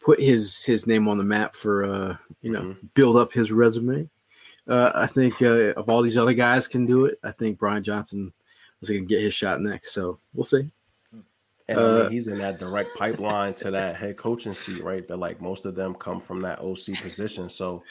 [0.00, 2.76] put his his name on the map for uh, you know Mhm.
[2.94, 4.08] build up his resume.
[4.68, 7.82] Uh, I think uh, if all these other guys can do it, I think Brian
[7.82, 8.32] Johnson
[8.82, 9.92] is going to get his shot next.
[9.92, 10.70] So we'll see.
[11.68, 15.06] And I Uh, mean, he's in that direct pipeline to that head coaching seat, right?
[15.08, 17.48] That like most of them come from that OC position.
[17.50, 17.82] So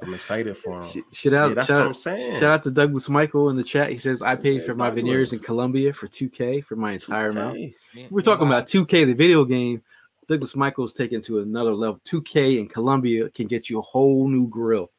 [0.00, 1.04] I'm excited for him.
[1.12, 2.32] Shout out, Yeah, that's shout, what I'm out saying.
[2.34, 3.90] shout out to Douglas Michael in the chat.
[3.90, 5.46] He says, "I paid Yeah, for my veneers in Douglas.
[5.46, 7.74] Colombia for 2K for my entire amount." Okay.
[7.94, 8.56] Yeah, We're talking wow.
[8.58, 9.82] about 2K, the video game.
[10.28, 12.00] Douglas Michael's taken to another level.
[12.04, 14.90] 2K in Colombia can get you a whole new grill.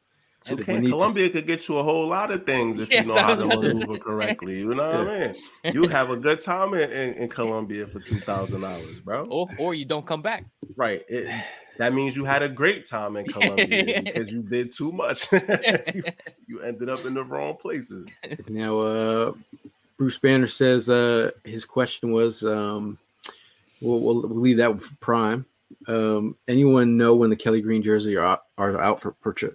[0.44, 2.90] So Okay, we need to- Colombia could get you a whole lot of things if
[2.90, 4.58] Yes, you know how to about to maneuver correctly.
[4.58, 5.32] You know what I
[5.64, 5.74] mean?
[5.74, 9.24] You have a good time in, in, in Colombia for two thousand dollars, bro.
[9.30, 10.44] Or, or you don't come back.
[10.76, 11.02] Right.
[11.08, 11.28] It,
[11.78, 15.32] that means you had a great time in Colombia because you did too much.
[15.32, 16.04] you,
[16.46, 18.06] you ended up in the wrong places.
[18.46, 19.32] Now, uh,
[19.96, 22.98] Bruce Banner says uh, his question was, um,
[23.80, 25.46] we'll, we'll, we'll leave that for Prime.
[25.88, 29.54] Um, anyone know when the Kelly Green jersey are are out for purchase?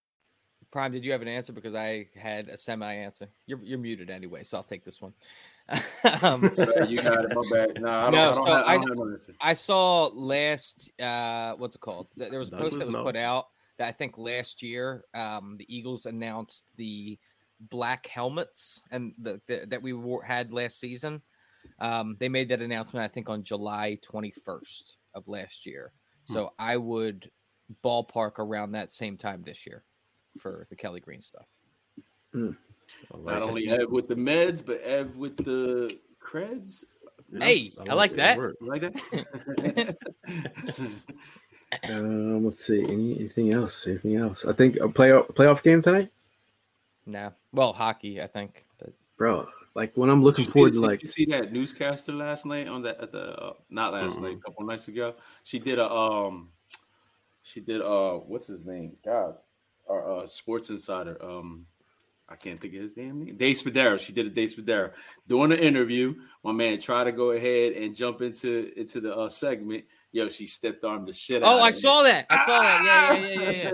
[0.71, 1.51] Prime, did you have an answer?
[1.51, 3.27] Because I had a semi answer.
[3.45, 5.13] You're you're muted anyway, so I'll take this one.
[6.21, 6.43] um,
[6.87, 7.35] you got it.
[7.35, 7.81] My bad.
[7.81, 9.35] No, I don't, no, I don't, so have, I I, don't answer.
[9.41, 12.07] I saw last uh what's it called?
[12.15, 13.03] There was a post that was no.
[13.03, 17.19] put out that I think last year um the Eagles announced the
[17.59, 21.21] black helmets and the, the that we wore, had last season.
[21.79, 25.91] Um they made that announcement I think on July 21st of last year.
[26.23, 27.29] So I would
[27.83, 29.83] ballpark around that same time this year
[30.39, 31.45] for the Kelly Green stuff.
[32.33, 36.85] Not only Ev with the meds, but Ev with the creds.
[37.37, 38.37] Hey, I like that.
[38.37, 39.95] You like that?
[41.83, 42.83] Um, let's see.
[42.83, 43.87] Any, anything else?
[43.87, 44.45] Anything else?
[44.45, 46.11] I think a playoff playoff game tonight,
[47.05, 47.31] No.
[47.53, 48.65] Well, hockey, I think.
[48.77, 49.47] But bro.
[49.73, 52.45] Like when I'm looking Did forward see- to did like you see that newscaster last
[52.45, 55.15] night on that at the uh, not last night, a couple nights ago.
[55.45, 56.49] She did a um,
[57.41, 58.97] she did uh, what's his name?
[59.05, 59.37] God,
[59.89, 61.17] our uh, Sports Insider.
[61.23, 61.65] Um,
[62.29, 63.35] I can't think of his damn name.
[63.35, 63.99] Dave Spadaro.
[63.99, 64.91] She did a Dave Spadaro
[65.27, 66.15] during the interview.
[66.45, 69.83] My man tried to go ahead and jump into into the uh, segment.
[70.13, 71.41] Yo, she stepped arm the shit.
[71.45, 71.73] Oh, of I him.
[71.73, 72.25] saw that.
[72.29, 72.83] I saw that.
[72.85, 73.71] Yeah, yeah, yeah, yeah, yeah.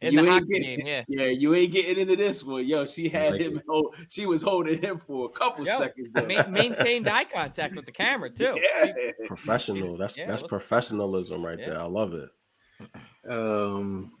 [0.08, 1.02] In You the ain't hockey getting- game, yeah.
[1.08, 2.66] Yeah, you ain't getting into this one.
[2.66, 3.60] Yo, she had like him.
[3.68, 6.08] Hold, she was holding him for a couple Yo, seconds.
[6.14, 8.54] ma- maintained eye contact with the camera too.
[8.76, 8.92] Yeah.
[9.28, 9.96] Professional.
[9.98, 11.70] That's Yeah, that's look- professionalism right Yeah.
[11.70, 11.80] there.
[11.80, 12.30] I love it.
[13.30, 14.12] um,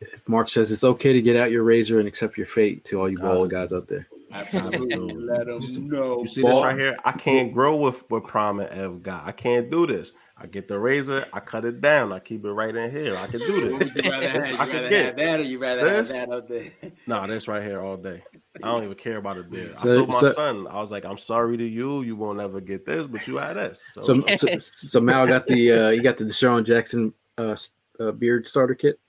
[0.00, 3.00] if Mark says it's okay to get out your razor and accept your fate to
[3.00, 4.06] all you ball guys out there.
[4.32, 5.14] Absolutely.
[5.14, 6.20] Let them know.
[6.20, 6.96] You see this right here?
[7.04, 9.26] I can't grow with what Prime and Ev got.
[9.26, 10.12] I can't do this.
[10.40, 13.16] I get the razor, I cut it down, I keep it right in here.
[13.16, 13.92] I can do this.
[14.04, 15.04] you rather, have, you I can rather get.
[15.06, 16.14] have that or you rather This?
[16.14, 16.70] have that up there?
[17.08, 18.22] Nah, this right here all day.
[18.62, 19.72] I don't even care about a beard.
[19.74, 22.02] So- I told my so- son, I was like, I'm sorry to you.
[22.02, 23.80] You won't ever get this, but you had this.
[23.94, 27.56] So, So, so, so Mal got the uh, you got the DeSean Jackson uh,
[27.98, 29.00] uh, beard starter kit.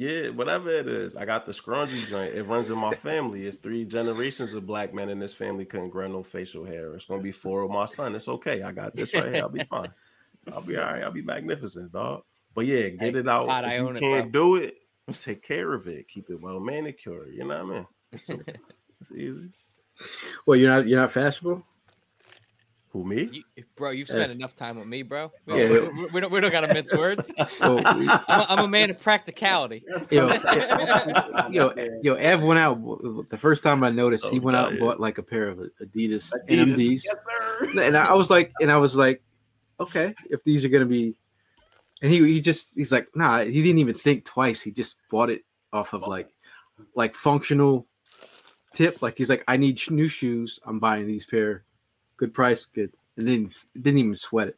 [0.00, 1.14] Yeah, whatever it is.
[1.14, 2.34] I got the scrunchie joint.
[2.34, 3.46] It runs in my family.
[3.46, 6.94] It's three generations of black men in this family couldn't grow no facial hair.
[6.94, 8.14] It's gonna be four of my son.
[8.14, 8.62] It's okay.
[8.62, 9.42] I got this right here.
[9.42, 9.92] I'll be fine.
[10.50, 11.02] I'll be all right.
[11.02, 12.22] I'll be magnificent, dog.
[12.54, 13.46] But yeah, get it out.
[13.46, 14.76] God, if I you can't do it,
[15.20, 16.08] take care of it.
[16.08, 17.34] Keep it well manicured.
[17.34, 17.86] You know what I mean?
[18.12, 19.50] It's, it's easy.
[20.46, 21.62] Well, you're not you're not fashionable.
[22.92, 23.44] Who me?
[23.54, 25.30] You, bro, you've spent enough time with me, bro.
[25.48, 25.68] Oh, we, Yeah.
[25.68, 27.32] we, we- we don't we don't gotta mince words.
[27.60, 29.84] Well, I'm a, I'm a man of practicality.
[30.10, 30.26] Yo,
[31.50, 31.72] yo,
[32.02, 32.80] yo, Ev went out
[33.28, 34.26] the first time I noticed.
[34.26, 34.84] He Oh, went out and yeah.
[34.86, 36.74] bought like a pair of Adidas, Adidas.
[36.74, 39.22] NMDs, Yes, and I was like, and I was like,
[39.78, 41.14] okay, if these are gonna be,
[42.02, 44.60] and he he just he's like, nah, he didn't even think twice.
[44.60, 45.42] He just bought it
[45.72, 46.28] off of like,
[46.96, 47.86] like functional
[48.74, 49.00] tip.
[49.00, 50.58] Like he's like, I need new shoes.
[50.64, 51.64] I'm buying these pair,
[52.20, 54.56] good price, good, and then didn't even sweat it.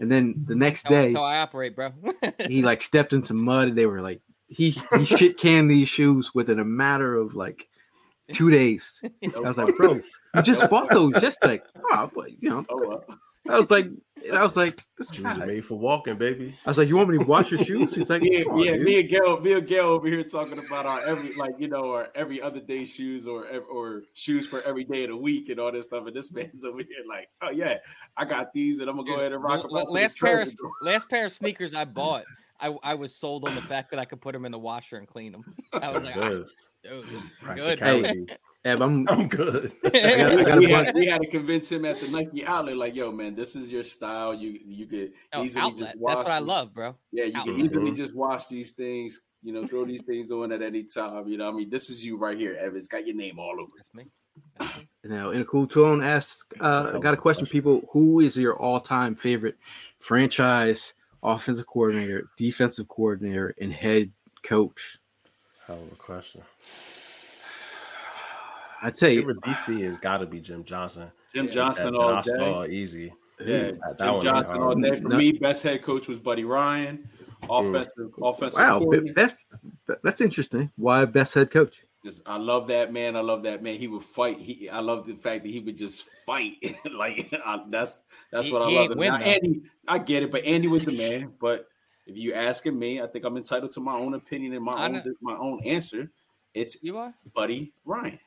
[0.00, 1.92] And then the next day, That's how I operate, bro.
[2.46, 5.88] he like stepped in some mud and they were like he he shit canned these
[5.88, 7.66] shoes within a matter of like
[8.32, 9.02] two days.
[9.34, 9.94] I was like, bro,
[10.34, 12.64] you just bought those just like oh, but you know.
[12.68, 13.04] Oh, well.
[13.48, 13.86] I was like,
[14.26, 16.54] and I was like, this Shoes are made for walking, baby.
[16.66, 17.94] I was like, you want me to wash your shoes?
[17.94, 20.06] He's like, Me, "Come and- on, yeah, dude." me and Gail, me and Gail over
[20.06, 24.02] here talking about our every like you know our every other day shoes or or
[24.14, 26.06] shoes for every day of the week and all this stuff.
[26.06, 27.78] And this man's over here like, oh yeah,
[28.16, 29.70] I got these and I'm gonna go ahead and rock them.
[29.72, 30.52] L- out to the last pair of
[30.82, 32.24] last pair of sneakers I bought,
[32.60, 34.96] I, I was sold on the fact that I could put them in the washer
[34.96, 35.44] and clean them.
[35.72, 36.28] I was like, ah,
[36.82, 37.06] dude,
[37.54, 38.36] good.
[38.64, 38.64] Practicality.
[38.64, 39.72] Ev, I'm, I'm good.
[39.84, 42.76] I got, I got we, had, we had to convince him at the Nike outlet,
[42.76, 44.34] like, yo, man, this is your style.
[44.34, 45.78] You you could Oh, easily outlet.
[45.78, 46.96] just That's what I love, bro.
[47.12, 47.64] Yeah, you can Outlet.
[47.64, 47.96] easily Mhm.
[47.96, 49.20] just wash these things.
[49.42, 51.28] You know, throw these things on at any time.
[51.28, 52.88] You know, I mean, this is you right here, Evans.
[52.88, 53.70] Got your name all over.
[53.76, 54.06] That's me.
[54.58, 54.88] That's me.
[55.04, 56.52] Now, in a cool tone, ask.
[56.60, 57.88] Uh, I got a question, people.
[57.92, 59.56] Who is your all-time favorite
[60.00, 64.10] franchise offensive coordinator, defensive coordinator, and head
[64.42, 64.98] coach?
[65.66, 66.42] Hell of a question.
[68.82, 71.10] I'd you, Favorite DC has got to be Jim Johnson.
[71.34, 71.50] Jim Yeah.
[71.52, 72.72] Johnson That- all that I saw day.
[72.72, 73.12] easy.
[73.40, 74.96] Yeah, That- that Jim Johnson all um, day.
[75.00, 75.16] For No.
[75.16, 77.08] me, best head coach was Buddy Ryan.
[77.44, 77.60] Mm.
[77.68, 78.58] Offensive, offensive.
[78.58, 79.14] wow, coordinator.
[79.14, 79.46] best.
[80.02, 80.72] That's interesting.
[80.76, 81.84] Why best head coach?
[82.04, 83.14] Just, I love that man.
[83.16, 83.76] I love that man.
[83.76, 84.38] He would fight.
[84.38, 86.56] He, I love the fact that he would just fight.
[86.92, 87.98] like I, that's
[88.32, 88.90] that's He- what I love.
[88.90, 89.16] ain't Now.
[89.18, 91.32] Andy, I get it, but Andy was the man.
[91.40, 91.68] But
[92.06, 94.86] if you asking me, I think I'm entitled to my own opinion and my I
[94.86, 95.02] own know.
[95.20, 96.10] my own answer.
[96.54, 97.14] It's You are?
[97.34, 98.18] Buddy Ryan.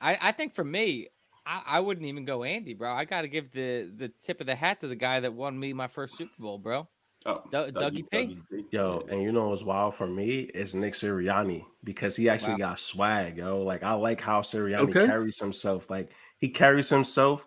[0.00, 1.08] I, I think for me,
[1.46, 2.92] I, I wouldn't even go Andy, bro.
[2.92, 5.58] I got to give the the tip of the hat to the guy that won
[5.58, 6.88] me my first Super Bowl, bro.
[7.26, 8.38] Oh, Doug- Dougie P.
[8.70, 12.56] Yo, and you know what's wild for me is Nick Sirianni because he actually Wow.
[12.56, 13.62] got swag, yo.
[13.62, 14.98] Like I like how Sirianni Okay.
[14.98, 15.90] carries himself.
[15.90, 17.46] Like he carries himself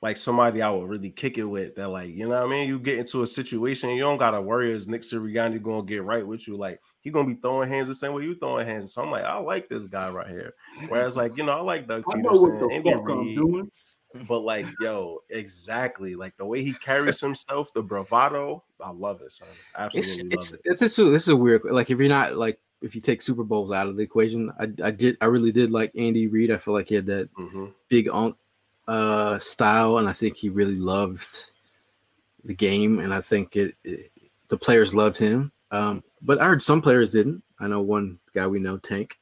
[0.00, 1.74] like somebody I would really kick it with.
[1.74, 2.68] That like, you know what I mean?
[2.68, 6.26] You get into a situation, you don't gotta worry is Nick Sirianni gonna get right
[6.26, 6.56] with you.
[6.56, 8.92] Like he gonna be throwing hands the same way you throwing hands.
[8.94, 10.54] So I'm like, I like this guy right here.
[10.88, 13.68] Whereas like, you know, I like Doug I Pederson, the Andy Reid,
[14.28, 19.32] but like, yo, exactly like the way he carries himself, the bravado, I love it,
[19.32, 19.48] son.
[19.50, 20.70] It's Absolutely it's, love it.
[20.70, 23.20] it's this, is- this is a weird like if you're not like if you take
[23.20, 26.52] Super Bowls out of the equation, I, I did I really did like Andy Reid.
[26.52, 27.72] I feel like he had that Mhm.
[27.88, 28.36] big on
[28.88, 31.50] uh style, and I think he really loved
[32.44, 34.10] the game, and I think it, it
[34.48, 35.52] the players loved him.
[35.70, 37.42] Um, but I heard some players didn't.
[37.60, 39.18] I know one guy we know, Tank,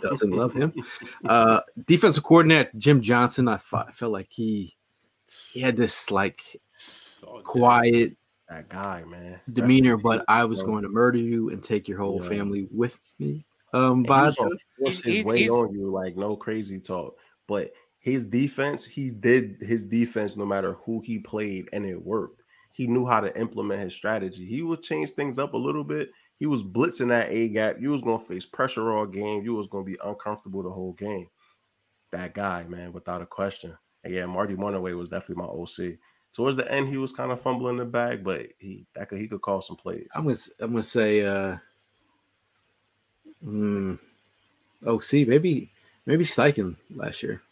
[0.00, 0.72] doesn't love him.
[1.24, 4.76] Uh, defensive coordinator Jim Johnson, I, fe- I felt like he
[5.52, 6.60] he had this like
[7.26, 8.16] Oh, quiet
[8.50, 9.40] that guy, man.
[9.52, 10.72] demeanor, Rest but peace, I was bro.
[10.72, 12.28] going to murder you and take your whole Yeah.
[12.28, 13.46] family with me.
[13.72, 16.78] Um, And he gonna force He's- his he's- way he's- on you, like no crazy
[16.80, 17.16] talk.
[17.46, 17.72] But
[18.02, 22.42] his defense, he did his defense no matter who he played, and it worked.
[22.72, 24.44] He knew how to implement his strategy.
[24.44, 26.10] He would change things up a little bit.
[26.36, 27.76] He was blitzing that A gap.
[27.80, 29.44] You was gonna face pressure all game.
[29.44, 31.28] You was gonna be uncomfortable the whole game.
[32.10, 33.78] That guy, man, without a question.
[34.02, 35.98] And yeah, Marty Mornhinweg was definitely my OC.
[36.32, 39.28] Towards the end, he was kind of fumbling the bag, but he that could he
[39.28, 40.08] could call some plays.
[40.12, 41.56] I'm gonna I'm gonna say uh
[43.46, 43.96] mm,
[44.84, 45.70] OC maybe
[46.04, 47.42] maybe Steichen last year.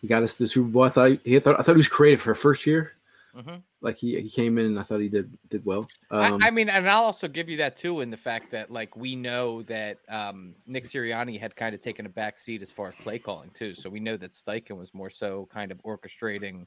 [0.00, 0.82] He got us to the Super Bowl.
[0.82, 2.92] I thought he thought I thought he was creative for first year.
[3.34, 3.62] Mhm.
[3.82, 5.86] Like he, he came in and I thought he did did well.
[6.10, 8.70] Um, I, I mean, and I'll also give you that too in the fact that
[8.70, 12.70] like we know that um, Nick Sirianni had kind of taken a back seat as
[12.70, 13.74] far as play calling too.
[13.74, 16.66] So we know that Steichen was more so kind of orchestrating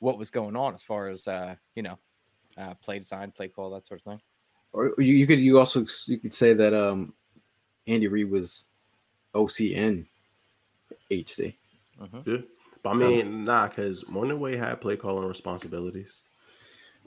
[0.00, 1.98] what was going on as far as uh, you know
[2.58, 4.20] uh, play design, play call, that sort of thing.
[4.72, 7.14] or you, you could you also you could say that um
[7.86, 8.66] Andy Reid was
[9.34, 10.06] OC and
[11.10, 11.56] HC.
[12.26, 12.36] Yeah.
[12.82, 16.20] But I mean, nah, because Mornhinweg had play calling responsibilities.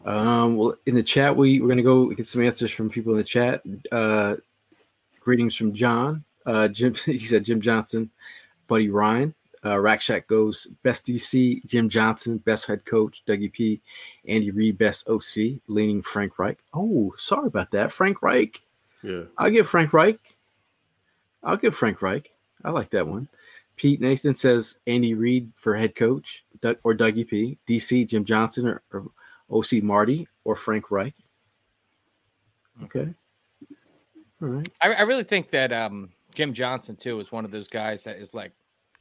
[0.05, 3.17] Um, well, in the chat, we we're gonna go get some answers from people in
[3.17, 3.63] the chat.
[3.91, 4.35] Uh,
[5.19, 6.23] greetings from John.
[6.45, 8.09] Uh, Jim, he said Jim Johnson,
[8.67, 9.33] Buddy Ryan.
[9.65, 13.81] Uh, Rack Shack goes best DC, Jim Johnson, best head coach, Dougie P,
[14.27, 16.59] Andy Reid, best OC, leaning Frank Reich.
[16.73, 18.61] Oh, sorry about that, Frank Reich.
[19.01, 19.23] Yeah.
[19.37, 20.35] I'll give Frank Reich.
[21.43, 22.33] I'll give Frank Reich.
[22.65, 23.29] I like that one.
[23.75, 27.57] Pete Nathan says Andy Reid for head coach Doug, or Dougie P.
[27.67, 29.07] DC Jim Johnson or, or
[29.49, 31.15] OC Marty or Frank Reich.
[32.83, 33.13] Okay.
[34.41, 34.69] All right.
[34.81, 38.17] I, I really think that um, Jim Johnson too is one of those guys that
[38.17, 38.51] is like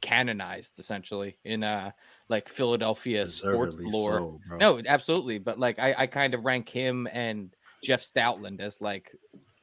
[0.01, 1.89] canonized essentially in uh
[2.27, 4.15] like Philadelphia sports lore.
[4.17, 8.81] so, no, absolutely, but like I, I kind of rank him and Jeff Stoutland as
[8.81, 9.11] like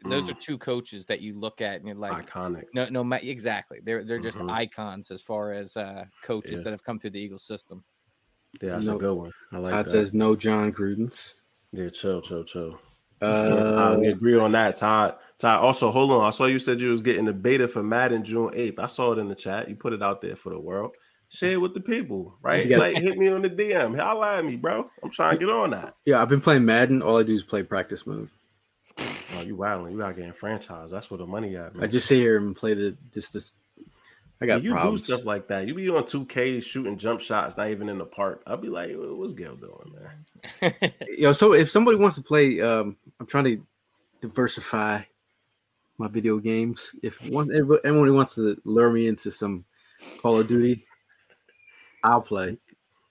[0.08, 0.30] those Mm.
[0.30, 2.64] are two coaches that you look at and you're like Iconic.
[2.74, 4.50] no no exactly they're they're just Mhm.
[4.50, 6.64] icons as far as uh coaches Yeah.
[6.64, 7.84] that have come through the Eagles system.
[8.62, 8.96] Yeah, that's No.
[8.96, 9.32] a good one.
[9.52, 9.90] I like Todd that.
[9.90, 11.34] says no Jon Gruden's.
[11.72, 12.78] yeah, chill, chill, chill.
[13.22, 13.28] Yeah,
[13.66, 15.16] Todd, Uh, we agree on that, Todd.
[15.38, 16.24] Todd, also, hold on.
[16.26, 18.78] I saw you said you was getting the beta for Madden June 8th.
[18.78, 19.68] I saw it in the chat.
[19.68, 20.96] You put it out there for the world.
[21.28, 22.64] Share it with the people, right?
[22.64, 23.94] You got- like, hit me on the DM.
[23.96, 24.90] Holla at me, bro.
[25.02, 25.94] I'm trying to get on that.
[26.04, 27.02] yeah, I've been playing Madden.
[27.02, 28.30] All I do is play practice mode.
[29.40, 29.92] Oh, you wilding.
[29.92, 30.90] You got getting franchise.
[30.90, 31.84] That's where the money at, man.
[31.84, 33.52] I just sit here and play the just this.
[34.40, 35.02] I got Yeah, you problems.
[35.02, 35.66] do stuff like that.
[35.66, 38.42] You be on 2K shooting jump shots, not even in the park.
[38.46, 39.94] I'll be like, what's Gail doing,
[40.62, 40.92] man?
[41.18, 43.66] Yo, so if somebody wants to play, um, I'm trying to
[44.20, 45.00] diversify
[45.98, 46.94] my video games.
[47.02, 47.50] If one
[47.84, 49.64] anyone wants to lure me into some
[50.22, 50.86] Call of Duty,
[52.02, 52.58] I'll play.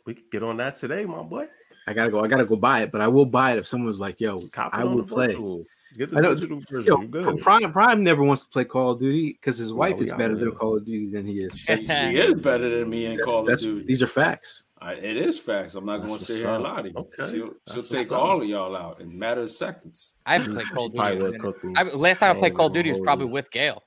[0.06, 1.48] We could get on that today, my boy.
[1.86, 2.24] I gotta go.
[2.24, 4.74] I gotta go buy it, but I will buy it if someone's like, "Yo, Cop
[4.74, 5.66] I on would play." virtual.
[5.98, 6.34] Get the I know.
[6.36, 6.86] digital version.
[6.86, 7.42] Yo, You good.
[7.42, 10.14] Prime Prime never wants to play Call of Duty because his No, wife we is
[10.14, 10.52] better than.
[10.52, 11.58] Call of Duty than he is.
[11.58, 13.86] She, she is better than me in That's- Call of Duty.
[13.86, 14.64] These are facts.
[14.82, 15.76] I, it is facts.
[15.76, 16.76] I'm not going to sit what's here and up.
[16.78, 16.96] lie to you.
[16.98, 17.16] Okay.
[17.18, 18.20] She'll, she'll That's what's take up.
[18.22, 20.16] all of y'all out in a matter of seconds.
[20.26, 21.18] I haven't played Call of Duty.
[21.18, 21.74] will in a cook me.
[21.74, 21.94] minute.
[21.94, 23.84] I, last time I played Call of Duty was probably with Gail.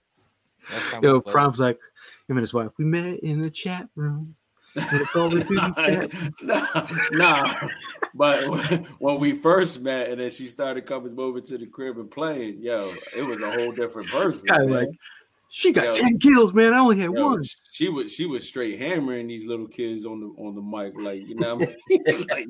[0.70, 1.20] Last Yo.
[1.22, 1.78] Prime's like
[2.28, 2.68] him and his wife.
[2.78, 4.36] We met in the chat room.
[4.74, 6.12] In the Call of Duty chat.
[6.42, 7.68] nah, nah.
[8.14, 8.44] But
[8.98, 12.62] when, we first met, and then she started coming over to the crib and playing,
[12.62, 14.46] yo, it was a whole different person.
[14.48, 14.88] Kinda like
[15.54, 15.92] She got Yo.
[15.92, 16.72] ten kills, man.
[16.72, 17.42] I only had Yo, one.
[17.70, 21.28] She was she was straight hammering these little kids on the on the mic, like
[21.28, 21.56] you know.
[21.56, 22.26] What I mean?
[22.30, 22.46] like,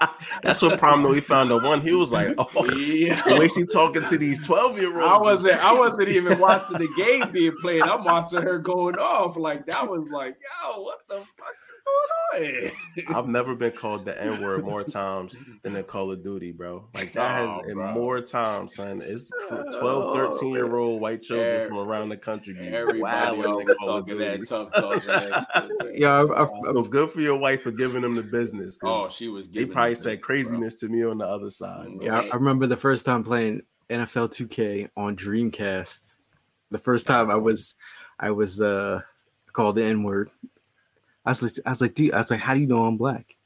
[0.00, 0.06] yo.
[0.42, 1.12] That's what prom though.
[1.12, 1.82] He found the one.
[1.82, 3.20] He was like, "Oh, Yeah.
[3.28, 6.78] the way she talking to these twelve year olds." I wasn't I wasn't even watching
[6.78, 7.82] the game being played.
[7.82, 9.36] I'm watching her going off.
[9.36, 10.34] Like that was like,
[10.64, 12.70] yo, what the fuck is going
[13.08, 13.16] on?
[13.16, 16.84] I've never been called the N word more times than in Call of Duty, bro.
[16.94, 17.92] Like that Oh, has in bro.
[17.92, 19.00] more times, son.
[19.04, 22.56] It's 12, 13 year old white children Every- from around the country.
[22.58, 25.06] Everybody always in Call of talking that tough talk.
[25.86, 25.92] man.
[25.94, 28.78] Yeah, I, I, So good for your wife for giving them the business.
[28.82, 29.48] Oh, she was.
[29.48, 30.26] they probably said to- bro.
[30.26, 31.86] craziness to me on the other side.
[31.96, 32.04] bro.
[32.04, 36.14] yeah, I remember the first time playing NFL 2K on Dreamcast.
[36.70, 37.76] The first time I was,
[38.18, 39.00] I was uh
[39.52, 40.30] called the N word.
[41.24, 42.96] I was, like- I was like, dude, I was like, how do you know I'm
[42.96, 43.36] black?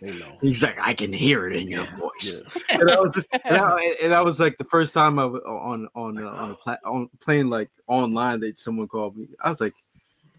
[0.00, 0.36] They, they know.
[0.40, 2.42] He's like, I can hear it in your voice.
[2.70, 2.76] Yeah.
[2.80, 5.86] and, I was, and, I, and I was like, the first time I was on
[5.94, 9.28] on uh, on a pla- on playing like online that someone called me.
[9.40, 9.74] I was like,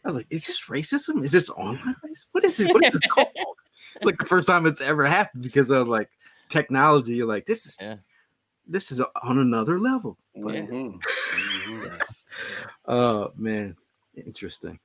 [0.03, 1.23] I was like, is this racism?
[1.23, 2.25] Is this online racism?
[2.33, 2.73] What is it?
[2.73, 3.27] What is it called?
[3.95, 6.09] it's like the first time it's ever happened because of like
[6.49, 7.15] technology.
[7.15, 7.95] You're like, this is Yeah.
[8.67, 10.17] this is on another level.
[10.37, 10.99] Mhm.
[11.65, 12.01] Mhm.
[12.85, 13.77] Oh man,
[14.25, 14.77] interesting.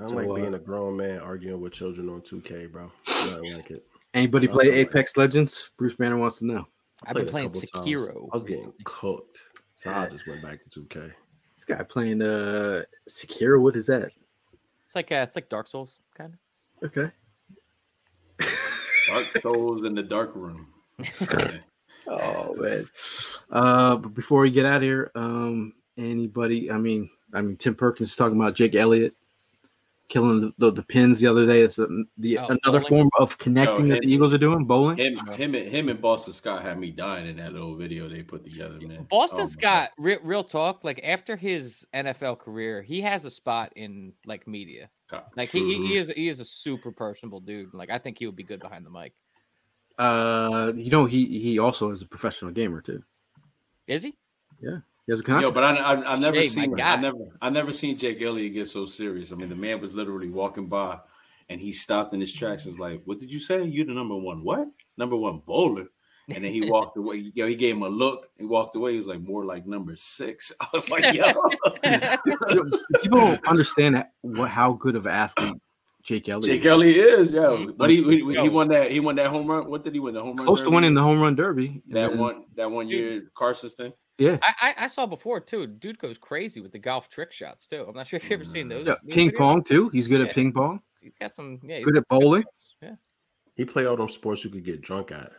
[0.00, 2.90] I So, like uh, being a grown man arguing with children on 2K, bro.
[3.06, 3.86] I like it.
[4.14, 4.74] Anybody play boy.
[4.74, 5.70] Apex Legends?
[5.76, 6.66] Bruce Banner wants to know.
[7.04, 7.86] I've been playing couple times.
[7.86, 8.28] Sekiro.
[8.32, 9.40] I was getting cooked,
[9.76, 11.12] so I just went back to 2K.
[11.54, 13.60] This guy playing uh Sekiro.
[13.60, 14.10] What is that?
[14.84, 16.86] It's like uh, it's like Dark Souls, kind of.
[16.86, 17.10] Okay.
[19.08, 20.68] Dark souls in the dark room.
[22.08, 22.88] Oh man.
[23.50, 26.70] Uh, but before we get out of here, um, anybody?
[26.70, 29.14] I mean, I mean, Tim Perkins is talking about Jake Elliott
[30.08, 31.60] killing the, the, the pins the other day.
[31.60, 31.86] It's a,
[32.18, 32.82] the Oh, another bowling?
[32.82, 34.98] form of connecting Yo, that the Eagles are doing bowling.
[34.98, 38.22] Him, him, and him and Boston Scott had me dying in that little video they
[38.22, 39.06] put together, man.
[39.10, 40.84] Boston Oh, Scott, real, real talk.
[40.84, 44.90] Like after his NFL career, he has a spot in like media.
[45.36, 47.72] Like he, he, he is he is a super personable dude.
[47.74, 49.12] Like I think he would be good behind the mic.
[49.98, 53.02] Uh, you know, he he also is a professional gamer too.
[53.86, 54.14] Is he?
[55.06, 57.00] He has a Yo, but I, I, I never Jay, seen, I guy.
[57.02, 59.32] never, I never seen Jake Elliott get so serious.
[59.32, 60.98] I mean, the man was literally walking by,
[61.48, 62.64] and he stopped in his tracks.
[62.64, 63.62] and was like, "What did you say?
[63.64, 64.66] You the number one what?
[64.98, 65.86] Number one bowler?"
[66.28, 67.30] And then he walked away.
[67.36, 68.28] Yo, he gave him a look.
[68.36, 68.92] He walked away.
[68.92, 70.52] He was like, "More like number six.
[70.60, 71.22] I was like, "Yo,
[73.02, 75.54] People don't understand that, what how good of an athlete
[76.02, 76.46] Jake Elliott.
[76.46, 76.66] Jake is.
[76.66, 77.76] Elliott is yo." Mhm.
[77.76, 78.90] But he, he, he won that.
[78.90, 79.70] He won that home run.
[79.70, 80.14] What did he win?
[80.14, 80.46] The home run.
[80.46, 80.74] close to derby?
[80.74, 81.80] winning the home run derby.
[81.90, 82.46] That one.
[82.56, 83.92] That one year Carson's thing.
[84.18, 84.38] Yeah.
[84.42, 85.66] I, I I saw before too.
[85.66, 87.84] Dude goes crazy with the golf trick shots too.
[87.88, 88.86] I'm not sure if you've ever seen those.
[88.86, 89.36] Yeah, those ping videos.
[89.36, 89.88] pong too.
[89.90, 90.28] He's good Yeah.
[90.28, 90.80] at ping pong.
[91.00, 91.60] He's got some.
[91.62, 92.44] Yeah, he's Good at bowling.
[92.82, 92.94] Yeah.
[93.54, 95.32] He play all them sports you could get drunk at.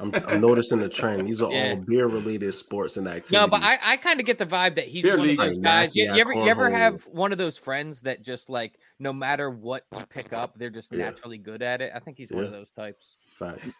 [0.00, 1.28] I'm, I'm noticing the trend.
[1.28, 1.70] These are Yeah.
[1.70, 3.32] all beer related sports and activities.
[3.32, 5.46] No, but I, I kind of get the vibe that he's Beer one league of
[5.46, 5.94] those guys.
[5.94, 9.50] You, you ever you ever have one of those friends that just like no matter
[9.50, 11.06] what you pick up, they're just Yeah.
[11.06, 11.92] naturally good at it.
[11.94, 13.16] I think he's one of those types.
[13.38, 13.72] Facts.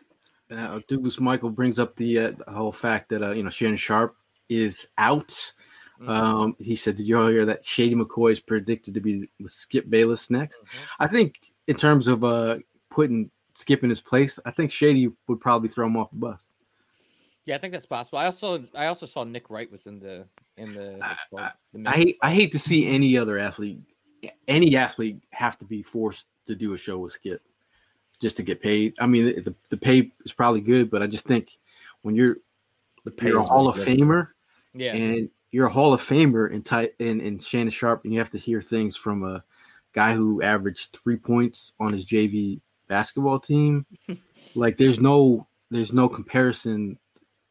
[0.50, 3.76] Uh, Douglas Michael brings up the, uh, the whole fact that uh, you know Shannon
[3.78, 4.14] Sharpe
[4.48, 5.52] is out.
[6.00, 6.08] Mhm.
[6.08, 9.52] Um, he said, "Did you all hear that Shady McCoy is predicted to be with
[9.52, 10.86] Skip Bayless next?" Mhm.
[11.00, 12.58] I think in terms of uh
[12.90, 16.50] putting Skip in his place, I think Shady would probably throw him off the bus.
[17.46, 18.18] Yeah, I think that's possible.
[18.18, 20.26] I also I also saw Nick Wright was in the
[20.56, 20.96] in the.
[20.98, 21.50] what's it called?
[21.72, 23.80] The I hate I hate to see any other athlete,
[24.48, 27.42] any athlete, have to be forced to do a show with Skip
[28.20, 28.94] just to get paid.
[28.98, 31.58] I mean, the, the pay is probably good, but I just think
[32.02, 32.38] when you're
[33.04, 33.76] The pay you're a Hall of.
[33.76, 34.28] Famer
[34.74, 34.94] yeah.
[34.94, 38.30] and you're a Hall of Famer in tight in, in Shannon Sharpe, and you have
[38.30, 39.44] to hear things from a
[39.92, 43.86] guy who averaged three points on his JV basketball team.
[44.54, 46.98] like there's no there's no comparison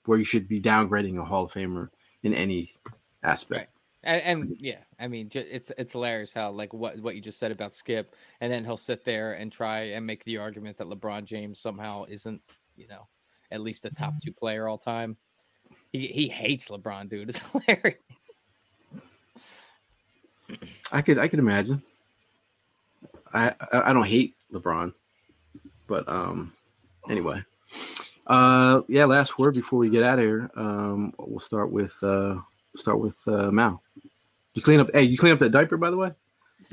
[0.06, 1.90] where you should be downgrading a Hall of Famer
[2.24, 2.74] in any
[3.24, 3.70] aspect.
[4.04, 7.52] And, and yeah, I mean, it's it's hilarious how like what what you just said
[7.52, 11.24] about Skip, and then he'll sit there and try and make the argument that LeBron
[11.24, 12.42] James somehow isn't,
[12.76, 13.08] you know,
[13.50, 14.20] at least a top mm-hmm.
[14.26, 15.16] two player all time.
[15.94, 17.30] He he hates LeBron, dude.
[17.36, 18.00] It's hilarious.
[20.92, 21.82] I could I could imagine.
[23.34, 24.94] I I, I don't hate LeBron,
[25.88, 26.52] but um
[27.10, 27.44] anyway.
[28.26, 30.50] Uh yeah, last word before we get out of here.
[30.56, 32.38] Um we'll start with uh
[32.76, 33.82] start with uh Mal.
[34.56, 36.12] You clean up hey, you clean up that diaper by the way?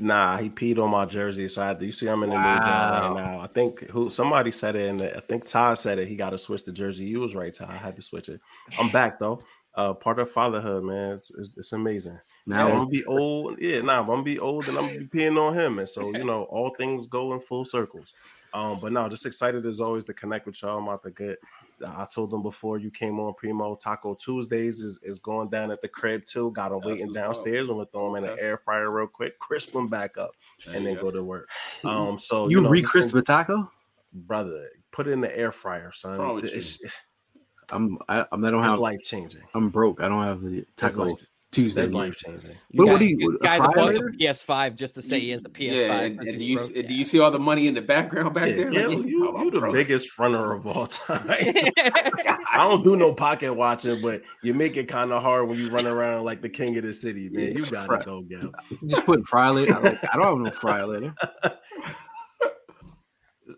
[0.01, 2.35] Nah, he peed on my jersey, so I had to, you see I'm in the
[2.35, 2.55] Wow.
[2.59, 3.39] new job right now.
[3.39, 6.07] I think who somebody said it, and I think Todd said it.
[6.07, 7.05] He got to switch the jersey.
[7.05, 7.69] You was right, Todd.
[7.69, 8.41] I had to switch it.
[8.79, 9.41] I'm back though.
[9.75, 11.13] uh, part of fatherhood, man.
[11.13, 12.19] It's, it's, it's amazing.
[12.45, 13.57] Now- I'm gonna be old.
[13.61, 15.79] Yeah, nah, I'm gonna be old and I'm gonna be peeing on him.
[15.79, 18.11] And so, you know, all things go in full circles.
[18.53, 20.77] Um, but now just excited as always to connect with y'all.
[20.77, 21.37] I'm about to get
[21.85, 25.81] I told them before you came on Primo Taco Tuesdays is, is going down at
[25.81, 26.51] the crib too.
[26.51, 27.23] Got them waiting what's up.
[27.25, 27.69] downstairs.
[27.69, 30.31] I'm gonna throw them in the air fryer real quick, crisp them back up,
[30.65, 31.01] There and then go.
[31.03, 31.49] go to work.
[31.83, 33.71] Um, so you know, re-crisp listen- a taco?
[34.13, 34.69] brother.
[34.91, 36.17] Put it in the air fryer, son.
[36.19, 36.79] wrong with It's,
[37.71, 39.43] I'm I, I'm I don't have life changing.
[39.53, 40.01] I'm broke.
[40.01, 41.25] I don't have the That's taco life.
[41.51, 41.81] Tuesday.
[41.81, 42.55] That's life changing.
[42.71, 44.11] What, guy, what do you guy a that fryer bought later?
[44.17, 45.71] the PS5 just to say he has a PS5.
[45.71, 46.73] Yeah, and, and do you broke?
[46.87, 48.73] do you see all the money in the background back Yeah, there?
[48.73, 49.73] yeah, Like, you, I'm you the broke.
[49.73, 51.25] biggest fronter of all time.
[51.29, 55.67] I don't do no pocket watching, but you make it kind of hard when you
[55.69, 57.51] run around like the king of the city, man.
[57.57, 58.05] You gotta Right.
[58.05, 58.51] go, Gil.
[58.81, 59.75] You just putting fryer later.
[59.75, 61.13] I, like, I don't have no fryer later.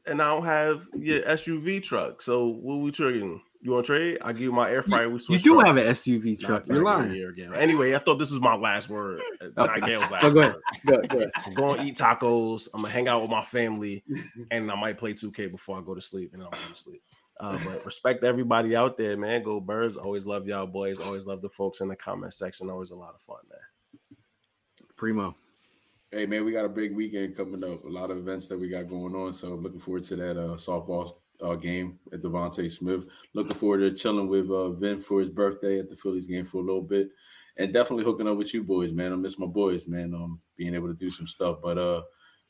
[0.06, 2.22] And I don't have your SUV truck.
[2.22, 3.40] So what we trading?
[3.65, 4.18] You want to trade?
[4.22, 5.10] I give you my air fryer.
[5.10, 5.40] We switch.
[5.45, 5.68] You do trucks.
[5.68, 6.68] have an SUV Nah, truck.
[6.68, 7.11] nah, You're lying.
[7.14, 7.56] yeah, yeah.
[7.56, 9.22] Anyway, I thought this was my last word.
[9.56, 10.53] Not Gail's last So go ahead.
[10.85, 11.02] word.
[11.02, 11.31] Go, go ahead.
[11.45, 12.68] I'm going to eat tacos.
[12.73, 14.03] I'm gonna hang out with my family,
[14.52, 17.02] and I might play 2K before I go to sleep, and I'll go to sleep.
[17.40, 19.41] Uh, but respect everybody out there, man.
[19.44, 19.95] Go birds.
[19.95, 20.99] Always love y'all boys.
[20.99, 22.69] Always love the folks in the comment section.
[22.69, 24.18] Always a lot of fun, man.
[24.98, 25.35] Primo.
[26.11, 27.84] Hey man, we got a big weekend coming up.
[27.85, 29.34] A lot of events that we got going on.
[29.34, 33.06] So looking forward to that uh, softball uh, game at DeVonta Smith.
[33.34, 36.57] Looking forward to chilling with uh, Vin for his birthday at the Phillies game for
[36.60, 37.10] a little bit,
[37.57, 39.14] and definitely hooking up with you boys, man.
[39.14, 40.14] I miss my boys, man.
[40.14, 42.02] Um, being able to do some stuff, but uh,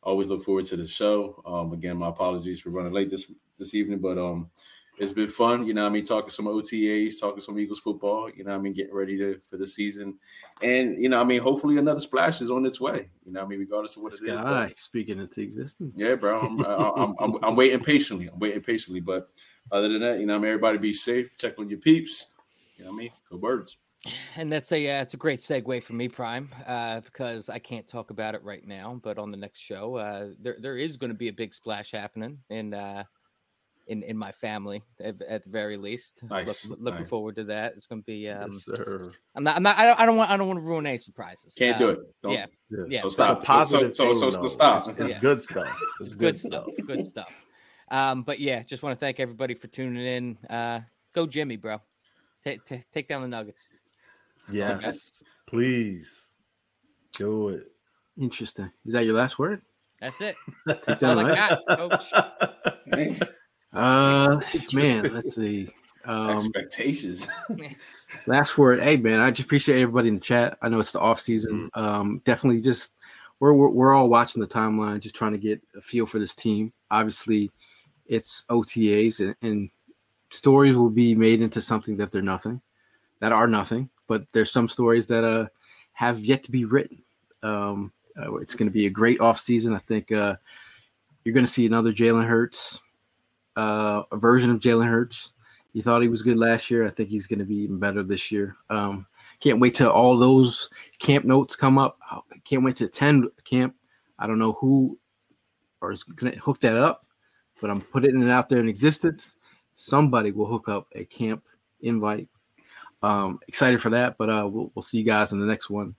[0.01, 1.41] always look forward to the show.
[1.45, 4.49] Um, again, my apologies for running late this this evening, but um,
[4.97, 5.65] it's been fun.
[5.65, 8.29] You know, what I mean, talking some OTAs, talking some Eagles football.
[8.29, 10.15] You know, what I mean, getting ready to for the season,
[10.61, 13.09] and you know, I mean, hopefully another splash is on its way.
[13.25, 14.21] You know, what I mean, regardless of what it is.
[14.21, 15.93] but- Sky speaking into existence.
[15.95, 16.39] yeah, bro.
[16.41, 18.27] I'm, I'm, I'm, I'm waiting patiently.
[18.27, 18.99] I'm waiting patiently.
[18.99, 19.29] But
[19.71, 21.37] other than that, you know, I mean, everybody be safe.
[21.37, 22.27] Check on your peeps.
[22.77, 23.09] You know what I mean?
[23.29, 23.77] Go birds.
[24.35, 27.87] And that's a uh, it's a great segue for me, Prime, uh, because I can't
[27.87, 28.99] talk about it right now.
[29.01, 31.91] But on the next show, uh, there there is going to be a big splash
[31.91, 32.75] happening and.
[32.75, 33.03] uh,
[33.87, 36.23] in in my family at, at the very least.
[36.29, 36.47] Look-
[36.79, 37.09] looking nice.
[37.09, 37.73] forward to that.
[37.75, 38.29] It's going to be.
[38.29, 39.11] Um, yes, sir.
[39.35, 39.55] I'm not.
[39.57, 39.77] I'm not.
[39.77, 39.99] I don't.
[39.99, 40.29] I don't want.
[40.29, 41.53] I don't want to ruin any surprises.
[41.53, 41.99] Can't do Um, it.
[42.21, 42.45] Don't- yeah.
[42.69, 42.83] Yeah.
[42.89, 43.01] Yeah.
[43.01, 43.41] So It's stop.
[43.41, 44.77] a positive So, so, so, so stop.
[44.77, 45.19] It's, it's Yeah.
[45.19, 45.79] good stuff.
[45.99, 46.67] It's good stuff.
[46.87, 47.45] Good stuff.
[47.91, 50.37] Um, but yeah, just want to thank everybody for tuning in.
[50.49, 50.79] Uh,
[51.13, 51.77] go Jimmy, bro.
[52.43, 53.67] Take take take down the Nuggets.
[54.51, 56.25] Yes, please
[57.13, 57.71] do it.
[58.19, 58.71] Interesting.
[58.85, 59.61] Is that your last word?
[59.99, 60.35] That's it.
[60.67, 61.77] Take That's all down I the- got,
[62.91, 63.29] coach.
[63.73, 64.39] Uh,
[64.73, 65.69] man, let's see.
[66.05, 67.27] Um, expectations.
[68.27, 68.81] last word.
[68.81, 70.57] Hey, man, I just appreciate everybody in the chat.
[70.61, 71.69] I know it's the off season.
[71.73, 72.91] Um, definitely just
[73.39, 76.35] we're, we're we're all watching the timeline, just trying to get a feel for this
[76.35, 76.73] team.
[76.91, 77.51] Obviously,
[78.05, 79.69] it's OTAs and, and
[80.29, 82.61] stories will be made into something that they're nothing,
[83.19, 83.89] that are nothing.
[84.07, 85.47] But there's some stories that uh
[85.93, 87.01] have yet to be written.
[87.43, 89.73] Um, uh, it's going to be a great off season.
[89.73, 90.35] I think uh,
[91.23, 92.81] you're going to see another Jalen Hurts,
[93.55, 95.33] uh, a version of Jalen Hurts.
[95.73, 96.85] You thought he was good last year.
[96.85, 98.55] I think he's going to be even better this year.
[98.69, 99.07] Um,
[99.39, 100.69] can't wait till all those
[100.99, 101.99] camp notes come up.
[102.45, 103.75] Can't wait to attend camp.
[104.19, 104.99] I don't know who
[105.81, 107.05] or is going to hook that up,
[107.59, 109.35] but I'm putting it out there in existence.
[109.73, 111.43] Somebody will hook up a camp
[111.81, 112.29] invite.
[113.01, 115.93] Um, excited for that, but uh, we'll, we'll see you guys in the next one.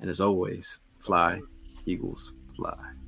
[0.00, 1.40] And as always, fly,
[1.86, 2.99] Eagles, fly.